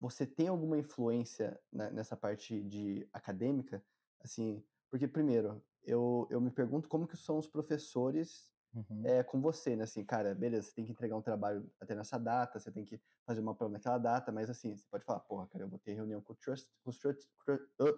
você 0.00 0.26
tem 0.26 0.48
alguma 0.48 0.78
influência 0.78 1.60
na- 1.70 1.90
nessa 1.90 2.16
parte 2.16 2.62
de 2.62 3.06
acadêmica? 3.12 3.84
Assim, 4.18 4.64
porque 4.90 5.06
primeiro, 5.06 5.62
eu, 5.82 6.26
eu 6.30 6.40
me 6.40 6.50
pergunto 6.50 6.88
como 6.88 7.06
que 7.06 7.18
são 7.18 7.36
os 7.38 7.46
professores 7.46 8.50
Uhum. 8.74 9.04
é, 9.04 9.22
com 9.22 9.40
você, 9.40 9.76
né? 9.76 9.84
Assim, 9.84 10.04
cara, 10.04 10.34
beleza, 10.34 10.68
você 10.68 10.74
tem 10.74 10.84
que 10.84 10.90
entregar 10.90 11.16
um 11.16 11.22
trabalho 11.22 11.70
até 11.78 11.94
nessa 11.94 12.18
data, 12.18 12.58
você 12.58 12.72
tem 12.72 12.84
que 12.84 13.00
fazer 13.24 13.40
uma 13.40 13.54
prova 13.54 13.72
naquela 13.74 13.98
data, 13.98 14.32
mas 14.32 14.50
assim, 14.50 14.74
você 14.76 14.86
pode 14.90 15.04
falar, 15.04 15.20
porra, 15.20 15.46
cara, 15.46 15.64
eu 15.64 15.68
vou 15.68 15.78
ter 15.78 15.92
reunião 15.92 16.20
com, 16.20 16.32
o 16.32 16.36
trust, 16.36 16.68
com 16.82 16.90
os 16.90 16.98
trust, 16.98 17.28
tru- 17.44 17.68
ah, 17.80 17.94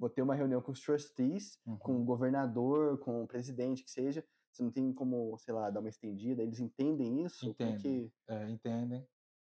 vou 0.00 0.10
ter 0.10 0.22
uma 0.22 0.34
reunião 0.34 0.62
com 0.62 0.72
os 0.72 0.80
trustees, 0.80 1.58
com 1.80 1.94
Uhum. 1.94 2.02
o 2.02 2.06
governador, 2.06 2.98
com 3.00 3.22
o 3.24 3.28
presidente, 3.28 3.84
que 3.84 3.90
seja, 3.92 4.24
você 4.52 4.62
não 4.64 4.72
tem 4.72 4.92
como, 4.94 5.38
sei 5.38 5.54
lá, 5.54 5.70
dar 5.70 5.80
uma 5.80 5.90
estendida, 5.90 6.42
eles 6.42 6.60
entendem 6.60 7.24
isso? 7.24 7.46
Entendem. 7.46 7.78
que... 7.78 8.12
É, 8.28 8.50
entendem. 8.50 9.06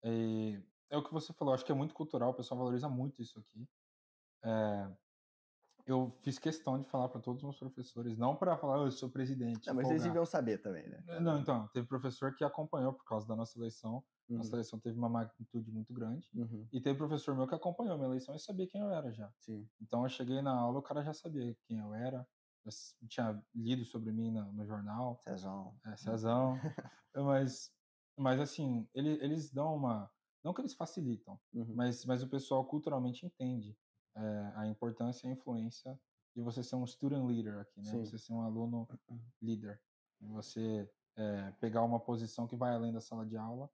E 0.05 0.63
é 0.91 0.97
o 0.99 1.05
que 1.05 1.13
você 1.13 1.33
falou, 1.35 1.55
acho 1.55 1.65
que 1.65 1.73
é 1.73 1.77
muito 1.77 1.95
cultural, 1.95 2.31
o 2.33 2.35
pessoal 2.35 2.59
valoriza 2.59 2.89
muito 2.89 3.23
isso 3.23 3.39
aqui. 3.41 3.69
É, 4.45 4.91
eu 5.87 6.13
fiz 6.23 6.39
questão 6.39 6.79
de 6.81 6.89
falar 6.89 7.09
para 7.09 7.21
todos 7.21 7.41
os 7.41 7.45
meus 7.45 7.59
professores, 7.59 8.17
não 8.19 8.37
para 8.37 8.57
falar, 8.57 8.77
"Ah, 8.83 8.87
eu 8.87 8.93
sou 8.93 9.11
presidente. 9.11 9.67
Não, 9.67 9.75
mas 9.75 9.91
eles 9.91 10.03
folgado." 10.03 10.05
deviam 10.05 10.27
saber 10.27 10.59
também, 10.59 10.89
né? 10.89 11.03
Não, 11.21 11.39
então, 11.39 11.69
teve 11.69 11.87
professor 11.89 12.35
que 12.37 12.45
acompanhou 12.45 12.93
por 12.93 13.05
causa 13.05 13.27
da 13.27 13.35
nossa 13.37 13.59
eleição. 13.59 14.05
Uhum, 14.33 14.39
Nossa 14.39 14.55
eleição 14.57 14.81
teve 14.81 14.99
uma 14.99 15.09
magnitude 15.09 15.71
muito 15.71 15.93
grande. 15.93 16.29
uhum, 16.35 16.69
E 16.73 16.81
teve 16.81 16.99
professor 16.99 17.35
meu 17.37 17.47
que 17.47 17.55
acompanhou 17.55 17.97
minha 17.97 18.09
eleição 18.09 18.35
e 18.35 18.39
sabia 18.41 18.67
quem 18.67 18.81
eu 18.81 18.91
era 18.91 19.13
já. 19.13 19.33
sim. 19.39 19.69
Então 19.81 20.03
eu 20.05 20.09
cheguei 20.09 20.41
na 20.43 20.53
aula, 20.53 20.79
o 20.79 20.83
cara 20.83 21.03
já 21.03 21.13
sabia 21.13 21.57
quem 21.67 21.79
eu 21.79 21.95
era, 21.95 22.27
s- 22.67 22.95
tinha 23.09 23.43
lido 23.55 23.85
sobre 23.85 24.13
mim 24.13 24.31
na- 24.33 24.45
no 24.53 24.65
jornal, 24.65 25.21
Cezão. 25.27 25.75
é, 25.85 25.97
Cezão. 25.97 26.59
mas, 27.15 27.71
mas 28.19 28.41
assim, 28.41 28.89
ele- 28.95 29.23
eles 29.25 29.51
dão 29.51 29.75
uma. 29.77 30.11
Não 30.45 30.53
que 30.53 30.61
eles 30.61 30.75
facilitam, 30.75 31.41
Uhum, 31.55 31.75
mas, 31.77 32.05
mas 32.05 32.23
o 32.23 32.29
pessoal 32.29 32.65
culturalmente 32.67 33.25
entende 33.25 33.79
é, 34.17 34.53
a 34.57 34.67
importância 34.67 35.27
e 35.27 35.31
a 35.31 35.33
influência 35.33 36.01
de 36.35 36.43
você 36.43 36.63
ser 36.65 36.77
um 36.77 36.87
student 36.87 37.25
leader 37.27 37.59
aqui, 37.61 37.81
né? 37.81 37.91
Sim. 37.91 38.05
Você 38.05 38.19
ser 38.19 38.33
um 38.33 38.43
aluno 38.43 38.89
líder. 39.41 39.81
Você 40.21 40.91
é, 41.17 41.51
pegar 41.53 41.83
uma 41.83 42.01
posição 42.01 42.47
que 42.47 42.57
vai 42.57 42.73
além 42.75 42.93
da 42.93 43.01
sala 43.01 43.25
de 43.27 43.37
aula. 43.37 43.71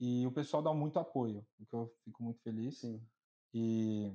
E 0.00 0.26
o 0.26 0.32
pessoal 0.32 0.62
dá 0.62 0.72
muito 0.74 0.98
apoio, 0.98 1.44
o 1.60 1.66
que 1.66 1.74
eu 1.74 1.92
fico 2.04 2.22
muito 2.22 2.40
feliz. 2.42 2.78
sim. 2.78 3.00
E 3.52 4.12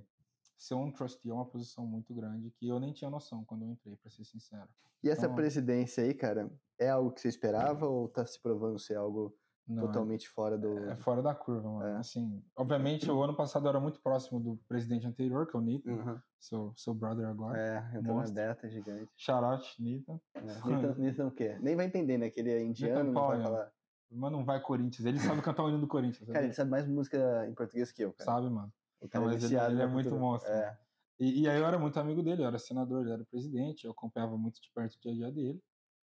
ser 0.57 0.73
um 0.75 0.91
trustee 0.91 1.29
é 1.29 1.33
uma 1.33 1.45
posição 1.45 1.85
muito 1.87 2.13
grande 2.13 2.51
que 2.51 2.67
eu 2.67 2.79
nem 2.79 2.91
tinha 2.91 3.09
noção 3.09 3.45
quando 3.45 3.63
eu 3.63 3.69
entrei, 3.69 3.95
para 3.95 4.09
ser 4.11 4.25
sincero. 4.25 4.67
E 5.01 5.09
essa 5.09 5.25
Então- 5.25 5.35
presidência 5.35 6.03
aí, 6.03 6.13
cara, 6.13 6.51
é 6.77 6.89
algo 6.89 7.11
que 7.11 7.21
você 7.21 7.29
esperava 7.29 7.87
ou 7.87 8.09
tá 8.09 8.25
se 8.25 8.41
provando 8.41 8.77
ser 8.77 8.95
algo 8.95 9.33
Não, 9.65 9.83
é- 9.83 9.85
totalmente 9.87 10.27
fora 10.27 10.57
do... 10.57 10.77
é, 10.89 10.97
fora 10.97 11.21
da 11.21 11.33
curva, 11.33 11.71
mano. 11.71 11.85
É. 11.87 11.95
Assim, 11.99 12.43
obviamente, 12.57 13.09
o 13.09 13.21
ano 13.23 13.33
passado 13.33 13.65
eu 13.65 13.69
era 13.69 13.79
muito 13.79 14.01
próximo 14.01 14.37
do 14.41 14.57
presidente 14.67 15.07
anterior, 15.07 15.47
que 15.47 15.55
é 15.55 15.59
o 15.59 15.63
Nathan, 15.63 15.91
Uhum. 15.93 16.19
seu, 16.37 16.73
seu 16.75 16.93
brother 16.93 17.25
agora. 17.29 17.57
É, 17.57 17.77
entrou 17.97 18.03
na 18.03 18.13
Monstro. 18.15 18.35
beta 18.35 18.67
gigante. 18.69 19.09
Shout 19.15 19.45
out, 19.45 19.81
Nathan. 19.81 20.19
É, 20.33 20.41
Nathan, 20.41 20.95
Nathan 20.97 21.27
o 21.27 21.31
quê? 21.31 21.57
Nem 21.61 21.77
vai 21.77 21.85
entender, 21.85 22.17
né? 22.17 22.29
Que 22.29 22.41
ele 22.41 22.51
é 22.51 22.61
indiano, 23.01 23.13
não 23.13 23.27
vai 23.27 23.41
falar. 23.41 23.71
Mas 24.11 24.31
não 24.31 24.43
vai 24.43 24.59
Corinthians. 24.61 25.05
Ele 25.05 25.19
sabe 25.19 25.41
cantar 25.41 25.63
o 25.63 25.69
hino 25.69 25.79
do 25.79 25.87
Corinthians. 25.87 26.27
Cara, 26.29 26.45
ele 26.45 26.53
sabe 26.53 26.71
mais 26.71 26.87
música 26.87 27.47
em 27.47 27.53
português 27.53 27.91
que 27.91 28.03
eu, 28.03 28.11
cara. 28.13 28.31
sabe, 28.31 28.49
mano. 28.49 28.73
O 28.99 29.07
cara 29.07 29.25
Não, 29.25 29.31
mas 29.31 29.43
ele- 29.43 29.55
ele 29.55 29.81
é 29.81 29.87
muito 29.87 30.15
monstro, 30.15 30.51
É. 30.51 30.77
E, 31.19 31.41
e 31.41 31.49
aí 31.49 31.59
eu 31.59 31.65
era 31.65 31.77
muito 31.77 31.99
amigo 31.99 32.23
dele, 32.23 32.41
eu 32.43 32.47
era 32.47 32.57
senador, 32.57 33.01
ele 33.01 33.11
era 33.11 33.25
presidente, 33.25 33.83
eu 33.85 33.91
acompanhava 33.91 34.37
muito 34.37 34.61
de 34.61 34.71
perto 34.73 34.95
o 34.95 34.99
dia 35.01 35.11
a 35.11 35.15
dia 35.15 35.31
dele. 35.31 35.63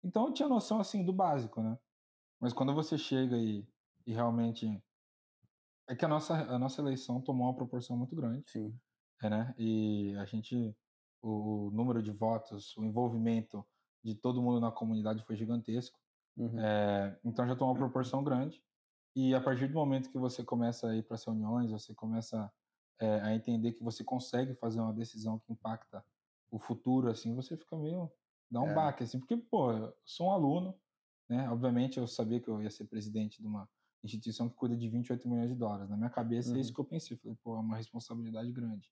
Então 0.01 0.27
eu 0.27 0.33
tinha 0.33 0.47
noção, 0.47 0.79
assim, 0.79 1.03
do 1.03 1.11
básico, 1.11 1.61
né? 1.61 1.77
Mas 2.39 2.53
quando 2.53 2.73
você 2.73 2.97
chega 2.97 3.37
e, 3.37 3.67
e 4.05 4.13
realmente... 4.13 4.81
É 5.87 5.95
que 5.95 6.05
a 6.05 6.07
nossa, 6.07 6.33
a 6.33 6.57
nossa 6.57 6.81
eleição 6.81 7.19
tomou 7.21 7.47
uma 7.47 7.53
proporção 7.55 7.97
muito 7.97 8.15
grande, 8.15 8.49
Sim. 8.49 8.73
é, 9.21 9.29
né? 9.29 9.53
E 9.57 10.15
a 10.17 10.25
gente... 10.25 10.75
O 11.21 11.69
número 11.71 12.01
de 12.03 12.11
votos, 12.11 12.75
o 12.75 12.83
envolvimento 12.83 13.65
de 14.03 14.13
todo 14.13 14.41
mundo 14.41 14.59
na 14.59 14.71
comunidade 14.71 15.23
foi 15.23 15.37
gigantesco. 15.37 15.97
Uhum. 16.37 16.59
É, 16.59 17.19
então 17.23 17.47
já 17.47 17.55
tomou 17.55 17.73
uma 17.73 17.79
proporção 17.79 18.23
grande. 18.23 18.63
E 19.15 19.35
a 19.35 19.41
partir 19.41 19.67
do 19.67 19.73
momento 19.73 20.09
que 20.09 20.17
você 20.17 20.43
começa 20.43 20.89
a 20.89 20.95
ir 20.95 21.03
para 21.03 21.15
as 21.15 21.23
reuniões, 21.23 21.71
você 21.71 21.93
começa 21.93 22.51
é, 22.99 23.21
a 23.21 23.35
entender 23.35 23.73
que 23.73 23.83
você 23.83 24.03
consegue 24.03 24.55
fazer 24.55 24.79
uma 24.79 24.93
decisão 24.93 25.39
que 25.39 25.51
impacta 25.53 26.03
o 26.51 26.59
futuro, 26.59 27.09
assim, 27.09 27.35
você 27.35 27.57
fica 27.57 27.77
meio. 27.77 28.11
dá 28.49 28.61
um 28.61 28.67
É. 28.69 28.73
baque, 28.73 29.03
assim, 29.03 29.19
porque, 29.19 29.35
pô, 29.37 29.71
eu 29.71 29.93
sou 30.05 30.27
um 30.27 30.31
aluno, 30.31 30.79
né? 31.29 31.49
Obviamente 31.49 31.97
eu 31.99 32.07
sabia 32.07 32.39
que 32.39 32.47
eu 32.47 32.61
ia 32.61 32.69
ser 32.69 32.85
presidente 32.85 33.41
de 33.41 33.47
uma 33.47 33.67
instituição 34.03 34.49
que 34.49 34.55
cuida 34.55 34.75
de 34.75 34.87
28 34.89 35.27
milhões 35.29 35.49
de 35.49 35.55
dólares. 35.55 35.89
Na 35.89 35.97
minha 35.97 36.09
cabeça 36.09 36.57
é 36.57 36.61
isso 36.61 36.69
Uhum. 36.69 36.75
que 36.75 36.81
eu 36.81 36.85
pensei. 36.85 37.17
Falei, 37.17 37.37
pô, 37.43 37.55
é 37.55 37.59
uma 37.59 37.77
responsabilidade 37.77 38.51
grande. 38.51 38.91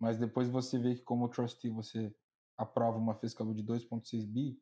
Mas 0.00 0.18
depois 0.18 0.48
você 0.48 0.78
vê 0.78 0.94
que, 0.94 1.02
como 1.02 1.28
trustee, 1.28 1.70
você 1.70 2.14
aprova 2.56 2.98
uma 2.98 3.14
fiscal 3.14 3.52
de 3.52 3.62
2,6 3.62 4.24
bi, 4.24 4.60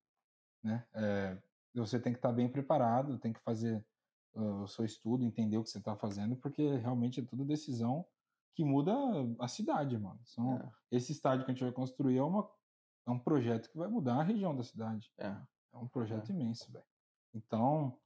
né? 0.63 0.87
É, 0.95 1.43
você 1.79 1.99
tem 2.01 2.13
que 2.13 2.19
estar 2.19 2.33
bem 2.33 2.49
preparado, 2.49 3.19
tem 3.19 3.33
que 3.33 3.41
fazer 3.41 3.85
uh, 4.35 4.63
o 4.63 4.69
seu 4.69 4.85
estudo, 4.85 5.25
entender 5.25 5.59
o 5.59 5.63
que 5.63 5.71
você 5.71 5.79
está 5.79 5.97
fazendo, 5.97 6.37
porque 6.37 6.77
realmente 6.77 7.21
é 7.21 7.25
tudo 7.25 7.45
decisão 7.45 8.05
que 8.55 8.65
muda 8.65 8.93
a 9.39 9.49
cidade, 9.49 9.99
mano. 9.99 10.19
São, 10.25 10.57
É. 10.57 10.97
Esse 10.97 11.13
estádio 11.13 11.45
que 11.45 11.51
a 11.51 11.55
gente 11.55 11.65
vai 11.65 11.73
construir 11.73 12.17
é, 12.17 12.23
uma, 12.23 12.49
é 13.07 13.11
um 13.11 13.19
projeto 13.19 13.71
que 13.71 13.77
vai 13.77 13.89
mudar 13.89 14.21
a 14.21 14.23
região 14.23 14.57
da 14.57 14.63
cidade. 14.63 15.13
É. 15.19 15.37
É 15.73 15.77
um 15.77 15.87
projeto 15.87 16.31
imenso, 16.31 16.73
velho. 16.73 16.85
Então, 17.35 17.99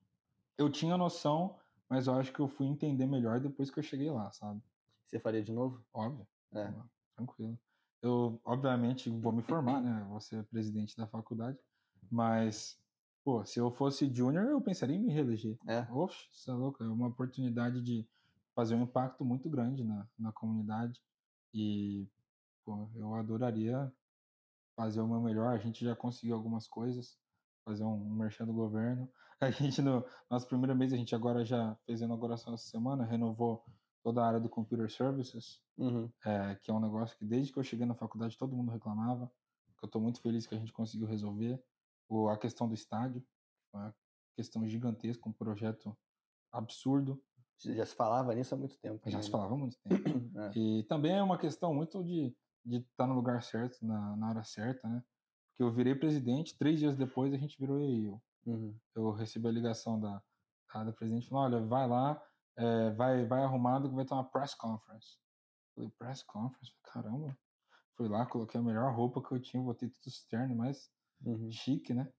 eu 0.59 0.69
tinha 0.69 0.97
noção, 0.97 1.57
mas 1.89 2.09
eu 2.09 2.15
acho 2.15 2.33
que 2.33 2.41
eu 2.41 2.49
fui 2.49 2.67
entender 2.67 3.07
melhor 3.07 3.39
depois 3.39 3.71
que 3.71 3.79
eu 3.79 3.83
cheguei 3.83 4.11
lá, 4.11 4.33
sabe? 4.33 4.61
Você 5.07 5.21
faria 5.21 5.43
de 5.43 5.53
novo? 5.53 5.85
Óbvio. 5.93 6.27
É. 6.53 6.73
Tranquilo. 7.15 7.59
Eu, 8.03 8.41
obviamente, 8.45 9.11
vou 9.11 9.33
me 9.33 9.43
formar, 9.43 9.81
né? 9.81 10.05
Vou 10.09 10.21
ser 10.21 10.45
presidente 10.47 10.97
da 10.97 11.07
faculdade. 11.07 11.59
Mas, 12.11 12.80
pô, 13.25 13.45
se 13.45 13.59
eu 13.59 13.71
fosse 13.71 14.13
júnior, 14.13 14.47
eu 14.47 14.61
pensaria 14.61 14.97
em 14.97 15.01
me 15.01 15.13
reeleger. 15.13 15.59
É. 15.67 15.87
Oxe, 15.93 16.29
isso 16.33 16.51
é 16.51 16.55
louco. 16.55 16.83
É 16.83 16.89
uma 16.89 17.09
oportunidade 17.09 17.81
de 17.83 18.07
fazer 18.55 18.75
um 18.75 18.83
impacto 18.83 19.25
muito 19.25 19.49
grande 19.49 19.85
na, 19.85 20.09
na 20.19 20.33
comunidade. 20.33 21.01
E, 21.53 22.09
pô, 22.65 22.89
eu 22.95 23.15
adoraria 23.15 23.93
fazer 24.77 25.01
o 25.01 25.09
meu 25.09 25.21
melhor. 25.21 25.49
A 25.49 25.59
gente 25.59 25.85
já 25.85 25.95
conseguiu 25.95 26.37
algumas 26.37 26.67
coisas. 26.67 27.19
Fazer 27.65 27.85
um, 27.85 27.95
um 27.95 28.15
merchan 28.15 28.47
do 28.47 28.53
governo. 28.53 29.11
A 29.41 29.51
gente, 29.51 29.81
no 29.81 30.05
nosso 30.31 30.47
primeiro 30.47 30.77
mês, 30.77 30.93
a 30.93 30.97
gente 30.99 31.15
agora 31.15 31.43
já 31.47 31.75
fez 31.87 32.03
a 32.03 32.05
inauguração 32.05 32.53
essa 32.53 32.69
semana, 32.69 33.07
renovou 33.07 33.65
toda 34.03 34.23
a 34.23 34.27
área 34.27 34.41
do 34.41 34.51
Computer 34.51 34.91
Services, 34.91 35.63
Uhum. 35.79 36.11
é, 36.27 36.57
que 36.57 36.71
é 36.71 36.75
um 36.75 36.81
negócio 36.81 37.17
que 37.17 37.25
desde 37.25 37.51
que 37.51 37.59
eu 37.59 37.65
cheguei 37.65 37.87
na 37.87 37.95
faculdade 37.95 38.37
todo 38.37 38.55
mundo 38.55 38.71
reclamava, 38.71 39.33
que 39.79 39.85
eu 39.85 39.87
estou 39.87 40.01
muito 40.03 40.21
feliz 40.21 40.47
que 40.47 40.55
a 40.55 40.59
gente 40.59 40.75
conseguiu 40.75 41.07
resolver. 41.07 41.59
O, 42.11 42.29
a 42.29 42.37
questão 42.37 42.69
do 42.69 42.75
estádio, 42.75 43.25
uma 43.73 43.95
questão 44.37 44.67
gigantesca, 44.67 45.29
um 45.29 45.33
projeto 45.33 45.97
absurdo, 46.53 47.23
Já 47.59 47.87
se 47.87 47.95
falava 47.95 48.35
nisso 48.35 48.55
há 48.55 48.59
muito 48.59 48.77
tempo. 48.79 49.09
já 49.09 49.19
né? 49.19 49.23
se 49.23 49.31
falava 49.31 49.55
há 49.55 49.57
muito 49.57 49.79
tempo. 49.83 50.05
É. 50.41 50.59
E 50.59 50.83
também 50.85 51.13
é 51.13 51.23
uma 51.23 51.37
questão 51.39 51.75
muito 51.75 52.03
de 52.03 52.35
estar 52.67 53.07
no 53.07 53.15
lugar 53.15 53.43
certo, 53.43 53.85
na, 53.85 54.17
na 54.17 54.31
hora 54.31 54.45
certa, 54.45 54.89
né? 54.89 55.03
Porque 55.51 55.63
eu 55.63 55.71
virei 55.71 55.95
presidente, 55.95 56.57
três 56.57 56.79
dias 56.79 56.97
depois 56.97 57.33
a 57.35 57.37
gente 57.37 57.59
virou 57.59 57.81
eu. 57.81 58.23
Uhum. 58.47 58.75
Eu 58.95 59.11
recebi 59.11 59.49
a 59.49 59.53
ligação 59.53 60.01
da, 60.01 60.23
da, 60.73 60.85
da 60.85 60.93
presidente 60.93 61.29
falando, 61.29 61.55
olha, 61.55 61.67
vai 61.67 61.87
lá, 61.87 62.23
é, 62.57 62.91
vai, 62.91 63.27
vai 63.27 63.43
arrumado 63.43 63.89
que 63.89 63.95
vai 63.95 64.05
ter 64.05 64.15
uma 64.15 64.25
press 64.25 64.55
conference. 64.55 65.19
Falei, 65.75 65.91
press 65.99 66.23
conference? 66.23 66.75
Caramba. 66.85 67.37
Fui 67.97 68.09
lá, 68.09 68.25
coloquei 68.25 68.59
a 68.59 68.65
melhor 68.65 68.95
roupa 68.95 69.23
que 69.23 69.33
eu 69.33 69.41
tinha, 69.41 69.63
botei 69.63 69.89
tudo 69.91 70.07
externo, 70.07 70.57
mas 70.57 70.91
Uhum. 71.25 71.51
chique, 71.51 71.93
né? 71.95 72.11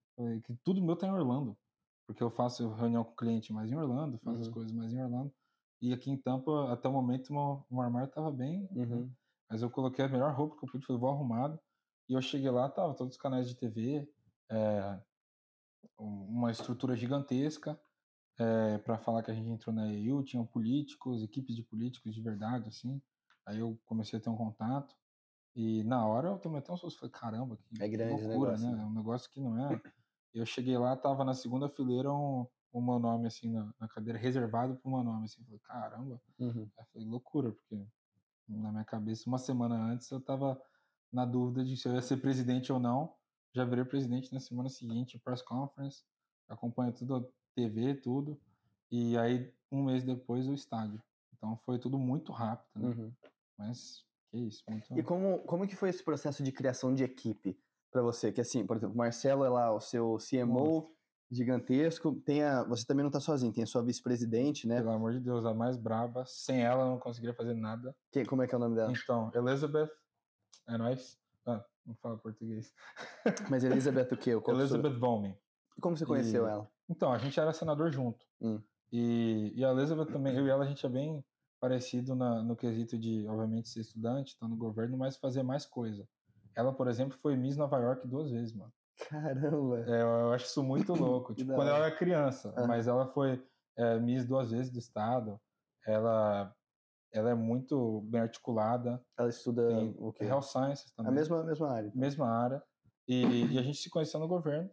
Que 0.44 0.54
tudo 0.64 0.82
meu 0.82 0.96
tá 0.96 1.08
em 1.08 1.12
Orlando. 1.12 1.58
Porque 2.06 2.22
eu 2.22 2.30
faço 2.30 2.70
reunião 2.74 3.04
com 3.04 3.12
o 3.12 3.16
cliente 3.16 3.54
mais 3.54 3.72
em 3.72 3.76
Orlando, 3.76 4.20
faço 4.20 4.42
as 4.42 4.48
Uhum. 4.48 4.54
coisas 4.54 4.72
mais 4.72 4.94
em 4.94 5.02
Orlando. 5.02 5.34
E 5.82 5.94
aqui 5.94 6.12
em 6.12 6.18
Tampa, 6.18 6.72
até 6.72 6.88
o 6.88 6.92
momento, 6.92 7.34
o 7.34 7.64
meu 7.72 7.82
armário 7.82 8.10
tava 8.12 8.32
bem, 8.32 8.68
né? 8.72 8.86
Uhum. 8.86 9.12
Mas 9.50 9.62
eu 9.62 9.70
coloquei 9.70 10.06
a 10.06 10.08
melhor 10.08 10.34
roupa 10.34 10.58
que 10.58 10.66
eu 10.66 10.70
pude, 10.72 10.86
falei, 10.86 11.00
vou 11.00 11.10
arrumado. 11.10 11.60
E 12.08 12.14
eu 12.14 12.22
cheguei 12.22 12.50
lá, 12.52 12.70
tava 12.70 12.94
todos 12.94 13.16
os 13.16 13.22
canais 13.22 13.48
de 13.48 13.56
TV, 13.56 14.08
é, 14.50 15.02
um- 16.00 16.26
uma 16.26 16.52
estrutura 16.52 16.96
gigantesca 16.96 17.80
para 18.84 18.98
falar 18.98 19.22
que 19.22 19.30
a 19.30 19.34
gente 19.36 19.50
entrou 19.50 19.74
na 19.74 19.92
EU, 19.94 20.24
tinham 20.24 20.46
políticos, 20.46 21.22
equipes 21.22 21.56
de 21.56 21.62
políticos 21.64 22.14
de 22.14 22.22
verdade, 22.22 22.68
assim. 22.68 23.00
Aí 23.46 23.60
eu 23.60 23.80
comecei 23.86 24.18
a 24.18 24.22
ter 24.22 24.30
um 24.30 24.36
contato. 24.36 24.96
E 25.56 25.84
na 25.84 26.06
hora 26.06 26.30
eu 26.30 26.38
tomei 26.38 26.60
até 26.60 26.72
um 26.72 26.78
susto, 26.78 27.00
falei, 27.00 27.12
caramba, 27.12 27.58
que 27.58 27.84
É 27.84 27.88
grande 27.88 28.24
loucura, 28.24 28.52
negócio, 28.52 28.70
né? 28.70 28.76
né? 28.78 28.84
É 28.84 28.86
um 28.86 28.94
negócio 28.94 29.32
que 29.32 29.40
não 29.40 29.72
é. 29.72 29.82
Eu 30.34 30.46
cheguei 30.46 30.78
lá, 30.78 30.96
tava 30.96 31.26
na 31.26 31.34
segunda 31.34 31.68
fileira 31.68 32.12
um, 32.14 32.48
o 32.72 32.82
meu 32.82 33.00
nome, 33.00 33.28
assim, 33.28 33.52
na, 33.52 33.74
na 33.80 33.88
cadeira, 33.88 34.18
reservado 34.18 34.78
pro 34.78 34.90
meu 34.90 35.04
nome, 35.04 35.26
assim. 35.26 35.44
Falei, 35.44 35.60
caramba, 35.60 36.22
Uhum. 36.40 36.70
Aí 36.78 36.84
eu 36.84 36.86
falei, 36.94 37.08
loucura, 37.08 37.52
porque 37.52 37.86
na 38.48 38.72
minha 38.72 38.86
cabeça, 38.86 39.28
uma 39.28 39.38
semana 39.38 39.76
antes, 39.76 40.10
eu 40.10 40.20
tava 40.22 40.62
na 41.12 41.26
dúvida 41.26 41.64
de 41.64 41.76
se 41.76 41.88
eu 41.88 41.94
ia 41.94 42.02
ser 42.02 42.18
presidente 42.18 42.72
ou 42.72 42.80
não. 42.80 43.14
Já 43.54 43.66
virei 43.66 43.84
presidente 43.84 44.34
na 44.34 44.40
semana 44.40 44.70
seguinte, 44.70 45.20
press 45.20 45.42
conference, 45.42 46.04
acompanho 46.48 46.94
tudo, 46.94 47.16
a 47.18 47.24
TV, 47.54 47.96
tudo. 47.96 48.40
E 48.90 49.18
aí, 49.18 49.54
um 49.70 49.84
mês 49.84 50.04
depois, 50.04 50.48
o 50.48 50.54
estádio. 50.54 51.02
Então 51.34 51.58
foi 51.66 51.78
tudo 51.78 52.00
muito 52.00 52.32
rápido, 52.32 52.70
né? 52.76 52.90
Uhum. 52.90 53.12
Mas, 53.58 54.06
que 54.32 54.38
isso, 54.38 54.64
muito... 54.68 54.98
E 54.98 55.04
como, 55.04 55.40
como 55.40 55.68
que 55.68 55.76
foi 55.76 55.90
esse 55.90 56.04
processo 56.04 56.42
de 56.42 56.52
criação 56.52 56.96
de 56.96 57.04
equipe 57.04 57.60
para 57.92 58.02
você? 58.02 58.32
Que 58.32 58.42
assim, 58.42 58.66
por 58.66 58.78
exemplo, 58.78 58.96
o 58.96 58.98
Marcelo 58.98 59.44
é 59.44 59.50
lá 59.50 59.74
o 59.74 59.80
seu 59.80 60.18
CMO 60.18 60.90
gigantesco, 61.30 62.14
tem 62.26 62.44
a, 62.44 62.64
você 62.64 62.86
também 62.86 63.04
não 63.04 63.12
tá 63.12 63.20
sozinho, 63.20 63.54
tem 63.54 63.64
a 63.64 63.68
sua 63.68 63.82
vice-presidente, 63.82 64.68
né? 64.68 64.78
Pelo 64.78 64.92
amor 64.92 65.14
de 65.14 65.20
Deus, 65.20 65.46
a 65.46 65.54
mais 65.54 65.78
braba. 65.78 66.26
Sem 66.26 66.62
ela, 66.62 66.84
eu 66.84 66.88
não 66.90 67.00
conseguiria 67.00 67.34
fazer 67.36 67.54
nada. 67.54 67.96
Que, 68.12 68.26
como 68.26 68.42
é 68.42 68.48
que 68.48 68.54
é 68.54 68.58
o 68.58 68.60
nome 68.60 68.76
dela? 68.76 68.92
Então, 68.92 69.32
Elizabeth, 69.34 69.90
é 70.68 70.78
nóis. 70.78 71.18
Ah, 71.46 71.64
não 71.86 71.96
fala 71.96 72.18
português. 72.18 72.74
Mas 73.50 73.64
Elizabeth 73.64 74.10
o 74.14 74.18
quê? 74.18 74.32
Elizabeth 74.48 75.00
Bowman. 75.00 75.38
Como 75.80 75.96
você 75.96 76.06
conheceu 76.06 76.46
E- 76.46 76.50
ela? 76.50 76.70
Então, 76.90 77.12
a 77.14 77.18
gente 77.18 77.40
era 77.40 77.54
senador 77.54 77.90
junto. 77.92 78.26
Hum. 78.42 78.62
E, 78.92 79.54
e 79.56 79.64
a 79.64 79.72
Elizabeth 79.72 80.08
também, 80.08 80.36
eu 80.36 80.46
e 80.46 80.50
ela, 80.50 80.66
a 80.66 80.68
gente 80.68 80.86
é 80.86 80.90
bem 80.90 81.24
parecido 81.62 82.16
na, 82.16 82.42
no 82.42 82.56
quesito 82.56 82.98
de, 82.98 83.26
obviamente, 83.28 83.70
ser 83.70 83.82
estudante, 83.82 84.30
estar 84.30 84.48
no 84.48 84.58
governo, 84.58 84.98
mas 84.98 85.16
fazer 85.16 85.44
mais 85.44 85.64
coisa. 85.66 86.08
Ela, 86.56 86.74
por 86.74 86.88
exemplo, 86.88 87.16
foi 87.20 87.38
Miss 87.38 87.56
Nova 87.56 87.78
York 87.78 88.08
duas 88.08 88.32
vezes, 88.32 88.52
mano. 88.54 88.74
Caramba! 89.08 89.80
É, 89.88 90.02
eu 90.02 90.34
acho 90.34 90.46
isso 90.46 90.64
muito 90.64 90.94
louco. 90.96 91.36
Tipo, 91.36 91.54
quando 91.54 91.70
ela 91.70 91.86
era 91.86 91.96
criança, 91.96 92.54
mas 92.68 92.88
ela 92.88 93.06
foi 93.06 93.42
é, 93.78 94.00
Miss 94.00 94.26
duas 94.26 94.50
vezes 94.52 94.72
do 94.72 94.80
estado. 94.80 95.40
Ela, 95.86 96.54
ela 97.14 97.30
é 97.30 97.36
muito 97.36 98.02
bem 98.02 98.22
articulada. 98.22 99.00
Ela 99.18 99.30
estuda 99.30 99.68
Tem 99.68 99.96
o 100.00 100.12
quê? 100.12 100.26
Health 100.26 100.44
Sciences 100.44 100.92
também 100.92 101.12
A 101.12 101.16
mesma, 101.16 101.42
a 101.42 101.44
mesma 101.44 101.72
área. 101.72 101.88
então. 101.88 102.02
mesma 102.02 102.28
área. 102.28 102.64
E, 103.08 103.46
e 103.46 103.60
a 103.60 103.62
gente 103.62 103.78
se 103.78 103.90
conheceu 103.90 104.20
no 104.20 104.28
governo, 104.28 104.70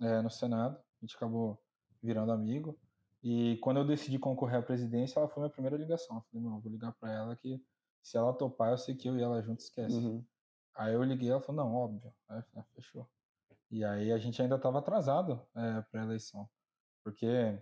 eh, 0.00 0.22
no 0.22 0.30
Senado. 0.30 0.76
A 0.76 1.04
gente 1.04 1.16
acabou 1.16 1.60
virando 2.02 2.32
amigo. 2.32 2.78
E 3.24 3.56
quando 3.62 3.78
eu 3.78 3.86
decidi 3.86 4.18
concorrer 4.18 4.58
à 4.58 4.62
presidência, 4.62 5.18
ela 5.18 5.26
foi 5.26 5.42
minha 5.42 5.50
primeira 5.50 5.78
ligação. 5.78 6.16
Eu 6.16 6.22
falei, 6.22 6.46
não, 6.46 6.60
vou 6.60 6.70
ligar 6.70 6.92
para 6.92 7.10
ela 7.10 7.34
que 7.34 7.58
se 8.02 8.18
ela 8.18 8.34
topar, 8.34 8.72
eu 8.72 8.76
sei 8.76 8.94
que 8.94 9.08
eu 9.08 9.18
e 9.18 9.22
ela 9.22 9.40
juntos 9.40 9.64
esquece. 9.64 9.96
Uhum. 9.96 10.22
Aí 10.74 10.92
eu 10.92 11.02
liguei, 11.02 11.30
ela 11.30 11.40
falou, 11.40 11.64
não, 11.64 11.74
óbvio. 11.74 12.12
Aí 12.28 12.38
eu 12.38 12.42
falei, 12.42 12.60
ah, 12.60 12.74
fechou. 12.74 13.08
E 13.70 13.82
aí 13.82 14.12
a 14.12 14.18
gente 14.18 14.42
ainda 14.42 14.56
estava 14.56 14.78
atrasado 14.78 15.40
para 15.54 16.02
a 16.02 16.04
eleição. 16.04 16.46
Porque 17.02 17.58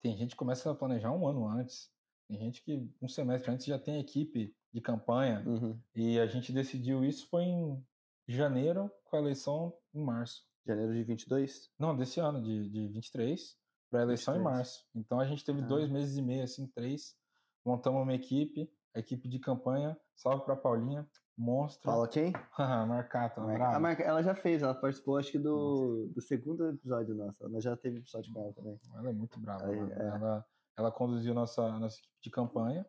tem 0.00 0.16
gente 0.16 0.30
que 0.30 0.36
começa 0.36 0.70
a 0.70 0.74
planejar 0.76 1.10
um 1.10 1.26
ano 1.26 1.44
antes. 1.48 1.90
Tem 2.28 2.38
gente 2.38 2.62
que 2.62 2.88
um 3.02 3.08
semestre 3.08 3.50
antes 3.50 3.66
já 3.66 3.80
tem 3.80 3.98
equipe 3.98 4.54
de 4.72 4.80
campanha. 4.80 5.42
Uhum. 5.44 5.76
E 5.92 6.20
a 6.20 6.26
gente 6.28 6.52
decidiu 6.52 7.04
isso 7.04 7.26
foi 7.26 7.42
em 7.42 7.84
janeiro, 8.28 8.88
com 9.02 9.16
a 9.16 9.18
eleição 9.18 9.76
em 9.92 10.00
março. 10.00 10.46
Janeiro 10.64 10.94
de 10.94 11.02
22? 11.02 11.68
Não, 11.76 11.96
desse 11.96 12.20
ano, 12.20 12.40
de, 12.40 12.70
de 12.70 12.86
23, 12.88 13.58
para 13.94 14.00
a 14.00 14.06
eleição 14.06 14.34
em 14.34 14.38
23. 14.38 14.56
março. 14.56 14.84
Então 14.94 15.20
a 15.20 15.24
gente 15.24 15.44
teve 15.44 15.62
Ah. 15.62 15.66
dois 15.66 15.88
meses 15.88 16.16
e 16.16 16.22
meio, 16.22 16.42
assim, 16.42 16.66
três. 16.66 17.16
Montamos 17.64 18.02
uma 18.02 18.12
equipe, 18.12 18.68
a 18.94 18.98
equipe 18.98 19.28
de 19.28 19.38
campanha. 19.38 19.96
Salve 20.16 20.44
pra 20.44 20.56
Paulinha, 20.56 21.08
monstro. 21.38 21.84
Fala 21.90 22.08
quem? 22.08 22.32
Marcata, 22.58 23.40
Marca- 23.40 23.58
brava. 23.58 23.76
a 23.76 23.80
Marca- 23.80 24.02
ela 24.02 24.22
já 24.22 24.34
fez, 24.34 24.62
ela 24.62 24.74
participou 24.74 25.16
acho 25.16 25.30
que 25.30 25.38
do, 25.38 26.08
do 26.12 26.20
segundo 26.20 26.68
episódio 26.70 27.14
nosso. 27.14 27.42
Ela 27.44 27.60
já 27.60 27.76
teve 27.76 27.98
episódio 27.98 28.32
com 28.32 28.40
ela 28.40 28.52
também. 28.52 28.80
Ela 28.96 29.10
é 29.10 29.12
muito 29.12 29.38
brava. 29.40 29.64
Aí, 29.66 29.76
mano. 29.76 29.92
é. 29.92 30.06
Ela, 30.08 30.46
ela 30.76 30.90
conduziu 30.92 31.32
nossa, 31.34 31.78
nossa 31.78 31.96
equipe 31.98 32.14
de 32.22 32.30
campanha. 32.30 32.84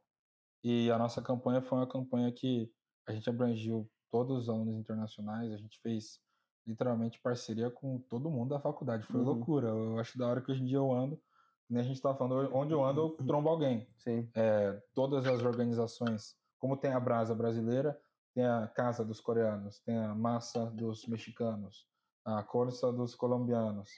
E 0.63 0.89
a 0.89 0.97
nossa 0.97 1.21
campanha 1.21 1.61
foi 1.61 1.77
uma 1.77 1.87
campanha 1.87 2.31
que 2.31 2.71
a 3.07 3.11
gente 3.13 3.29
abrangiu 3.29 3.87
todos 4.11 4.43
os 4.43 4.49
alunos 4.49 4.75
internacionais. 4.79 5.51
A 5.51 5.57
gente 5.57 5.79
fez 5.81 6.19
literalmente 6.65 7.19
parceria 7.19 7.69
com 7.69 7.99
todo 7.99 8.29
mundo 8.29 8.49
da 8.49 8.59
faculdade. 8.59 9.05
Foi 9.05 9.19
Uhum. 9.19 9.25
loucura. 9.25 9.67
Eu 9.69 9.99
acho 9.99 10.17
da 10.17 10.27
hora 10.27 10.41
que 10.41 10.51
hoje 10.51 10.61
em 10.61 10.65
dia 10.65 10.77
eu 10.77 10.91
ando. 10.91 11.21
Nem 11.69 11.81
a 11.81 11.83
gente 11.83 12.01
tá 12.01 12.13
falando, 12.13 12.53
onde 12.55 12.73
eu 12.73 12.83
ando, 12.83 13.01
eu 13.01 13.09
trombo 13.25 13.49
alguém. 13.49 13.87
Sim. 13.97 14.29
É, 14.35 14.79
todas 14.93 15.25
as 15.25 15.41
organizações, 15.41 16.37
como 16.59 16.77
tem 16.77 16.91
a 16.91 16.99
Brasa 16.99 17.33
brasileira, 17.33 17.99
tem 18.33 18.45
a 18.45 18.67
Casa 18.67 19.03
dos 19.03 19.19
coreanos, 19.19 19.79
tem 19.79 19.97
a 19.97 20.13
Massa 20.13 20.65
dos 20.67 21.07
mexicanos, 21.07 21.87
a 22.23 22.43
Corsa 22.43 22.91
dos 22.91 23.15
colombianos. 23.15 23.89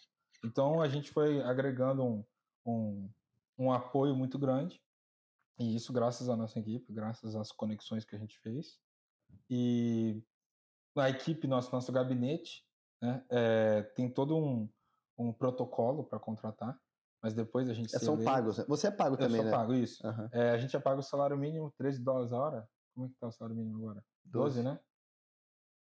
Então 0.45 0.81
a 0.81 0.87
gente 0.87 1.11
foi 1.11 1.41
agregando 1.41 2.03
um, 2.05 2.23
um, 2.65 3.09
um 3.57 3.71
apoio 3.73 4.15
muito 4.15 4.37
grande, 4.39 4.81
e 5.59 5.75
isso 5.75 5.91
graças 5.91 6.29
à 6.29 6.37
nossa 6.37 6.59
equipe, 6.59 6.93
graças 6.93 7.35
às 7.35 7.51
conexões 7.51 8.05
que 8.05 8.15
a 8.15 8.19
gente 8.19 8.39
fez. 8.39 8.79
E 9.49 10.23
a 10.99 11.09
equipe, 11.09 11.47
nosso, 11.47 11.71
nosso 11.71 11.91
gabinete, 11.91 12.63
né, 13.01 13.23
é, 13.29 13.81
tem 13.95 14.09
todo 14.09 14.35
um, 14.37 14.69
um 15.17 15.31
protocolo 15.33 16.03
para 16.03 16.19
contratar, 16.19 16.79
mas 17.21 17.33
depois 17.33 17.69
a 17.69 17.73
gente 17.73 17.95
É, 17.95 17.99
são 17.99 18.13
eleita- 18.15 18.31
pagos. 18.31 18.57
né? 18.57 18.65
Você 18.67 18.87
é 18.87 18.91
pago 18.91 19.15
eu 19.15 19.19
também, 19.19 19.37
sou 19.37 19.45
né? 19.45 19.51
pago, 19.51 19.73
isso. 19.73 20.05
Aham. 20.07 20.29
É, 20.31 20.51
a 20.51 20.57
gente 20.57 20.71
já 20.71 20.79
paga 20.79 20.99
o 20.99 21.03
salário 21.03 21.37
mínimo, 21.37 21.73
13 21.77 22.03
dólares 22.03 22.31
a 22.31 22.37
hora. 22.37 22.69
Como 22.93 23.05
é 23.07 23.09
que 23.09 23.15
tá 23.19 23.27
o 23.27 23.31
salário 23.31 23.55
mínimo 23.55 23.77
agora? 23.77 24.03
12, 24.25 24.63
né? 24.63 24.79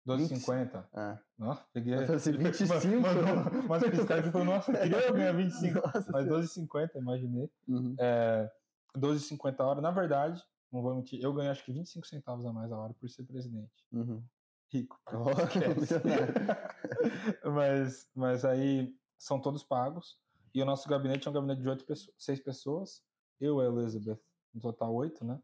12,50. 0.07 0.87
Ah. 0.93 1.19
Nossa, 1.37 1.65
peguei. 1.73 1.93
Eu 1.95 2.01
falei 2.01 2.15
assim, 2.15 2.29
ele 2.29 2.43
fez- 2.53 2.59
25? 2.59 3.01
Mandou 3.01 3.61
umas 3.65 3.83
piscadas 3.83 4.25
e 4.27 4.31
falou, 4.31 4.45
nossa, 4.47 4.71
eu 4.71 4.79
queria 4.81 5.11
ganhar 5.11 5.31
25. 5.33 5.73
Nossa 5.85 6.11
Mas 6.11 6.25
Senhora. 6.25 6.43
12,50, 6.43 6.95
imaginei. 6.95 7.51
Uhum. 7.67 7.95
É, 7.99 8.49
12,50 8.97 9.59
a 9.59 9.65
hora. 9.65 9.81
Na 9.81 9.91
verdade, 9.91 10.41
não 10.71 10.81
vou 10.81 10.95
mentir, 10.95 11.21
eu 11.21 11.33
ganho 11.33 11.51
acho 11.51 11.63
que 11.65 11.73
25 11.73 12.07
centavos 12.07 12.45
a 12.45 12.53
mais 12.53 12.71
a 12.71 12.77
hora 12.77 12.93
por 12.93 13.09
ser 13.09 13.23
presidente. 13.23 13.85
Uhum. 13.91 14.23
Rico. 14.71 14.99
Oh, 15.13 15.25
mas, 17.51 18.09
mas 18.15 18.45
aí 18.45 18.93
são 19.17 19.39
todos 19.39 19.63
pagos. 19.63 20.17
E 20.53 20.61
o 20.61 20.65
nosso 20.65 20.87
gabinete 20.89 21.27
é 21.27 21.31
um 21.31 21.33
gabinete 21.33 21.61
de 21.61 21.69
oito 21.69 21.85
pessoas, 21.85 22.15
seis 22.17 22.39
pessoas. 22.39 23.01
Eu 23.39 23.61
e 23.61 23.65
a 23.65 23.69
Elizabeth, 23.69 24.19
no 24.53 24.61
total 24.61 24.93
oito, 24.95 25.23
né? 25.23 25.39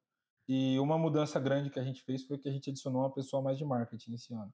E 0.48 0.78
uma 0.80 0.98
mudança 0.98 1.40
grande 1.40 1.70
que 1.70 1.80
a 1.80 1.84
gente 1.84 2.04
fez 2.04 2.26
foi 2.26 2.38
que 2.38 2.50
a 2.50 2.52
gente 2.52 2.70
adicionou 2.70 3.02
uma 3.02 3.14
pessoa 3.14 3.42
mais 3.42 3.58
de 3.58 3.64
marketing 3.64 4.14
esse 4.14 4.34
ano. 4.34 4.54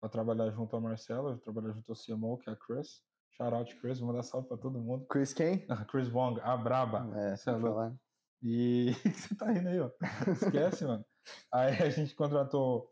Para 0.00 0.10
trabalhar 0.10 0.50
junto 0.50 0.74
ao 0.74 0.82
Marcelo, 0.82 1.38
trabalhar 1.38 1.72
junto 1.72 1.90
ao 1.90 1.96
CMO, 1.96 2.38
que 2.38 2.50
é 2.50 2.52
a 2.52 2.56
Chris. 2.56 3.02
Shout 3.32 3.54
out 3.54 3.80
Chris, 3.80 4.00
vou 4.00 4.08
mandar 4.08 4.24
salve 4.24 4.48
para 4.48 4.56
todo 4.56 4.80
mundo. 4.80 5.06
Chris 5.06 5.32
quem? 5.32 5.64
Chris 5.90 6.08
Wong, 6.08 6.40
a 6.40 6.56
braba. 6.56 7.08
É, 7.16 7.34
é 7.34 7.36
falar. 7.36 7.94
E 8.42 8.92
você 9.14 9.34
tá 9.34 9.50
rindo 9.50 9.68
aí, 9.68 9.80
ó. 9.80 9.90
Esquece, 10.32 10.84
mano. 10.84 11.04
Aí 11.52 11.82
a 11.82 11.90
gente 11.90 12.14
contratou 12.14 12.90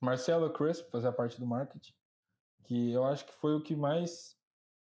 Marcelo 0.00 0.52
Chris 0.52 0.80
pra 0.80 0.90
fazer 0.90 1.08
a 1.08 1.12
parte 1.12 1.38
do 1.38 1.46
marketing, 1.46 1.94
que 2.64 2.92
eu 2.92 3.04
acho 3.04 3.24
que 3.24 3.32
foi 3.34 3.54
o 3.54 3.62
que 3.62 3.74
mais 3.74 4.36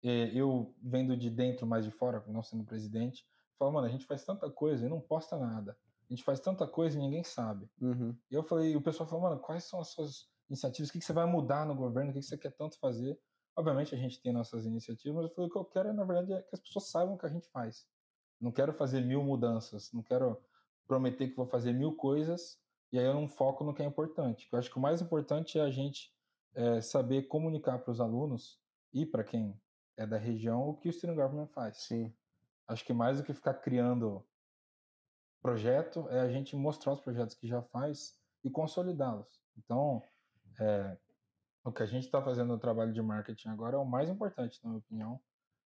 eh, 0.03 0.31
eu 0.33 0.75
vendo 0.81 1.15
de 1.15 1.29
dentro, 1.29 1.65
mais 1.65 1.85
de 1.85 1.91
fora, 1.91 2.23
não 2.27 2.43
sendo 2.43 2.63
presidente, 2.63 3.25
falou, 3.57 3.73
mano, 3.73 3.87
a 3.87 3.89
gente 3.89 4.05
faz 4.05 4.23
tanta 4.23 4.49
coisa 4.49 4.85
e 4.85 4.89
não 4.89 5.01
posta 5.01 5.37
nada. 5.37 5.77
A 6.09 6.13
gente 6.13 6.23
faz 6.23 6.39
tanta 6.39 6.65
coisa 6.65 6.97
e 6.97 7.01
ninguém 7.01 7.23
sabe. 7.23 7.69
Uhum. 7.81 8.15
E 8.31 8.35
eu 8.35 8.43
falei, 8.43 8.75
o 8.75 8.81
pessoal 8.81 9.09
falou, 9.09 9.29
mano, 9.29 9.41
quais 9.41 9.65
são 9.65 9.79
as 9.81 9.89
suas 9.89 10.29
iniciativas? 10.49 10.89
O 10.89 10.93
que, 10.93 10.99
que 10.99 11.05
você 11.05 11.13
vai 11.13 11.25
mudar 11.25 11.65
no 11.65 11.75
governo? 11.75 12.11
O 12.11 12.13
que, 12.13 12.19
que 12.19 12.25
você 12.25 12.37
quer 12.37 12.51
tanto 12.51 12.79
fazer? 12.79 13.19
Obviamente 13.55 13.93
a 13.93 13.97
gente 13.97 14.21
tem 14.21 14.31
nossas 14.31 14.65
iniciativas, 14.65 15.15
mas 15.15 15.25
eu 15.25 15.35
falei, 15.35 15.49
o 15.49 15.51
que 15.51 15.57
eu 15.57 15.65
quero, 15.65 15.93
na 15.93 16.05
verdade, 16.05 16.33
é 16.33 16.41
que 16.41 16.53
as 16.53 16.59
pessoas 16.59 16.89
saibam 16.89 17.15
o 17.15 17.17
que 17.17 17.25
a 17.25 17.29
gente 17.29 17.49
faz. 17.49 17.85
Não 18.39 18.51
quero 18.51 18.71
fazer 18.71 19.01
mil 19.01 19.23
mudanças, 19.23 19.91
não 19.91 20.03
quero 20.03 20.39
prometer 20.87 21.27
que 21.27 21.35
vou 21.35 21.47
fazer 21.47 21.73
mil 21.73 21.95
coisas 21.95 22.57
e 22.91 22.99
aí 22.99 23.05
eu 23.05 23.13
não 23.13 23.27
foco 23.27 23.63
no 23.63 23.73
que 23.73 23.81
é 23.81 23.85
importante. 23.85 24.47
Eu 24.51 24.59
acho 24.59 24.69
que 24.69 24.77
o 24.77 24.81
mais 24.81 25.01
importante 25.01 25.59
é 25.59 25.61
a 25.61 25.69
gente 25.69 26.11
é, 26.55 26.81
saber 26.81 27.27
comunicar 27.27 27.79
para 27.79 27.91
os 27.91 27.99
alunos 27.99 28.59
e 28.93 29.05
para 29.05 29.23
quem 29.23 29.59
é 29.97 30.05
da 30.05 30.17
região 30.17 30.69
o 30.69 30.75
que 30.75 30.89
o 30.89 30.93
student 30.93 31.15
government 31.15 31.47
faz. 31.47 31.83
Sim. 31.83 32.13
Acho 32.67 32.85
que 32.85 32.93
mais 32.93 33.17
do 33.17 33.23
que 33.23 33.33
ficar 33.33 33.55
criando 33.55 34.25
projeto 35.41 36.07
é 36.09 36.19
a 36.19 36.29
gente 36.29 36.55
mostrar 36.55 36.93
os 36.93 37.01
projetos 37.01 37.35
que 37.35 37.47
já 37.47 37.61
faz 37.61 38.19
e 38.43 38.49
consolidá-los. 38.49 39.41
Então, 39.57 40.03
é, 40.59 40.97
o 41.63 41.71
que 41.71 41.83
a 41.83 41.85
gente 41.85 42.05
está 42.05 42.21
fazendo 42.21 42.49
no 42.49 42.59
trabalho 42.59 42.93
de 42.93 43.01
marketing 43.01 43.49
agora 43.49 43.75
é 43.75 43.79
o 43.79 43.85
mais 43.85 44.09
importante, 44.09 44.59
na 44.63 44.69
minha 44.69 44.79
opinião, 44.79 45.21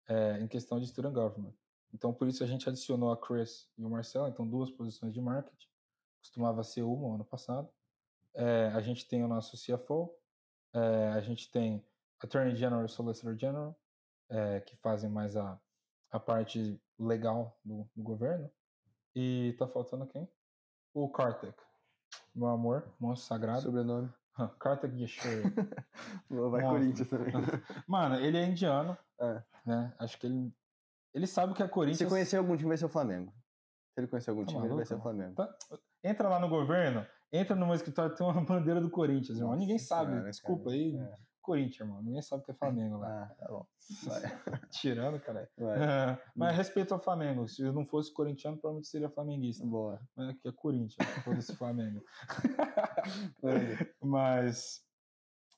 é, 0.09 0.41
em 0.41 0.49
questão 0.49 0.79
de 0.79 0.87
student 0.87 1.13
government. 1.13 1.55
Então, 1.93 2.13
por 2.13 2.29
isso 2.29 2.45
a 2.45 2.47
gente 2.47 2.69
adicionou 2.69 3.11
a 3.11 3.17
Chris 3.17 3.69
e 3.77 3.85
o 3.85 3.91
Marcelo, 3.91 4.29
então 4.29 4.47
duas 4.47 4.71
posições 4.71 5.13
de 5.13 5.21
marketing. 5.21 5.69
Costumava 6.21 6.63
ser 6.63 6.83
uma 6.83 7.15
ano 7.15 7.25
passado. 7.25 7.69
É, 8.35 8.67
a 8.75 8.81
gente 8.81 9.07
tem 9.09 9.25
o 9.25 9.29
nosso 9.29 9.57
CFO, 9.57 10.15
é, 10.75 11.09
a 11.09 11.21
gente 11.21 11.51
tem 11.51 11.85
Attorney 12.21 12.55
General 12.55 12.85
e 12.85 12.89
Solicitor 12.89 13.37
General, 13.37 13.77
é, 14.29 14.61
que 14.61 14.77
fazem 14.77 15.11
mais 15.11 15.37
a, 15.37 15.59
a 16.11 16.21
parte 16.21 16.81
legal 16.99 17.59
do, 17.65 17.89
do, 17.95 18.03
governo. 18.03 18.51
E 19.15 19.55
tá 19.59 19.67
faltando 19.67 20.07
quem? 20.07 20.29
O 20.95 21.09
Kartek, 21.09 21.57
meu 22.35 22.49
amor, 22.49 22.95
monstro 23.01 23.29
sagrado. 23.29 23.63
Sobrenome. 23.63 24.13
Kartek 24.61 24.95
Yeshua. 25.01 25.43
Vai 26.51 26.63
Corinthians 26.63 27.09
também. 27.09 27.33
Mano, 27.89 28.17
ele 28.17 28.39
é 28.39 28.45
indiano, 28.45 28.97
é. 29.21 29.43
né? 29.65 29.95
Acho 29.99 30.19
que 30.19 30.27
ele 30.27 30.53
ele 31.15 31.27
sabe 31.27 31.53
o 31.53 31.55
que 31.55 31.63
é 31.63 31.69
Corinthians. 31.69 31.99
Se 31.99 32.07
conhecer 32.07 32.37
algum 32.37 32.57
time, 32.57 32.69
vai 32.69 32.77
ser 32.77 32.85
o 32.85 32.89
Flamengo. 32.89 33.33
Se 33.93 34.01
ele 34.01 34.07
conhecer 34.07 34.31
algum 34.31 34.43
tá 34.43 34.49
time, 34.49 34.61
maluco? 34.61 34.75
ele 34.75 34.77
vai 34.77 34.87
ser 34.87 34.95
o 34.95 35.01
Flamengo. 35.01 35.35
Tá. 35.35 35.59
Entra 36.03 36.29
lá 36.29 36.39
no 36.39 36.49
governo, 36.49 37.07
entra 37.33 37.57
no 37.57 37.67
meu 37.67 37.75
escritório, 37.75 38.15
tem 38.15 38.27
uma 38.27 38.41
bandeira 38.45 38.81
do 38.81 38.91
Corinthians, 38.91 39.39
irmão. 39.39 39.57
Ninguém 39.57 39.79
sabe. 39.79 40.13
Cara, 40.13 40.31
Desculpa 40.31 40.65
cara. 40.65 40.77
aí. 40.77 40.97
É. 40.97 41.29
Corinthians, 41.41 41.81
irmão. 41.81 42.03
Ninguém 42.03 42.21
sabe 42.21 42.43
o 42.43 42.45
que 42.45 42.51
é 42.51 42.55
Flamengo 42.55 42.99
lá. 42.99 43.23
Ah, 43.23 43.35
tá 43.35 43.49
bom. 43.49 43.67
Tirando, 44.71 45.19
cara. 45.19 45.51
Mas 46.37 46.57
respeito 46.57 46.93
ao 46.93 47.01
Flamengo. 47.01 47.49
Se 47.49 47.63
eu 47.63 47.73
não 47.73 47.87
fosse 47.87 48.13
corintiano, 48.13 48.59
provavelmente 48.59 48.89
seria 48.89 49.09
flamenguista. 49.09 49.67
Boa. 49.67 49.99
Mas 50.15 50.29
aqui 50.29 50.47
é 50.47 50.53
Corinthians, 50.53 50.97
se 51.15 51.21
fosse 51.23 51.57
Flamengo. 51.57 52.03
mas, 54.03 54.83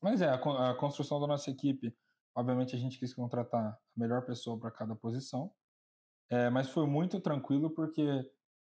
mas 0.00 0.22
é, 0.22 0.28
a, 0.28 0.70
a 0.70 0.74
construção 0.76 1.20
da 1.20 1.26
nossa 1.26 1.50
equipe 1.50 1.92
Obviamente 2.34 2.76
a 2.76 2.78
gente 2.78 2.98
quis 2.98 3.12
contratar 3.12 3.64
a 3.64 3.78
melhor 3.96 4.24
pessoa 4.24 4.58
para 4.58 4.70
cada 4.70 4.94
posição, 4.94 5.52
é, 6.30 6.48
mas 6.48 6.70
foi 6.70 6.86
muito 6.86 7.20
tranquilo 7.20 7.70
porque 7.70 8.06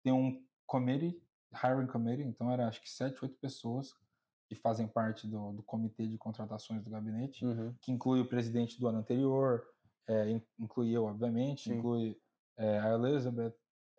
tem 0.03 0.11
um 0.11 0.43
committee, 0.65 1.21
hiring 1.53 1.87
committee, 1.87 2.23
então 2.23 2.51
era 2.51 2.67
acho 2.67 2.81
que 2.81 2.89
sete, 2.89 3.23
oito 3.23 3.37
pessoas 3.39 3.93
que 4.47 4.55
fazem 4.55 4.87
parte 4.87 5.27
do, 5.27 5.53
do 5.53 5.63
comitê 5.63 6.07
de 6.07 6.17
contratações 6.17 6.83
do 6.83 6.89
gabinete, 6.89 7.45
uhum. 7.45 7.73
que 7.81 7.91
inclui 7.91 8.19
o 8.19 8.27
presidente 8.27 8.79
do 8.79 8.87
ano 8.87 8.99
anterior, 8.99 9.63
é, 10.07 10.41
inclui 10.57 10.89
eu, 10.91 11.05
obviamente, 11.05 11.69
Sim. 11.69 11.77
inclui 11.77 12.19
é, 12.57 12.79
a 12.79 12.93
Elizabeth, 12.95 13.53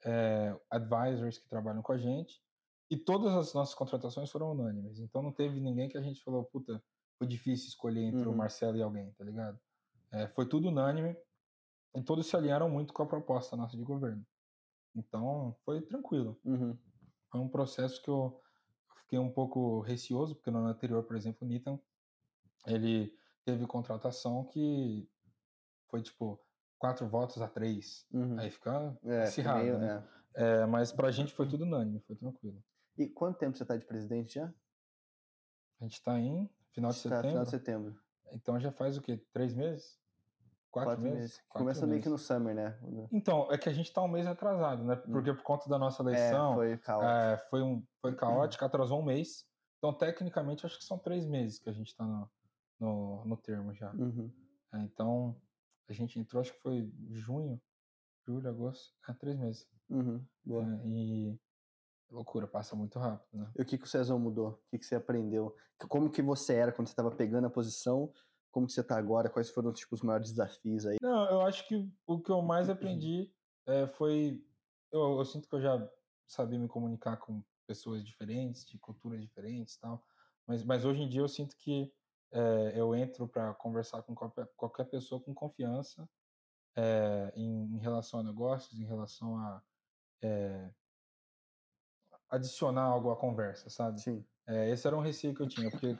é, 0.05 0.59
advisors 0.69 1.39
que 1.39 1.49
trabalham 1.49 1.83
com 1.83 1.93
a 1.93 1.99
gente, 1.99 2.43
e 2.91 2.97
todas 2.97 3.33
as 3.35 3.55
nossas 3.55 3.75
contratações 3.75 4.29
foram 4.31 4.51
unânimes. 4.51 4.99
Então 4.99 5.23
não 5.23 5.33
teve 5.33 5.61
ninguém 5.61 5.89
que 5.89 5.97
a 5.97 6.03
gente 6.03 6.23
falou, 6.23 6.45
puta, 6.45 6.83
foi 7.17 7.29
difícil 7.29 7.69
escolher 7.69 8.03
entre 8.03 8.27
uhum. 8.27 8.35
o 8.35 8.37
Marcelo 8.37 8.77
e 8.77 8.83
alguém, 8.83 9.13
tá 9.13 9.25
ligado? 9.25 9.59
É, 10.13 10.27
foi 10.29 10.49
tudo 10.49 10.69
unânime 10.69 11.17
e 11.95 12.03
todos 12.03 12.27
se 12.27 12.35
alinharam 12.35 12.69
muito 12.69 12.93
com 12.93 13.03
a 13.03 13.07
proposta 13.07 13.57
nossa 13.57 13.77
de 13.77 13.85
governo. 13.85 14.27
Então, 14.97 15.55
foi 15.65 15.81
tranquilo. 15.83 16.37
Uhum. 16.45 16.77
Foi 17.31 17.41
um 17.41 17.49
processo 17.49 18.03
que 18.03 18.11
eu 18.11 18.41
fiquei 19.03 19.19
um 19.19 19.31
pouco 19.31 19.81
receoso, 19.81 20.35
porque 20.35 20.51
no 20.51 20.59
ano 20.59 20.69
anterior, 20.69 21.03
por 21.05 21.17
exemplo, 21.17 21.47
o 21.47 21.51
Nitan, 21.51 21.79
ele 22.67 23.17
teve 23.45 23.67
contratação 23.67 24.45
que 24.45 25.09
foi 25.89 26.03
tipo 26.03 26.41
quatro 26.79 27.09
votos 27.09 27.41
a 27.41 27.49
três. 27.49 28.07
Uhum. 28.13 28.39
Aí 28.39 28.51
fica 28.51 28.99
é, 29.05 29.23
acirrado, 29.23 29.65
meio, 29.65 29.79
né? 29.79 30.07
É. 30.35 30.63
É, 30.63 30.67
mas 30.67 30.93
pra 30.93 31.11
gente 31.11 31.33
foi 31.33 31.49
tudo 31.49 31.65
unânime, 31.65 32.01
foi 32.01 32.17
tranquilo. 32.17 32.63
E 32.97 33.09
quanto 33.09 33.39
tempo 33.39 33.57
você 33.57 33.65
tá 33.65 33.77
de 33.77 33.85
presidente 33.85 34.35
já? 34.35 34.53
A 35.81 35.85
gente 35.85 36.03
tá 36.03 36.19
em 36.19 36.49
Final 36.73 36.93
de 36.93 36.99
setembro. 36.99 37.29
Final 37.29 37.45
de 37.45 37.51
setembro. 37.51 38.01
Então 38.33 38.61
já 38.61 38.71
faz 38.71 38.97
o 38.97 39.03
quê? 39.03 39.17
Três 39.33 39.53
meses? 39.55 40.00
Quatro, 40.71 40.91
Quatro 40.91 41.03
meses? 41.03 41.19
meses. 41.19 41.37
Quatro 41.49 41.59
Começa 41.59 41.81
meses. 41.81 41.91
meio 41.91 42.03
que 42.03 42.09
no 42.09 42.19
summer, 42.19 42.55
né? 42.55 42.79
Então, 43.13 43.51
é 43.51 43.59
que 43.59 43.69
a 43.69 43.73
gente 43.73 43.93
tá 43.93 44.03
um 44.03 44.09
mês 44.09 44.27
atrasado, 44.27 44.85
né? 44.85 44.95
Hum. 45.07 45.13
Porque 45.13 45.33
por 45.33 45.43
conta 45.43 45.69
da 45.69 45.79
nossa 45.79 46.03
eleição. 46.03 46.53
É, 46.53 46.55
foi 46.55 46.79
caótico. 46.79 47.11
É, 47.11 47.37
foi, 47.51 47.63
um, 47.63 47.87
foi 48.01 48.15
caótico, 48.15 48.65
atrasou 48.65 49.01
um 49.01 49.05
mês. 49.05 49.45
Então, 49.79 49.93
tecnicamente, 49.93 50.65
acho 50.65 50.79
que 50.79 50.85
são 50.85 50.99
três 50.99 51.27
meses 51.27 51.59
que 51.59 51.69
a 51.69 51.73
gente 51.73 51.95
tá 51.97 52.05
no, 52.05 52.31
no, 52.79 53.25
no 53.25 53.37
termo 53.37 53.75
já. 53.75 53.91
Uhum. 53.93 54.31
É, 54.75 54.79
então, 54.79 55.37
a 55.89 55.93
gente 55.93 56.19
entrou, 56.19 56.41
acho 56.41 56.53
que 56.53 56.61
foi 56.61 56.89
junho, 57.09 57.61
julho, 58.25 58.49
agosto. 58.49 58.95
É, 59.09 59.13
três 59.13 59.37
meses. 59.37 59.69
Uhum. 59.89 60.25
É, 60.47 60.87
e 60.87 61.41
Loucura, 62.11 62.47
passa 62.47 62.75
muito 62.75 62.99
rápido, 62.99 63.39
né? 63.39 63.51
E 63.57 63.63
o 63.63 63.65
que, 63.65 63.79
que 63.79 63.85
o 63.85 63.89
Cezão 63.89 64.19
mudou? 64.19 64.51
O 64.51 64.71
que, 64.71 64.79
que 64.79 64.87
você 64.87 64.97
aprendeu? 64.97 65.55
Como 65.89 66.11
que 66.11 66.21
você 66.21 66.55
era 66.55 66.73
quando 66.73 66.89
você 66.89 66.93
estava 66.93 67.11
pegando 67.11 67.47
a 67.47 67.51
posição? 67.51 68.13
Como 68.51 68.67
que 68.67 68.73
você 68.73 68.81
está 68.81 68.97
agora? 68.97 69.31
Quais 69.31 69.51
foram 69.51 69.73
tipo, 69.73 69.95
os 69.95 70.03
maiores 70.03 70.31
desafios 70.31 70.87
aí? 70.87 70.97
Não, 71.01 71.31
eu 71.31 71.41
acho 71.43 71.67
que 71.69 71.89
o 72.07 72.21
que 72.21 72.31
eu 72.31 72.43
mais 72.43 72.69
aprendi 72.69 73.33
é, 73.67 73.87
foi... 73.87 74.45
Eu, 74.91 75.19
eu, 75.19 75.25
sinto 75.25 75.49
que 75.49 75.55
eu 75.55 75.61
já 75.61 75.91
sabia 76.27 76.59
me 76.59 76.67
comunicar 76.67 77.17
com 77.17 77.43
pessoas 77.67 78.05
diferentes, 78.05 78.65
de 78.65 78.79
culturas 78.79 79.21
diferentes 79.21 79.75
e 79.75 79.81
tal. 79.81 80.05
Mas, 80.47 80.65
mas 80.65 80.85
hoje 80.85 81.03
em 81.03 81.09
dia 81.09 81.21
eu 81.21 81.29
sinto 81.29 81.57
que 81.57 81.93
é, 82.33 82.73
eu 82.75 82.95
entro 82.95 83.29
para 83.29 83.55
conversar 83.55 84.03
com 84.03 84.15
qualquer, 84.15 84.49
qualquer 84.57 84.85
pessoa 84.85 85.21
com 85.21 85.33
confiança 85.33 86.09
é, 86.77 87.33
em, 87.37 87.77
em, 87.77 87.79
relação 87.79 88.21
a 88.21 88.23
negócios, 88.23 88.79
em 88.81 88.85
relação 88.85 89.37
a 89.39 89.63
adicionar 92.31 92.83
algo 92.83 93.11
à 93.11 93.17
conversa, 93.17 93.69
sabe? 93.69 94.01
Sim. 94.01 94.25
É, 94.47 94.71
esse 94.71 94.87
era 94.87 94.97
um 94.97 95.01
receio 95.01 95.35
que 95.35 95.43
eu 95.43 95.49
tinha, 95.49 95.71
porque 95.71 95.97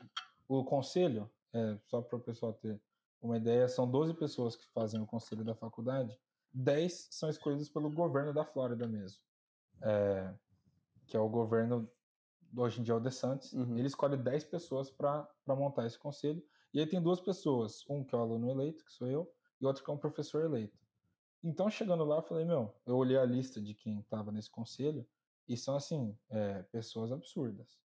o 0.49 0.65
conselho, 0.65 1.31
é, 1.53 1.79
só 1.87 2.01
para 2.01 2.17
o 2.17 2.21
pessoal 2.21 2.53
ter 2.53 2.81
uma 3.21 3.37
ideia, 3.37 3.69
são 3.69 3.91
12 3.91 4.15
pessoas 4.15 4.57
que 4.57 4.67
fazem 4.73 5.01
o 5.01 5.07
conselho 5.07 5.45
da 5.45 5.55
faculdade, 5.55 6.19
10 6.53 7.09
são 7.11 7.29
escolhidas 7.29 7.69
pelo 7.69 7.91
governo 7.91 8.33
da 8.33 8.45
Flórida 8.45 8.87
mesmo, 8.87 9.21
é, 9.83 10.35
que 11.07 11.17
é 11.17 11.21
o 11.21 11.29
governo, 11.29 11.91
hoje 12.57 12.81
em 12.81 12.83
dia 12.83 12.95
é 12.95 12.97
o 12.97 13.01
DeSantis, 13.01 13.53
uhum. 13.53 13.77
ele 13.77 13.87
escolhe 13.87 14.17
10 14.17 14.45
pessoas 14.45 14.91
para 14.91 15.29
montar 15.49 15.87
esse 15.87 15.99
conselho, 15.99 16.43
e 16.73 16.81
aí 16.81 16.87
tem 16.87 17.03
duas 17.03 17.21
pessoas, 17.21 17.85
um 17.89 18.05
que 18.05 18.15
é 18.15 18.19
o 18.19 18.23
aluno 18.23 18.51
eleito, 18.51 18.85
que 18.85 18.93
sou 18.93 19.09
eu, 19.09 19.31
e 19.61 19.67
outro 19.67 19.85
que 19.85 19.91
é 19.91 19.95
um 19.95 19.99
professor 19.99 20.45
eleito. 20.45 20.79
Então, 21.43 21.71
chegando 21.71 22.05
lá, 22.05 22.17
eu 22.17 22.23
falei, 22.23 22.45
meu, 22.45 22.75
eu 22.87 22.97
olhei 22.97 23.17
a 23.17 23.25
lista 23.25 23.61
de 23.61 23.75
quem 23.75 24.01
estava 24.01 24.31
nesse 24.31 24.51
conselho, 24.51 25.07
e 25.49 25.57
são, 25.57 25.75
assim, 25.75 26.17
é, 26.29 26.63
pessoas 26.65 27.11
absurdas. 27.11 27.79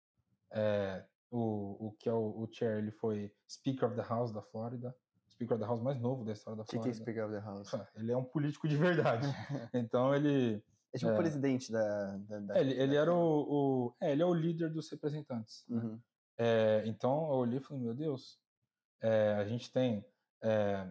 É, 0.51 1.05
o, 1.33 1.89
o 1.89 1.93
que 1.99 2.09
é 2.09 2.13
o, 2.13 2.43
o 2.43 2.49
chair, 2.53 2.79
ele 2.79 2.93
foi 2.93 3.33
Speaker 3.51 3.89
of 3.89 3.97
the 3.97 4.07
House 4.07 4.33
da 4.33 4.43
Flórida, 4.43 4.95
Speaker 5.31 5.57
of 5.57 5.63
the 5.63 5.67
House 5.67 5.83
mais 5.83 5.99
novo 5.99 6.25
da 6.25 6.33
história 6.33 6.59
da 6.59 6.65
Flórida. 6.65 6.91
O 6.91 6.93
que, 6.93 6.99
que 6.99 7.01
é 7.01 7.03
Speaker 7.03 7.25
of 7.25 7.35
the 7.35 7.41
House? 7.41 7.71
Ele 7.97 8.13
é 8.13 8.17
um 8.17 8.25
político 8.25 8.69
de 8.69 8.77
verdade. 8.77 9.27
então 9.75 10.15
ele... 10.15 10.63
É 10.95 10.99
tipo 10.99 11.11
o 11.11 11.15
é, 11.15 11.17
presidente 11.17 11.73
da... 11.73 12.17
da, 12.19 12.39
da 12.41 12.61
ele, 12.61 12.75
ele 12.75 12.97
era 12.97 13.13
o, 13.15 13.17
o, 13.17 13.95
É, 13.99 14.13
ele 14.13 14.23
é 14.23 14.27
o 14.27 14.35
líder 14.35 14.71
dos 14.71 14.91
representantes. 14.91 15.65
Né? 15.67 15.83
Uhum. 15.83 16.01
É, 16.37 16.83
então 16.85 17.31
eu 17.31 17.39
olhei 17.39 17.59
e 17.59 17.63
falei, 17.63 17.83
meu 17.83 17.95
Deus, 17.95 18.39
é, 19.01 19.35
a 19.37 19.45
gente 19.47 19.73
tem 19.73 20.05
é, 20.43 20.87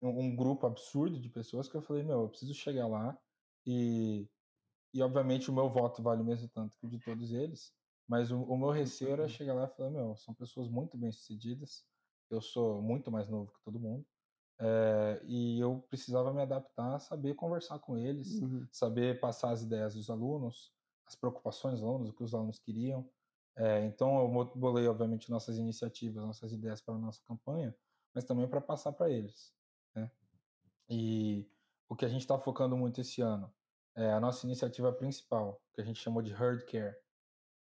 um, 0.00 0.20
um, 0.20 0.36
grupo 0.36 0.68
absurdo 0.68 1.20
de 1.20 1.28
pessoas 1.28 1.68
que 1.68 1.76
eu 1.76 1.82
falei, 1.82 2.04
meu, 2.04 2.20
eu 2.20 2.28
preciso 2.28 2.54
chegar 2.54 2.86
lá 2.86 3.18
e 3.66 4.28
e, 4.94 5.02
obviamente, 5.02 5.50
o 5.50 5.52
meu 5.52 5.68
voto 5.68 6.00
vale 6.00 6.22
o 6.22 6.24
mesmo 6.24 6.48
tanto 6.48 6.78
que 6.78 6.86
o 6.86 6.88
de 6.88 7.00
todos 7.00 7.32
eles. 7.32 7.72
Mas 8.06 8.30
o, 8.30 8.42
o 8.42 8.56
meu 8.56 8.70
receio 8.70 9.12
era 9.12 9.28
chegar 9.28 9.54
lá 9.54 9.64
e 9.64 9.76
falar: 9.76 9.90
meu, 9.90 10.16
são 10.16 10.34
pessoas 10.34 10.68
muito 10.68 10.96
bem-sucedidas. 10.96 11.86
Eu 12.30 12.40
sou 12.40 12.82
muito 12.82 13.10
mais 13.10 13.28
novo 13.28 13.52
que 13.52 13.62
todo 13.64 13.80
mundo. 13.80 14.04
É, 14.58 15.20
e 15.24 15.58
eu 15.58 15.84
precisava 15.88 16.32
me 16.32 16.42
adaptar, 16.42 16.98
saber 17.00 17.34
conversar 17.34 17.78
com 17.80 17.98
eles, 17.98 18.40
uhum. 18.40 18.66
saber 18.70 19.18
passar 19.20 19.50
as 19.50 19.62
ideias 19.62 19.94
dos 19.94 20.08
alunos, 20.08 20.72
as 21.06 21.14
preocupações 21.14 21.80
dos 21.80 21.88
alunos, 21.88 22.10
o 22.10 22.12
que 22.12 22.22
os 22.22 22.34
alunos 22.34 22.58
queriam. 22.58 23.08
É, 23.56 23.84
então 23.84 24.18
eu 24.18 24.52
bolei, 24.54 24.86
obviamente, 24.86 25.30
nossas 25.30 25.58
iniciativas, 25.58 26.24
nossas 26.24 26.52
ideias 26.52 26.80
para 26.80 26.94
a 26.94 26.98
nossa 26.98 27.20
campanha, 27.26 27.74
mas 28.14 28.24
também 28.24 28.48
para 28.48 28.60
passar 28.60 28.92
para 28.92 29.10
eles. 29.10 29.52
Né? 29.94 30.10
E 30.88 31.48
o 31.88 31.96
que 31.96 32.04
a 32.04 32.08
gente 32.08 32.22
está 32.22 32.38
focando 32.38 32.76
muito 32.76 33.00
esse 33.00 33.20
ano 33.20 33.52
é, 33.96 34.10
a 34.12 34.20
nossa 34.20 34.44
iniciativa 34.46 34.92
principal, 34.92 35.62
que 35.72 35.80
a 35.80 35.84
gente 35.84 36.00
chamou 36.00 36.20
de 36.20 36.32
Herd 36.32 36.64
Care, 36.66 36.96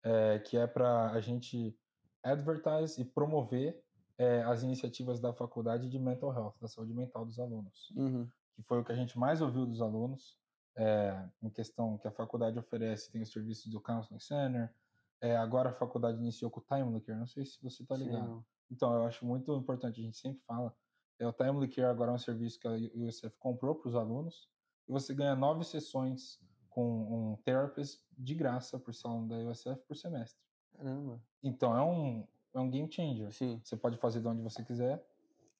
é, 0.03 0.39
que 0.39 0.57
é 0.57 0.67
para 0.67 1.11
a 1.11 1.21
gente 1.21 1.77
advertise 2.23 3.01
e 3.01 3.05
promover 3.05 3.81
é, 4.17 4.43
as 4.43 4.63
iniciativas 4.63 5.19
da 5.19 5.33
faculdade 5.33 5.89
de 5.89 5.99
mental 5.99 6.33
health, 6.33 6.55
da 6.61 6.67
saúde 6.67 6.93
mental 6.93 7.25
dos 7.25 7.39
alunos, 7.39 7.91
Uhum. 7.95 8.27
que 8.55 8.61
foi 8.63 8.79
o 8.79 8.85
que 8.85 8.91
a 8.91 8.95
gente 8.95 9.17
mais 9.17 9.41
ouviu 9.41 9.65
dos 9.65 9.81
alunos, 9.81 10.37
é, 10.75 11.27
em 11.41 11.49
questão 11.49 11.97
que 11.97 12.07
a 12.07 12.11
faculdade 12.11 12.57
oferece, 12.57 13.11
tem 13.11 13.21
os 13.21 13.31
serviços 13.31 13.71
do 13.71 13.81
Counseling 13.81 14.19
Center, 14.19 14.73
é, 15.21 15.35
agora 15.35 15.69
a 15.69 15.73
faculdade 15.73 16.17
iniciou 16.19 16.51
com 16.51 16.59
o 16.59 16.63
Timely 16.63 17.01
Care, 17.01 17.17
não 17.17 17.27
sei 17.27 17.45
se 17.45 17.61
você 17.61 17.83
está 17.83 17.95
Sim, 17.97 18.05
ligado. 18.05 18.27
não. 18.27 18.45
Então, 18.71 18.93
eu 18.93 19.05
acho 19.05 19.25
muito 19.25 19.53
importante, 19.55 19.99
a 19.99 20.03
gente 20.03 20.17
sempre 20.17 20.41
fala, 20.45 20.75
é, 21.19 21.27
o 21.27 21.33
Timely 21.33 21.67
Care 21.67 21.87
agora 21.87 22.11
é 22.11 22.15
um 22.15 22.17
serviço 22.19 22.59
que 22.59 22.67
a 22.67 22.71
USF 22.71 23.35
comprou 23.39 23.75
para 23.75 23.89
os 23.89 23.95
alunos, 23.95 24.49
e 24.87 24.91
você 24.91 25.13
ganha 25.13 25.35
nove 25.35 25.63
sessões 25.63 26.39
com 26.73 27.33
um 27.33 27.35
therapist 27.43 28.01
de 28.17 28.33
graça 28.33 28.79
por 28.79 28.93
ser 28.93 29.07
aluno 29.07 29.27
da 29.27 29.37
USF 29.49 29.79
por 29.87 29.95
semestre. 29.95 30.41
Caramba. 30.75 31.21
Então, 31.43 31.77
é 31.77 31.81
um, 31.83 32.27
é 32.53 32.59
um 32.59 32.69
game 32.69 32.91
changer. 32.91 33.31
Sim. 33.31 33.61
Você 33.63 33.77
pode 33.77 33.97
fazer 33.97 34.21
de 34.21 34.27
onde 34.27 34.41
você 34.41 34.63
quiser. 34.63 35.05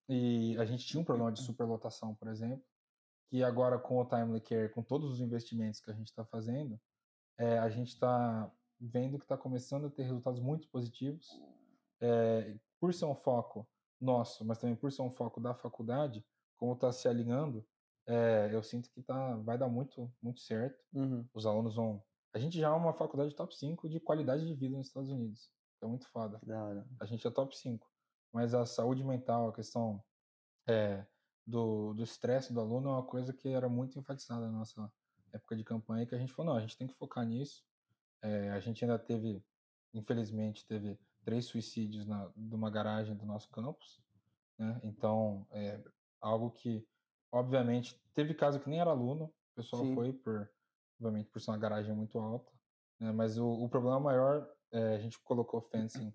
E 0.09 0.57
a 0.57 0.65
gente 0.65 0.85
tinha 0.85 0.99
um 0.99 1.03
problema 1.03 1.31
de 1.31 1.41
superlotação, 1.41 2.15
por 2.15 2.27
exemplo, 2.27 2.65
que 3.29 3.43
agora 3.43 3.77
com 3.77 3.99
o 3.99 4.05
Timely 4.05 4.41
Care, 4.41 4.69
com 4.69 4.81
todos 4.81 5.11
os 5.11 5.21
investimentos 5.21 5.79
que 5.79 5.91
a 5.91 5.93
gente 5.93 6.07
está 6.07 6.25
fazendo, 6.25 6.79
é, 7.37 7.59
a 7.59 7.69
gente 7.69 7.89
está 7.89 8.51
vendo 8.79 9.19
que 9.19 9.25
está 9.25 9.37
começando 9.37 9.85
a 9.85 9.89
ter 9.89 10.03
resultados 10.03 10.41
muito 10.41 10.67
positivos. 10.67 11.39
É, 12.01 12.55
por 12.79 12.93
ser 12.93 13.05
um 13.05 13.15
foco 13.15 13.65
nosso, 14.01 14.43
mas 14.43 14.57
também 14.57 14.75
por 14.75 14.91
ser 14.91 15.03
um 15.03 15.11
foco 15.11 15.39
da 15.39 15.53
faculdade, 15.53 16.25
como 16.57 16.73
está 16.73 16.91
se 16.91 17.07
alinhando, 17.07 17.65
é, 18.07 18.49
eu 18.51 18.61
sinto 18.61 18.89
que 18.91 19.01
tá, 19.01 19.35
vai 19.37 19.57
dar 19.57 19.67
muito, 19.67 20.11
muito 20.21 20.41
certo. 20.41 20.83
Uhum. 20.93 21.25
Os 21.33 21.45
alunos 21.45 21.75
vão. 21.75 22.03
A 22.33 22.39
gente 22.39 22.57
já 22.57 22.67
é 22.67 22.71
uma 22.71 22.93
faculdade 22.93 23.35
top 23.35 23.55
5 23.55 23.87
de 23.89 23.99
qualidade 23.99 24.45
de 24.45 24.53
vida 24.53 24.77
nos 24.77 24.87
Estados 24.87 25.09
Unidos. 25.09 25.51
É 25.81 25.85
muito 25.85 26.07
foda 26.07 26.39
a 26.99 27.05
gente 27.05 27.27
é 27.27 27.29
top 27.29 27.55
5. 27.55 27.85
Mas 28.31 28.53
a 28.53 28.65
saúde 28.65 29.03
mental, 29.03 29.49
a 29.49 29.53
questão 29.53 30.03
é, 30.67 31.05
do 31.45 31.93
do 31.93 32.03
estresse 32.03 32.53
do 32.53 32.59
aluno 32.59 32.89
é 32.89 32.91
uma 32.93 33.05
coisa 33.05 33.33
que 33.33 33.49
era 33.49 33.69
muito 33.69 33.99
enfatizada 33.99 34.47
na 34.47 34.59
nossa 34.59 34.91
época 35.33 35.55
de 35.55 35.63
campanha, 35.63 36.05
que 36.05 36.15
a 36.15 36.17
gente 36.17 36.31
falou, 36.33 36.53
não, 36.53 36.57
a 36.57 36.61
gente 36.61 36.77
tem 36.77 36.87
que 36.87 36.93
focar 36.93 37.25
nisso. 37.25 37.63
É, 38.21 38.51
a 38.51 38.59
gente 38.59 38.83
ainda 38.83 38.97
teve, 38.97 39.43
infelizmente, 39.93 40.65
teve 40.65 40.97
três 41.23 41.45
suicídios 41.45 42.05
na, 42.05 42.31
numa 42.35 42.69
garagem 42.69 43.15
do 43.15 43.25
nosso 43.25 43.49
campus, 43.49 44.01
né? 44.57 44.79
Então, 44.83 45.45
é 45.51 45.81
algo 46.21 46.51
que, 46.51 46.85
obviamente, 47.33 47.99
teve 48.13 48.33
caso 48.35 48.59
que 48.59 48.69
nem 48.69 48.79
era 48.79 48.91
aluno, 48.91 49.25
o 49.25 49.55
pessoal 49.55 49.83
Sim. 49.83 49.95
foi 49.95 50.13
por, 50.13 50.49
obviamente, 50.99 51.29
por 51.29 51.41
ser 51.41 51.49
uma 51.51 51.57
garagem 51.57 51.93
muito 51.93 52.19
alta, 52.19 52.51
né? 52.99 53.11
Mas 53.11 53.37
o, 53.37 53.47
o 53.47 53.67
problema 53.67 53.99
maior, 53.99 54.47
é, 54.71 54.95
a 54.95 54.99
gente 54.99 55.19
colocou 55.19 55.59
fencing 55.59 56.13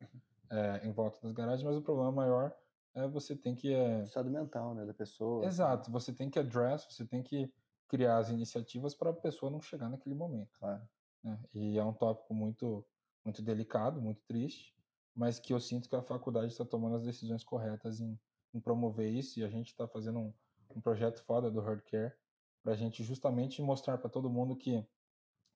é, 0.48 0.80
em 0.86 0.92
volta 0.92 1.18
das 1.20 1.32
garagens, 1.32 1.64
mas 1.64 1.76
o 1.76 1.82
problema 1.82 2.12
maior 2.12 2.56
é 2.94 3.06
você 3.08 3.36
tem 3.36 3.54
que 3.54 3.74
é, 3.74 4.04
Estado 4.04 4.30
mental, 4.30 4.74
né, 4.74 4.86
da 4.86 4.94
pessoa. 4.94 5.40
assim. 5.40 5.48
Exato, 5.48 5.90
você 5.90 6.12
tem 6.12 6.30
que 6.30 6.38
address, 6.38 6.86
você 6.88 7.04
tem 7.04 7.22
que 7.22 7.52
criar 7.88 8.18
as 8.18 8.30
iniciativas 8.30 8.94
para 8.94 9.10
a 9.10 9.14
pessoa 9.14 9.50
não 9.50 9.60
chegar 9.60 9.88
naquele 9.88 10.14
momento. 10.14 10.56
Claro. 10.58 10.88
Né? 11.22 11.38
E 11.52 11.78
é 11.78 11.84
um 11.84 11.92
tópico 11.92 12.32
muito, 12.32 12.86
muito 13.24 13.42
delicado, 13.42 14.00
muito 14.00 14.22
triste, 14.22 14.72
mas 15.14 15.40
que 15.40 15.52
eu 15.52 15.58
sinto 15.58 15.88
que 15.88 15.96
a 15.96 16.02
faculdade 16.02 16.52
está 16.52 16.64
tomando 16.64 16.96
as 16.96 17.02
decisões 17.02 17.42
corretas 17.42 18.00
em, 18.00 18.18
em 18.54 18.60
promover 18.60 19.12
isso 19.12 19.40
e 19.40 19.44
a 19.44 19.48
gente 19.48 19.68
está 19.68 19.88
fazendo 19.88 20.20
um, 20.20 20.34
um 20.74 20.80
projeto 20.80 21.22
foda 21.24 21.50
do 21.50 21.60
Hard 21.60 21.82
Care 21.82 22.14
para 22.62 22.72
a 22.72 22.76
gente 22.76 23.02
justamente 23.04 23.62
mostrar 23.62 23.98
para 23.98 24.10
todo 24.10 24.30
mundo 24.30 24.56
que 24.56 24.86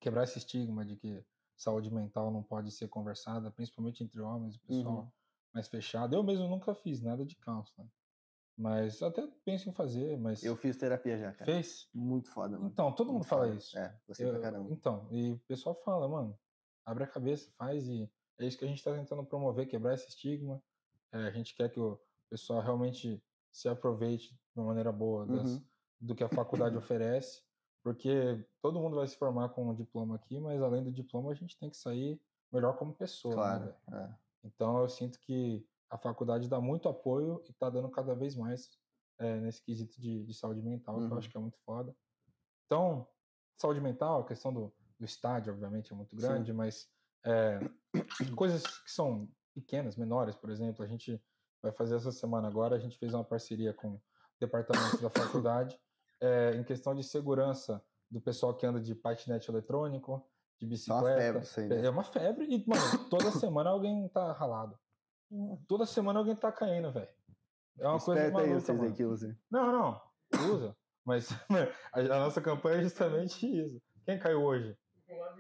quebrar 0.01 0.25
esse 0.25 0.39
estigma 0.39 0.85
de 0.85 0.97
que 0.97 1.25
saúde 1.57 1.93
mental 1.93 2.31
não 2.31 2.43
pode 2.43 2.71
ser 2.73 2.89
conversada, 2.89 3.51
principalmente 3.51 4.03
entre 4.03 4.21
homens, 4.21 4.57
o 4.57 4.61
pessoal 4.61 4.95
Uhum. 5.05 5.13
mais 5.55 5.69
fechado. 5.69 6.15
Eu 6.17 6.23
mesmo 6.23 6.49
nunca 6.49 6.75
fiz 6.75 7.01
nada 7.01 7.25
de 7.25 7.37
counseling, 7.37 7.91
mas 8.57 9.03
até 9.03 9.27
penso 9.45 9.69
em 9.69 9.73
fazer, 9.73 10.19
mas 10.19 10.43
Eu 10.43 10.57
fiz 10.57 10.77
terapia 10.77 11.19
já, 11.19 11.33
cara. 11.33 11.45
fez? 11.45 11.89
Muito 11.95 12.31
foda, 12.31 12.57
mano. 12.59 12.71
Então, 12.71 12.93
todo 12.93 13.07
mundo 13.09 13.15
Muito 13.19 13.29
fala 13.29 13.47
foda. 13.47 13.57
isso. 13.59 13.79
É, 13.79 13.89
pra 14.07 14.15
Eu- 14.19 14.41
caramba. 14.41 14.73
Então, 14.73 15.09
e 15.13 15.33
o 15.33 15.39
pessoal 15.41 15.75
fala, 15.75 16.09
mano, 16.09 16.39
abre 16.85 17.05
a 17.05 17.07
cabeça, 17.07 17.51
faz 17.57 17.87
e 17.89 18.11
é 18.39 18.47
isso 18.47 18.59
que 18.59 18.65
a 18.65 18.69
gente 18.69 18.79
está 18.79 18.93
tentando 18.95 19.25
promover, 19.25 19.69
quebrar 19.69 19.95
esse 19.95 20.09
estigma. 20.09 20.63
É, 21.13 21.19
a 21.19 21.31
gente 21.31 21.55
quer 21.55 21.69
que 21.71 21.79
o 21.79 22.01
pessoal 22.29 22.61
realmente 22.61 23.23
se 23.53 23.69
aproveite 23.69 24.35
de 24.35 24.41
uma 24.61 24.67
maneira 24.67 24.91
boa 24.91 25.27
das- 25.27 25.57
Uhum. 25.57 25.63
do 26.01 26.15
que 26.15 26.25
a 26.25 26.29
faculdade 26.29 26.77
oferece, 26.79 27.43
porque 27.83 28.45
todo 28.61 28.81
mundo 28.81 28.97
vai 28.97 29.07
se 29.07 29.17
formar 29.17 29.51
com 29.51 29.69
um 29.69 29.75
diploma 29.75 30.17
aqui, 30.17 30.41
mas 30.41 30.61
além 30.63 30.83
do 30.83 30.91
diploma 30.93 31.31
a 31.31 31.35
gente 31.35 31.57
tem 31.59 31.71
que 31.71 31.77
sair 31.77 32.21
melhor 32.53 32.77
como 32.77 32.95
pessoa. 32.95 33.35
né, 33.35 33.43
Claro. 33.43 33.65
velho? 33.89 34.03
é. 34.05 34.15
Então 34.45 34.79
eu 34.81 34.89
sinto 34.89 35.21
que 35.21 35.65
a 35.89 35.99
faculdade 35.99 36.49
dá 36.49 36.61
muito 36.61 36.89
apoio 36.89 37.43
e 37.47 37.51
está 37.51 37.69
dando 37.71 37.89
cada 37.91 38.15
vez 38.15 38.35
mais 38.35 38.71
é, 39.19 39.39
nesse 39.41 39.63
quesito 39.63 40.01
de, 40.01 40.25
de 40.25 40.35
saúde 40.35 40.63
mental, 40.63 40.97
que 40.97 41.03
eu 41.05 41.09
Uhum. 41.13 41.19
acho 41.19 41.29
que 41.31 41.37
é 41.37 41.41
muito 41.41 41.59
foda. 41.59 41.95
Então, 42.67 43.07
saúde 43.61 43.81
mental, 43.81 44.23
a 44.23 44.27
questão 44.27 44.53
do, 44.53 44.73
do 44.99 45.05
estádio, 45.05 45.53
obviamente, 45.53 45.93
é 45.93 45.97
muito 45.97 46.17
Sim. 46.17 46.23
grande, 46.23 46.53
mas 46.53 46.91
é, 47.25 47.61
coisas 48.35 48.79
que 48.79 48.91
são 48.91 49.29
pequenas, 49.55 49.97
menores, 49.97 50.35
por 50.35 50.51
exemplo, 50.51 50.83
a 50.85 50.89
gente 50.89 51.23
vai 51.63 51.73
fazer 51.73 51.97
essa 51.97 52.11
semana 52.13 52.49
agora, 52.49 52.77
a 52.77 52.79
gente 52.79 52.99
fez 52.99 53.15
uma 53.15 53.25
parceria 53.25 53.73
com 53.73 53.93
o 53.95 54.03
departamento 54.41 55.01
da 55.01 55.09
faculdade 55.09 55.79
é, 56.21 56.55
em 56.57 56.65
questão 56.65 56.95
de 56.95 57.05
segurança 57.05 57.83
do 58.11 58.21
pessoal 58.21 58.55
que 58.55 58.67
anda 58.67 58.81
de 58.81 58.95
patinete 58.95 59.51
eletrônico, 59.51 60.27
de 60.61 60.65
É 60.65 60.67
uma 60.67 60.71
bicicleta. 60.71 61.17
febre 61.21 61.43
isso 61.43 61.61
aí, 61.61 61.69
né? 61.69 61.87
É 61.87 61.91
uma 61.91 62.05
febre 62.05 62.45
e, 62.47 62.69
mano, 62.69 63.09
toda 63.09 63.31
semana 63.33 63.71
alguém 63.71 64.09
tá 64.09 64.33
ralado. 64.33 64.79
Toda 65.67 65.87
semana 65.87 66.19
alguém 66.19 66.37
tá 66.37 66.53
caindo, 66.53 66.93
velho. 66.93 67.09
É 67.79 67.89
uma 67.89 67.99
coisa 67.99 68.21
Esperta 68.21 68.39
aí 68.41 68.47
maluca, 68.49 68.61
vocês 68.61 68.79
mano. 68.79 68.91
aí 68.91 68.97
que 68.97 69.05
usem. 69.05 69.39
Não, 69.51 69.73
não. 69.73 70.01
Usa. 70.53 70.77
Mas 71.05 71.29
a 71.93 72.03
nossa 72.19 72.41
campanha 72.41 72.79
é 72.79 72.83
justamente 72.83 73.47
isso. 73.47 73.81
Quem 74.05 74.19
caiu 74.19 74.43
hoje? 74.43 74.77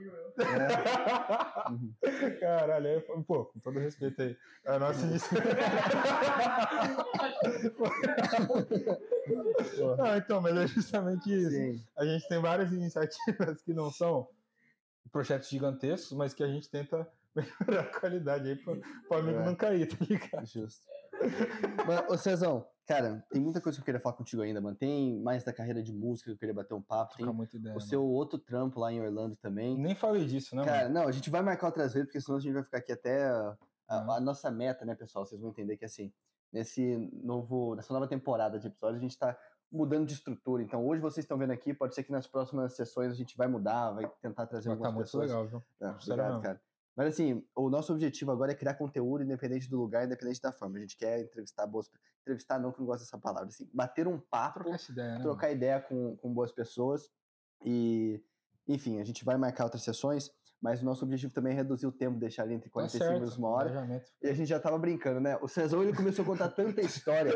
Uhum. 0.08 1.92
Caralho, 2.40 2.86
aí, 2.86 3.00
pô, 3.00 3.44
com 3.46 3.60
todo 3.60 3.78
respeito 3.78 4.20
aí. 4.22 4.36
A 4.66 4.78
nossa 4.78 5.04
iniciativa. 5.06 5.52
Não, 9.96 10.16
então, 10.16 10.40
mas 10.40 10.56
é 10.56 10.66
justamente 10.66 11.32
isso. 11.32 11.50
Sim. 11.50 11.84
A 11.96 12.04
gente 12.04 12.26
tem 12.28 12.40
várias 12.40 12.72
iniciativas 12.72 13.62
que 13.62 13.72
não 13.72 13.90
são 13.90 14.28
projetos 15.10 15.48
gigantescos, 15.48 16.16
mas 16.16 16.34
que 16.34 16.42
a 16.42 16.48
gente 16.48 16.70
tenta 16.70 17.08
melhorar 17.34 17.82
a 17.82 18.00
qualidade 18.00 18.48
aí 18.48 18.56
pro, 18.56 18.80
pro 19.08 19.18
amigo 19.18 19.38
É. 19.38 19.44
não 19.44 19.54
cair, 19.54 19.86
tá 19.88 19.96
ligado? 20.04 20.46
Justo. 20.46 20.82
Mas, 21.86 22.10
ô 22.10 22.16
Cezão, 22.18 22.66
cara, 22.86 23.24
tem 23.30 23.40
muita 23.40 23.60
coisa 23.60 23.76
que 23.78 23.82
eu 23.82 23.84
queria 23.84 24.00
falar 24.00 24.16
contigo 24.16 24.42
ainda, 24.42 24.60
mano. 24.60 24.76
Tem 24.76 25.18
mais 25.20 25.44
da 25.44 25.52
carreira 25.52 25.82
de 25.82 25.92
música 25.92 26.30
que 26.30 26.34
eu 26.34 26.38
queria 26.38 26.54
bater 26.54 26.74
um 26.74 26.82
papo. 26.82 27.16
Tem 27.16 27.26
muita 27.26 27.56
ideia. 27.56 27.72
o 27.74 27.78
mano. 27.78 27.88
seu 27.88 28.04
outro 28.04 28.38
trampo 28.38 28.78
lá 28.80 28.92
em 28.92 29.00
Orlando 29.00 29.36
também. 29.36 29.78
Nem 29.78 29.94
falei 29.94 30.24
disso, 30.26 30.54
né, 30.56 30.64
Cara, 30.64 30.82
mano? 30.88 30.94
não, 30.94 31.08
a 31.08 31.12
gente 31.12 31.30
vai 31.30 31.42
marcar 31.42 31.66
outras 31.66 31.92
vezes, 31.94 32.06
porque 32.08 32.20
senão 32.20 32.38
a 32.38 32.40
gente 32.40 32.52
vai 32.54 32.62
ficar 32.64 32.78
aqui 32.78 32.92
até 32.92 33.24
a, 33.24 33.56
a- 33.88 34.16
a 34.16 34.20
nossa 34.20 34.50
meta, 34.50 34.84
né, 34.84 34.94
pessoal? 34.94 35.24
Vocês 35.24 35.40
vão 35.40 35.50
entender 35.50 35.76
que 35.76 35.84
assim, 35.84 36.12
nesse 36.52 36.96
novo, 37.22 37.74
nessa 37.74 37.92
nova 37.94 38.06
temporada 38.06 38.58
de 38.58 38.66
episódios, 38.66 38.98
a 38.98 39.02
gente 39.02 39.18
tá 39.18 39.36
mudando 39.70 40.06
de 40.06 40.12
estrutura. 40.12 40.62
Então, 40.62 40.86
hoje 40.86 41.00
vocês 41.00 41.24
estão 41.24 41.38
vendo 41.38 41.50
aqui, 41.52 41.72
pode 41.72 41.94
ser 41.94 42.02
que 42.02 42.12
nas 42.12 42.26
próximas 42.26 42.74
sessões 42.76 43.10
a 43.10 43.14
gente 43.14 43.34
vai 43.38 43.46
mudar, 43.48 43.90
vai 43.92 44.06
tentar 44.20 44.46
trazer 44.46 44.68
Mas 44.68 44.78
tá 44.78 44.86
algumas 44.88 44.94
muito 44.94 45.04
pessoas. 45.06 45.30
legal, 45.30 45.46
viu? 45.48 45.62
Sério 45.78 45.94
obrigado, 46.02 46.28
mesmo. 46.28 46.42
cara. 46.42 46.60
Mas 46.96 47.08
assim, 47.08 47.42
o 47.56 47.70
nosso 47.70 47.92
objetivo 47.92 48.30
agora 48.30 48.52
é 48.52 48.54
criar 48.54 48.74
conteúdo 48.74 49.24
independente 49.24 49.68
do 49.68 49.78
lugar, 49.78 50.04
independente 50.04 50.40
da 50.40 50.52
forma. 50.52 50.76
A 50.76 50.80
gente 50.80 50.96
quer 50.96 51.20
entrevistar 51.20 51.66
boas. 51.66 51.90
Entrevistar 52.20 52.58
não, 52.58 52.70
que 52.70 52.78
eu 52.78 52.80
não 52.80 52.86
gosto 52.86 53.04
dessa 53.04 53.18
palavra. 53.18 53.48
Assim, 53.48 53.68
bater 53.72 54.06
um 54.06 54.18
papo, 54.18 54.60
Trocar 54.60 54.90
ideia, 54.90 55.14
né? 55.14 55.22
trocar 55.22 55.50
ideia 55.50 55.80
com, 55.80 56.16
com 56.16 56.32
boas 56.32 56.52
pessoas. 56.52 57.10
E, 57.64 58.22
enfim, 58.68 59.00
a 59.00 59.04
gente 59.04 59.24
vai 59.24 59.36
marcar 59.36 59.64
outras 59.64 59.82
sessões, 59.82 60.30
mas 60.62 60.80
o 60.80 60.84
nosso 60.84 61.04
objetivo 61.04 61.32
também 61.34 61.52
é 61.52 61.56
reduzir 61.56 61.86
o 61.86 61.92
tempo, 61.92 62.16
deixar 62.20 62.44
ali 62.44 62.54
entre 62.54 62.68
Tá 62.68 62.74
45 62.74 63.04
certo, 63.04 63.14
minutos 63.14 63.34
e 63.34 63.38
uma 63.40 63.48
hora. 63.48 64.02
E 64.22 64.28
a 64.28 64.32
gente 64.32 64.48
já 64.48 64.60
tava 64.60 64.78
brincando, 64.78 65.18
né? 65.20 65.36
O 65.42 65.48
Cezão 65.48 65.82
ele 65.82 65.92
começou 65.92 66.22
a 66.22 66.26
contar 66.26 66.48
tanta 66.50 66.80
história 66.86 67.32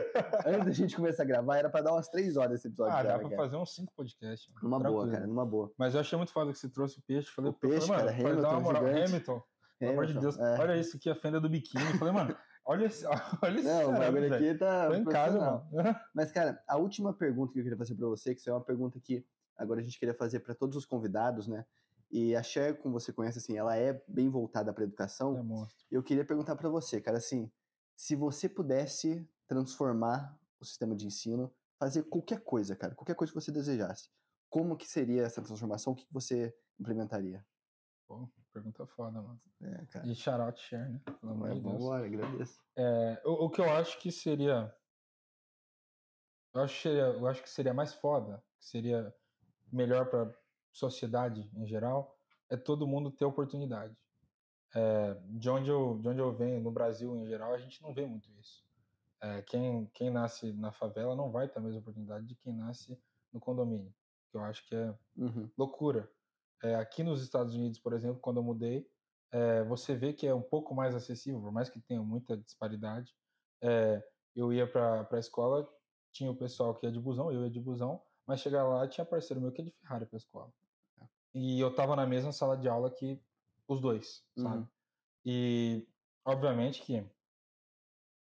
antes 0.47 0.65
da 0.65 0.71
gente 0.71 0.95
começar 0.95 1.25
a 1.25 1.27
gravar, 1.27 1.57
era 1.59 1.69
pra 1.69 1.83
dar 1.83 1.93
umas 1.93 2.09
três 2.09 2.37
horas 2.37 2.61
esse 2.61 2.69
episódio. 2.69 2.95
Ah, 2.97 3.03
dá 3.03 3.09
né, 3.15 3.19
pra 3.19 3.29
cara? 3.31 3.43
fazer 3.43 3.57
uns 3.57 3.75
cinco 3.75 3.93
podcasts. 3.97 4.49
mano. 4.55 4.61
Numa 4.63 4.79
boa, 4.79 4.91
Tranquilo. 4.93 5.13
cara, 5.13 5.27
numa 5.27 5.45
boa. 5.45 5.73
Mas 5.77 5.95
eu 5.95 6.01
achei 6.01 6.17
muito 6.17 6.33
foda 6.33 6.53
que 6.53 6.59
você 6.59 6.69
trouxe 6.69 6.99
o 7.01 7.03
peixe. 7.03 7.29
Falei, 7.33 7.51
O 7.51 7.55
peixe, 7.55 7.89
mano, 7.89 8.05
cara, 8.07 8.17
pode 8.23 8.41
dar 8.41 8.49
uma 8.49 8.57
Hamilton, 8.57 8.63
moral. 8.63 8.87
gigante. 8.87 9.11
Hamilton, 9.11 9.43
pelo 9.79 9.91
amor 9.93 10.07
de 10.07 10.13
Hamilton, 10.19 10.37
Deus. 10.39 10.39
é. 10.39 10.61
Olha 10.63 10.77
isso 10.79 10.97
aqui, 10.97 11.11
a 11.11 11.15
fenda 11.17 11.41
do 11.41 11.49
biquíni. 11.51 11.85
Falei, 11.99 12.15
mano, 12.15 12.37
olha 12.65 12.85
esse, 12.87 13.05
olha 13.43 13.59
esse 13.59 13.67
Não, 13.69 13.91
o 13.91 13.99
bagulho 13.99 14.35
aqui 14.35 14.55
tá. 14.55 14.87
Tô 14.87 14.95
em 14.95 15.05
casa, 15.05 15.39
mano. 15.41 15.97
Mas, 16.15 16.31
cara, 16.31 16.63
a 16.69 16.77
última 16.77 17.13
pergunta 17.13 17.53
que 17.53 17.59
eu 17.59 17.63
queria 17.65 17.77
fazer 17.77 17.97
pra 17.97 18.07
você, 18.07 18.35
que 18.35 18.41
isso 18.41 18.49
é 18.51 18.53
uma 18.53 18.65
pergunta 18.65 19.01
que 19.01 19.27
agora 19.59 19.81
a 19.81 19.83
gente 19.83 19.99
queria 19.99 20.15
fazer 20.15 20.39
pra 20.41 20.55
todos 20.55 20.77
os 20.77 20.87
convidados, 20.87 21.49
né? 21.49 21.65
E 22.11 22.35
a 22.37 22.43
Cher, 22.43 22.79
como 22.79 22.99
você 22.99 23.13
conhece, 23.13 23.39
assim, 23.39 23.57
ela 23.57 23.77
é 23.77 24.03
bem 24.07 24.29
voltada 24.29 24.73
pra 24.73 24.85
educação. 24.85 25.37
É 25.37 25.43
monstro. 25.43 25.85
Eu 25.91 26.03
queria 26.03 26.25
perguntar 26.25 26.55
pra 26.57 26.69
você, 26.69 27.01
cara, 27.01 27.19
assim, 27.19 27.51
se 27.97 28.15
você 28.15 28.49
pudesse 28.49 29.29
transformar 29.49 30.39
o 30.61 30.65
sistema 30.65 30.95
de 30.95 31.07
ensino, 31.07 31.53
fazer 31.79 32.05
qualquer 32.05 32.41
coisa, 32.43 32.75
cara, 32.77 32.95
qualquer 32.95 33.15
coisa 33.15 33.33
que 33.33 33.41
você 33.41 33.53
desejasse, 33.53 34.09
como 34.49 34.77
que 34.77 34.87
seria 34.87 35.23
essa 35.25 35.43
transformação? 35.43 35.93
O 35.93 35.97
que 35.97 36.07
que 36.07 36.13
você 36.13 36.57
implementaria? 36.79 37.45
Pô, 38.07 38.29
pergunta 38.53 38.87
foda, 38.87 39.21
mano. 39.21 39.41
É, 39.61 39.85
cara. 39.87 40.07
E 40.07 40.15
shout 40.15 40.41
out 40.41 40.61
share, 40.61 40.89
né? 40.93 41.03
Pelo 41.21 41.33
amor 41.33 41.51
É, 41.51 41.55
de 41.55 41.61
Deus. 41.61 41.85
agradeço. 41.91 42.61
É, 42.77 43.23
o, 43.25 43.47
o 43.47 43.51
que 43.51 43.61
eu 43.61 43.71
acho 43.73 43.99
que 43.99 44.13
seria. 44.13 44.73
Eu 46.55 46.63
acho, 46.63 46.75
que 46.77 46.83
seria, 46.83 47.03
eu 47.03 47.27
acho 47.27 47.43
que 47.43 47.51
seria 47.51 47.75
mais 47.75 47.93
foda, 47.95 48.43
que 48.59 48.67
seria 48.67 49.15
melhor 49.71 50.09
para 50.09 50.33
sociedade 50.77 51.51
em 51.55 51.67
geral, 51.67 52.15
é 52.51 52.57
todo 52.57 52.87
mundo 52.87 53.11
ter 53.11 53.25
oportunidade. 53.25 53.97
É, 54.75 55.15
de, 55.31 55.49
onde 55.49 55.71
eu, 55.71 55.99
de 55.99 56.09
onde 56.09 56.21
eu 56.21 56.33
venho, 56.33 56.61
no 56.61 56.71
Brasil 56.71 57.17
em 57.17 57.27
geral, 57.27 57.55
a 57.55 57.59
gente 57.59 57.83
não 57.83 57.95
vê 57.95 58.05
muito 58.05 58.31
isso. 58.39 58.65
É, 59.21 59.41
quem, 59.43 59.87
quem 59.95 60.11
nasce 60.11 60.53
na 60.53 60.71
favela 60.71 61.17
não 61.17 61.31
vai 61.31 61.49
ter 61.49 61.59
a 61.59 61.63
mesma 61.63 61.81
oportunidade 61.81 62.27
de 62.27 62.35
quem 62.35 62.53
nasce 62.55 63.01
no 63.33 63.41
condomínio, 63.41 63.93
que 64.31 64.37
eu 64.37 64.43
acho 64.43 64.67
que 64.67 64.75
é 64.77 64.95
Uhum. 65.17 65.51
loucura. 65.57 66.11
É, 66.63 66.75
aqui 66.75 67.03
nos 67.03 67.23
Estados 67.23 67.55
Unidos, 67.55 67.79
por 67.79 67.95
exemplo, 67.95 68.21
quando 68.21 68.37
eu 68.37 68.43
mudei, 68.43 68.87
é, 69.33 69.65
você 69.65 69.95
vê 69.97 70.13
que 70.13 70.27
é 70.27 70.35
um 70.35 70.43
pouco 70.43 70.75
mais 70.75 70.95
acessível, 70.95 71.41
por 71.41 71.53
mais 71.53 71.71
que 71.71 71.81
tenha 71.81 72.03
muita 72.03 72.37
disparidade. 72.37 73.15
É, 73.63 74.07
eu 74.35 74.53
ia 74.53 74.71
para 74.71 75.09
a 75.11 75.19
escola, 75.19 75.67
tinha 76.13 76.31
o 76.31 76.37
pessoal 76.37 76.75
que 76.75 76.87
ia 76.87 76.93
de 76.93 77.01
busão, 77.01 77.33
eu 77.33 77.45
ia 77.45 77.51
de 77.51 77.61
busão, 77.61 78.03
mas 78.27 78.41
chegava 78.41 78.75
lá 78.75 78.89
tinha 78.89 79.05
parceiro 79.07 79.41
meu 79.41 79.53
que 79.53 79.63
ia 79.63 79.67
de 79.67 79.71
Ferrari 79.73 80.05
para 80.05 80.17
a 80.17 80.19
escola. 80.19 80.53
E 81.39 81.61
eu 81.61 81.75
tava 81.75 81.95
na 81.95 82.07
mesma 82.07 82.33
sala 82.33 82.57
de 82.57 82.67
aula 82.67 82.91
que 82.91 83.21
os 83.69 83.79
dois, 83.79 84.25
sabe? 84.35 84.63
Uhum. 84.63 84.67
E 85.27 85.87
obviamente 86.25 86.81
que 86.83 87.05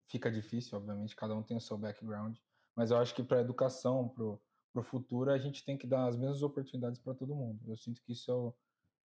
fica 0.07 0.31
difícil, 0.31 0.77
obviamente, 0.77 1.17
cada 1.17 1.35
um 1.35 1.43
tem 1.43 1.57
o 1.57 1.61
seu 1.61 1.79
background, 1.79 2.37
mas 2.77 2.91
eu 2.91 2.99
acho 2.99 3.15
que 3.15 3.23
para 3.23 3.41
educação, 3.41 4.09
pro 4.11 4.39
pro 4.71 4.83
futuro, 4.83 5.31
a 5.31 5.39
gente 5.39 5.65
tem 5.65 5.79
que 5.79 5.87
dar 5.87 6.07
as 6.07 6.15
mesmas 6.17 6.43
oportunidades 6.43 7.01
para 7.01 7.15
todo 7.15 7.35
mundo. 7.35 7.59
Eu 7.67 7.77
sinto 7.77 8.03
que 8.03 8.13
isso 8.13 8.31
é 8.31 8.35
o, 8.35 8.55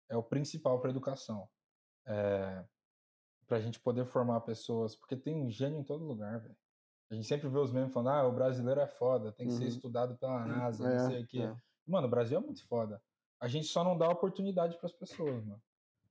é 0.09 0.17
o 0.17 0.23
principal 0.23 0.81
para 0.81 0.91
educação. 0.91 1.49
É, 2.07 2.65
para 3.47 3.59
a 3.59 3.61
gente 3.61 3.79
poder 3.79 4.07
formar 4.07 4.41
pessoas, 4.41 4.97
porque 4.97 5.15
tem 5.17 5.37
um 5.37 5.51
gênio 5.51 5.79
em 5.79 5.85
todo 5.85 6.03
lugar, 6.05 6.41
velho. 6.41 6.57
A 7.11 7.15
gente 7.15 7.27
sempre 7.27 7.49
vê 7.49 7.59
os 7.59 7.71
memes 7.73 7.93
falando, 7.93 8.09
ah, 8.15 8.27
o 8.27 8.33
brasileiro 8.33 8.81
é 8.81 8.87
foda, 8.87 9.33
tem 9.33 9.47
que 9.47 9.53
ser 9.53 9.65
Uhum. 9.65 9.69
estudado 9.69 10.17
pela 10.17 10.47
NASA, 10.49 10.89
É, 10.89 10.93
não 10.93 11.11
sei 11.11 11.23
o 11.23 11.27
quê. 11.27 11.39
é. 11.41 11.57
Mano, 11.87 12.07
o 12.07 12.11
Brasil 12.11 12.39
é 12.39 12.41
muito 12.41 12.67
foda. 12.67 13.03
A 13.41 13.49
gente 13.49 13.67
só 13.67 13.83
não 13.83 13.97
dá 13.97 14.09
oportunidade 14.09 14.77
para 14.77 14.87
as 14.87 14.93
pessoas, 14.93 15.45
mano. 15.45 15.63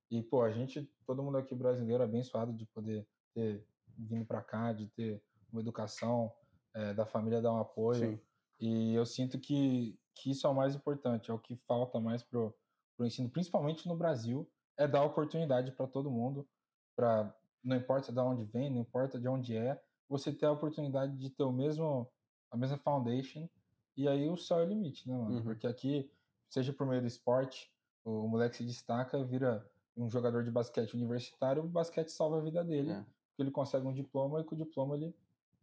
E, 0.10 0.24
pô, 0.24 0.42
a 0.42 0.50
gente, 0.50 0.92
todo 1.06 1.22
mundo 1.22 1.38
aqui 1.38 1.54
brasileiro 1.54 2.02
é 2.02 2.06
abençoado 2.06 2.52
de 2.52 2.66
poder 2.66 3.08
ter 3.34 3.64
vindo 3.96 4.26
para 4.26 4.42
cá, 4.42 4.74
de 4.74 4.88
ter 4.88 5.22
uma 5.52 5.62
educação, 5.62 6.34
eh, 6.74 6.94
da 6.94 7.06
família 7.06 7.42
dar 7.42 7.54
um 7.54 7.60
apoio. 7.60 8.18
Sim. 8.18 8.20
E 8.60 8.94
eu 8.94 9.06
sinto 9.06 9.40
que, 9.40 9.98
que 10.16 10.32
isso 10.32 10.48
é 10.48 10.50
o 10.50 10.56
mais 10.56 10.76
importante, 10.76 11.30
é 11.30 11.34
o 11.34 11.40
que 11.40 11.56
falta 11.68 12.00
mais 12.00 12.24
pro, 12.24 12.56
pro 12.98 13.06
ensino, 13.06 13.30
principalmente 13.30 13.88
no 13.88 13.96
Brasil, 13.96 14.50
é 14.78 14.88
dar 14.88 15.04
oportunidade 15.04 15.72
para 15.72 15.88
todo 15.88 16.10
mundo, 16.10 16.48
para 16.96 17.34
não 17.64 17.76
importa 17.76 18.12
de 18.12 18.20
onde 18.20 18.46
vem, 18.46 18.70
não 18.70 18.82
importa 18.82 19.20
de 19.20 19.28
onde 19.28 19.56
é, 19.56 19.80
você 20.08 20.34
ter 20.34 20.46
a 20.46 20.52
oportunidade 20.52 21.16
de 21.18 21.30
ter 21.30 21.44
o 21.44 21.52
mesmo 21.52 22.10
a 22.52 22.58
mesma 22.58 22.78
foundation 22.78 23.48
e 23.96 24.08
aí 24.08 24.30
o 24.30 24.38
céu 24.38 24.60
é 24.60 24.64
o 24.64 24.68
limite, 24.68 25.08
né, 25.08 25.16
mano? 25.16 25.36
Uhum. 25.36 25.44
Porque 25.44 25.68
aqui, 25.68 26.10
seja 26.50 26.74
por 26.74 26.86
meio 26.88 27.02
do 27.02 27.08
esporte, 27.08 27.72
o 28.04 28.28
moleque 28.28 28.58
se 28.58 28.64
destaca, 28.66 29.24
vira 29.24 29.70
um 29.96 30.10
jogador 30.10 30.44
de 30.44 30.52
basquete 30.52 30.94
universitário, 30.96 31.64
o 31.64 31.68
basquete 31.68 32.10
salva 32.10 32.38
a 32.38 32.42
vida 32.42 32.64
dele, 32.64 32.92
É. 32.92 33.06
porque 33.30 33.42
ele 33.44 33.52
consegue 33.52 33.86
um 33.86 33.94
diploma 33.94 34.40
e 34.40 34.44
com 34.44 34.56
o 34.56 34.58
diploma 34.58 34.96
ele 34.96 35.16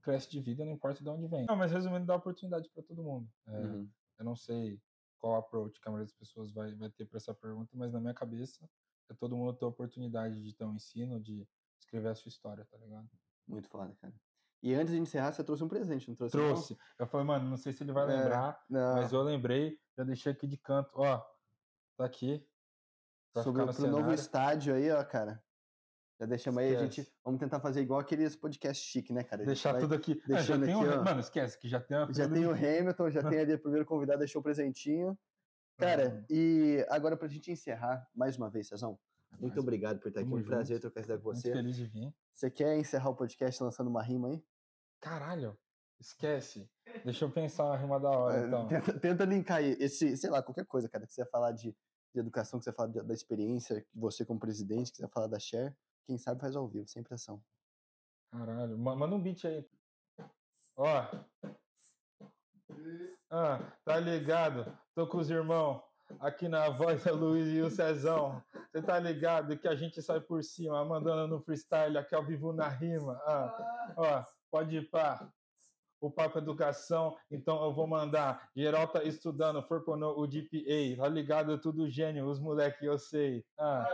cresce 0.02 0.30
de 0.30 0.40
vida, 0.40 0.64
não 0.64 0.72
importa 0.72 1.02
de 1.02 1.08
onde 1.10 1.26
vem. 1.26 1.46
Não, 1.46 1.56
mas 1.56 1.72
resumindo, 1.72 2.06
dá 2.06 2.14
oportunidade 2.14 2.68
para 2.70 2.82
todo 2.82 3.02
mundo. 3.02 3.28
É, 3.46 3.58
Uhum. 3.58 3.90
Eu 4.18 4.24
não 4.24 4.36
sei 4.36 4.80
qual 5.18 5.34
approach 5.36 5.80
que 5.80 5.88
a 5.88 5.90
maioria 5.90 6.06
das 6.06 6.14
pessoas 6.14 6.50
vai, 6.52 6.74
vai 6.74 6.88
ter 6.90 7.04
para 7.06 7.16
essa 7.18 7.34
pergunta, 7.34 7.70
mas 7.74 7.92
na 7.92 8.00
minha 8.00 8.14
cabeça 8.14 8.68
é 9.08 9.14
todo 9.14 9.36
mundo 9.36 9.52
ter 9.54 9.64
a 9.64 9.68
oportunidade 9.68 10.42
de 10.42 10.54
ter 10.54 10.64
um 10.64 10.74
ensino, 10.74 11.20
de 11.20 11.46
escrever 11.78 12.08
a 12.08 12.14
sua 12.14 12.28
história, 12.28 12.64
tá 12.70 12.76
ligado? 12.78 13.08
Muito 13.46 13.68
foda, 13.68 13.94
cara. 14.00 14.14
E 14.62 14.74
antes 14.74 14.92
de 14.92 14.98
encerrar, 15.00 15.32
você 15.32 15.44
trouxe 15.44 15.62
um 15.62 15.68
presente, 15.68 16.08
não 16.08 16.16
trouxe? 16.16 16.36
não? 16.36 16.44
Trouxe. 16.46 16.76
Eu 16.98 17.06
falei, 17.06 17.26
mano, 17.26 17.48
não 17.50 17.56
sei 17.56 17.72
se 17.72 17.82
ele 17.84 17.92
vai 17.92 18.04
É, 18.04 18.16
lembrar, 18.16 18.60
Não. 18.68 18.94
mas 18.96 19.12
eu 19.12 19.22
lembrei, 19.22 19.78
já 19.96 20.02
deixei 20.04 20.32
aqui 20.32 20.46
de 20.46 20.56
canto. 20.56 20.90
Ó, 20.94 21.18
tá 21.96 22.04
aqui. 22.04 22.44
Pra 23.32 23.42
Sobre 23.42 23.60
ficar 23.62 23.72
no 23.72 23.78
pro 23.78 23.90
novo 24.00 24.12
estádio 24.14 24.74
aí, 24.74 24.90
ó, 24.90 25.04
cara. 25.04 25.42
Já 26.18 26.26
deixamos 26.26 26.62
aí, 26.62 26.74
a 26.74 26.80
gente. 26.80 27.02
Esquece. 27.02 27.18
Vamos 27.22 27.38
tentar 27.38 27.60
fazer 27.60 27.82
igual 27.82 28.00
aqueles 28.00 28.34
podcasts 28.34 28.84
chique, 28.86 29.12
né, 29.12 29.22
cara? 29.22 29.44
Deixar 29.44 29.78
tudo 29.78 29.94
aqui. 29.94 30.18
Ah, 30.24 30.40
já 30.40 30.56
deixando 30.56 30.64
tem 30.64 30.74
aqui, 30.74 30.84
o... 30.86 31.00
ó. 31.00 31.04
Mano, 31.04 31.20
esquece 31.20 31.58
que 31.60 31.68
já 31.68 31.78
tem 31.78 31.94
a 31.96 32.10
Já 32.10 32.26
tem 32.28 32.46
o. 32.46 32.52
Hamilton, 32.52 33.10
já 33.10 33.22
tem 33.28 33.38
ali 33.40 33.52
o 33.54 33.60
primeiro 33.60 33.84
convidado, 33.84 34.20
deixou 34.20 34.40
o 34.40 34.42
presentinho. 34.42 35.16
Cara, 35.78 36.08
Uhum. 36.08 36.24
e 36.30 36.86
agora 36.88 37.18
pra 37.18 37.28
gente 37.28 37.52
encerrar, 37.52 38.08
mais 38.14 38.38
uma 38.38 38.48
vez, 38.48 38.66
Cezão, 38.68 38.98
muito 39.32 39.54
Mas, 39.54 39.58
obrigado 39.58 39.98
por 40.00 40.08
estar 40.08 40.20
aqui. 40.20 40.32
Um 40.34 40.42
prazer 40.42 40.76
junto. 40.76 40.82
trocar 40.82 41.00
essa 41.00 41.06
ideia 41.08 41.18
com 41.20 41.28
Muito 41.28 41.40
você. 41.40 41.52
feliz 41.52 41.76
de 41.76 41.86
vir. 41.86 42.14
Você 42.34 42.50
quer 42.50 42.76
encerrar 42.78 43.10
o 43.10 43.16
podcast 43.16 43.62
lançando 43.62 43.88
uma 43.88 44.02
rima 44.02 44.28
aí? 44.28 44.42
Caralho, 45.00 45.58
esquece. 46.00 46.70
Deixa 47.04 47.24
eu 47.24 47.30
pensar 47.30 47.64
uma 47.66 47.76
rima 47.76 48.00
da 48.00 48.10
hora, 48.10 48.38
É, 48.40 48.46
então. 48.46 48.68
tenta, 48.68 48.98
tenta 48.98 49.24
linkar 49.24 49.58
aí 49.58 49.76
esse, 49.80 50.16
sei 50.16 50.30
lá, 50.30 50.42
qualquer 50.42 50.64
coisa, 50.66 50.88
cara, 50.88 51.06
que 51.06 51.12
você 51.12 51.24
falar 51.26 51.52
de, 51.52 51.72
de 52.14 52.20
educação, 52.20 52.58
que 52.58 52.64
você 52.64 52.72
falar 52.72 52.88
de- 52.90 53.02
da 53.02 53.12
experiência, 53.14 53.82
que 53.82 53.88
você 53.98 54.24
como 54.24 54.40
presidente, 54.40 54.90
que 54.90 54.96
você 54.98 55.08
falar 55.08 55.26
da 55.26 55.38
Share, 55.38 55.74
quem 56.06 56.16
sabe 56.16 56.40
faz 56.40 56.56
ao 56.56 56.66
vivo, 56.68 56.88
sem 56.88 57.02
pressão. 57.02 57.42
Caralho, 58.30 58.78
ma- 58.78 58.96
manda 58.96 59.14
um 59.14 59.22
beat 59.22 59.44
aí. 59.44 59.68
Ó. 60.76 61.08
Ah, 63.30 63.58
tá 63.84 63.98
ligado? 63.98 64.76
Tô 64.94 65.06
com 65.06 65.18
os 65.18 65.30
irmãos. 65.30 65.82
Aqui 66.20 66.48
na 66.48 66.68
voz 66.70 67.04
é 67.06 67.10
Luiz 67.10 67.48
e 67.48 67.60
o 67.60 67.70
Cezão. 67.70 68.42
Você 68.72 68.82
tá 68.82 68.98
ligado 68.98 69.56
que 69.58 69.68
a 69.68 69.74
gente 69.74 70.00
sai 70.00 70.20
por 70.20 70.42
cima, 70.42 70.84
mandando 70.84 71.26
no 71.28 71.40
freestyle, 71.40 71.98
aqui 71.98 72.14
ao 72.14 72.24
vivo 72.24 72.52
na 72.52 72.68
rima. 72.68 73.20
Ah, 73.26 73.92
ó, 73.96 74.24
pode 74.50 74.76
ir 74.76 74.90
pá. 74.90 75.28
O 76.00 76.10
papo 76.10 76.38
é 76.38 76.42
educação, 76.42 77.16
então 77.30 77.62
eu 77.64 77.72
vou 77.72 77.86
mandar. 77.86 78.50
Geral 78.54 78.86
tá 78.86 79.02
estudando, 79.02 79.62
for 79.62 79.82
pôr 79.82 79.96
no 79.96 80.10
o 80.10 80.26
GPA. 80.26 80.96
Tá 80.96 81.08
ligado? 81.08 81.58
Tudo 81.58 81.88
gênio, 81.88 82.26
os 82.26 82.38
moleque 82.38 82.84
eu 82.84 82.98
sei. 82.98 83.44
Ah. 83.58 83.86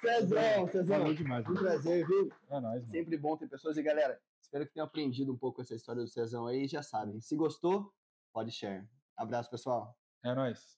Cezão, 0.00 0.68
Cezão, 0.68 0.98
Valeu 0.98 1.14
demais. 1.14 1.46
um 1.48 1.54
prazer, 1.54 2.06
viu? 2.06 2.32
É 2.50 2.60
nóis, 2.60 2.80
mano. 2.80 2.90
Sempre 2.90 3.16
bom 3.16 3.36
ter 3.36 3.48
pessoas. 3.48 3.76
E 3.76 3.82
galera, 3.82 4.20
espero 4.40 4.66
que 4.66 4.72
tenham 4.74 4.86
aprendido 4.86 5.32
um 5.32 5.36
pouco 5.36 5.60
essa 5.62 5.74
história 5.74 6.02
do 6.02 6.08
Cezão 6.08 6.46
aí. 6.46 6.66
Já 6.66 6.82
sabem, 6.82 7.20
se 7.20 7.36
gostou, 7.36 7.92
pode 8.32 8.50
share. 8.50 8.84
Abraço, 9.18 9.50
pessoal. 9.50 9.98
É 10.24 10.32
nóis. 10.34 10.76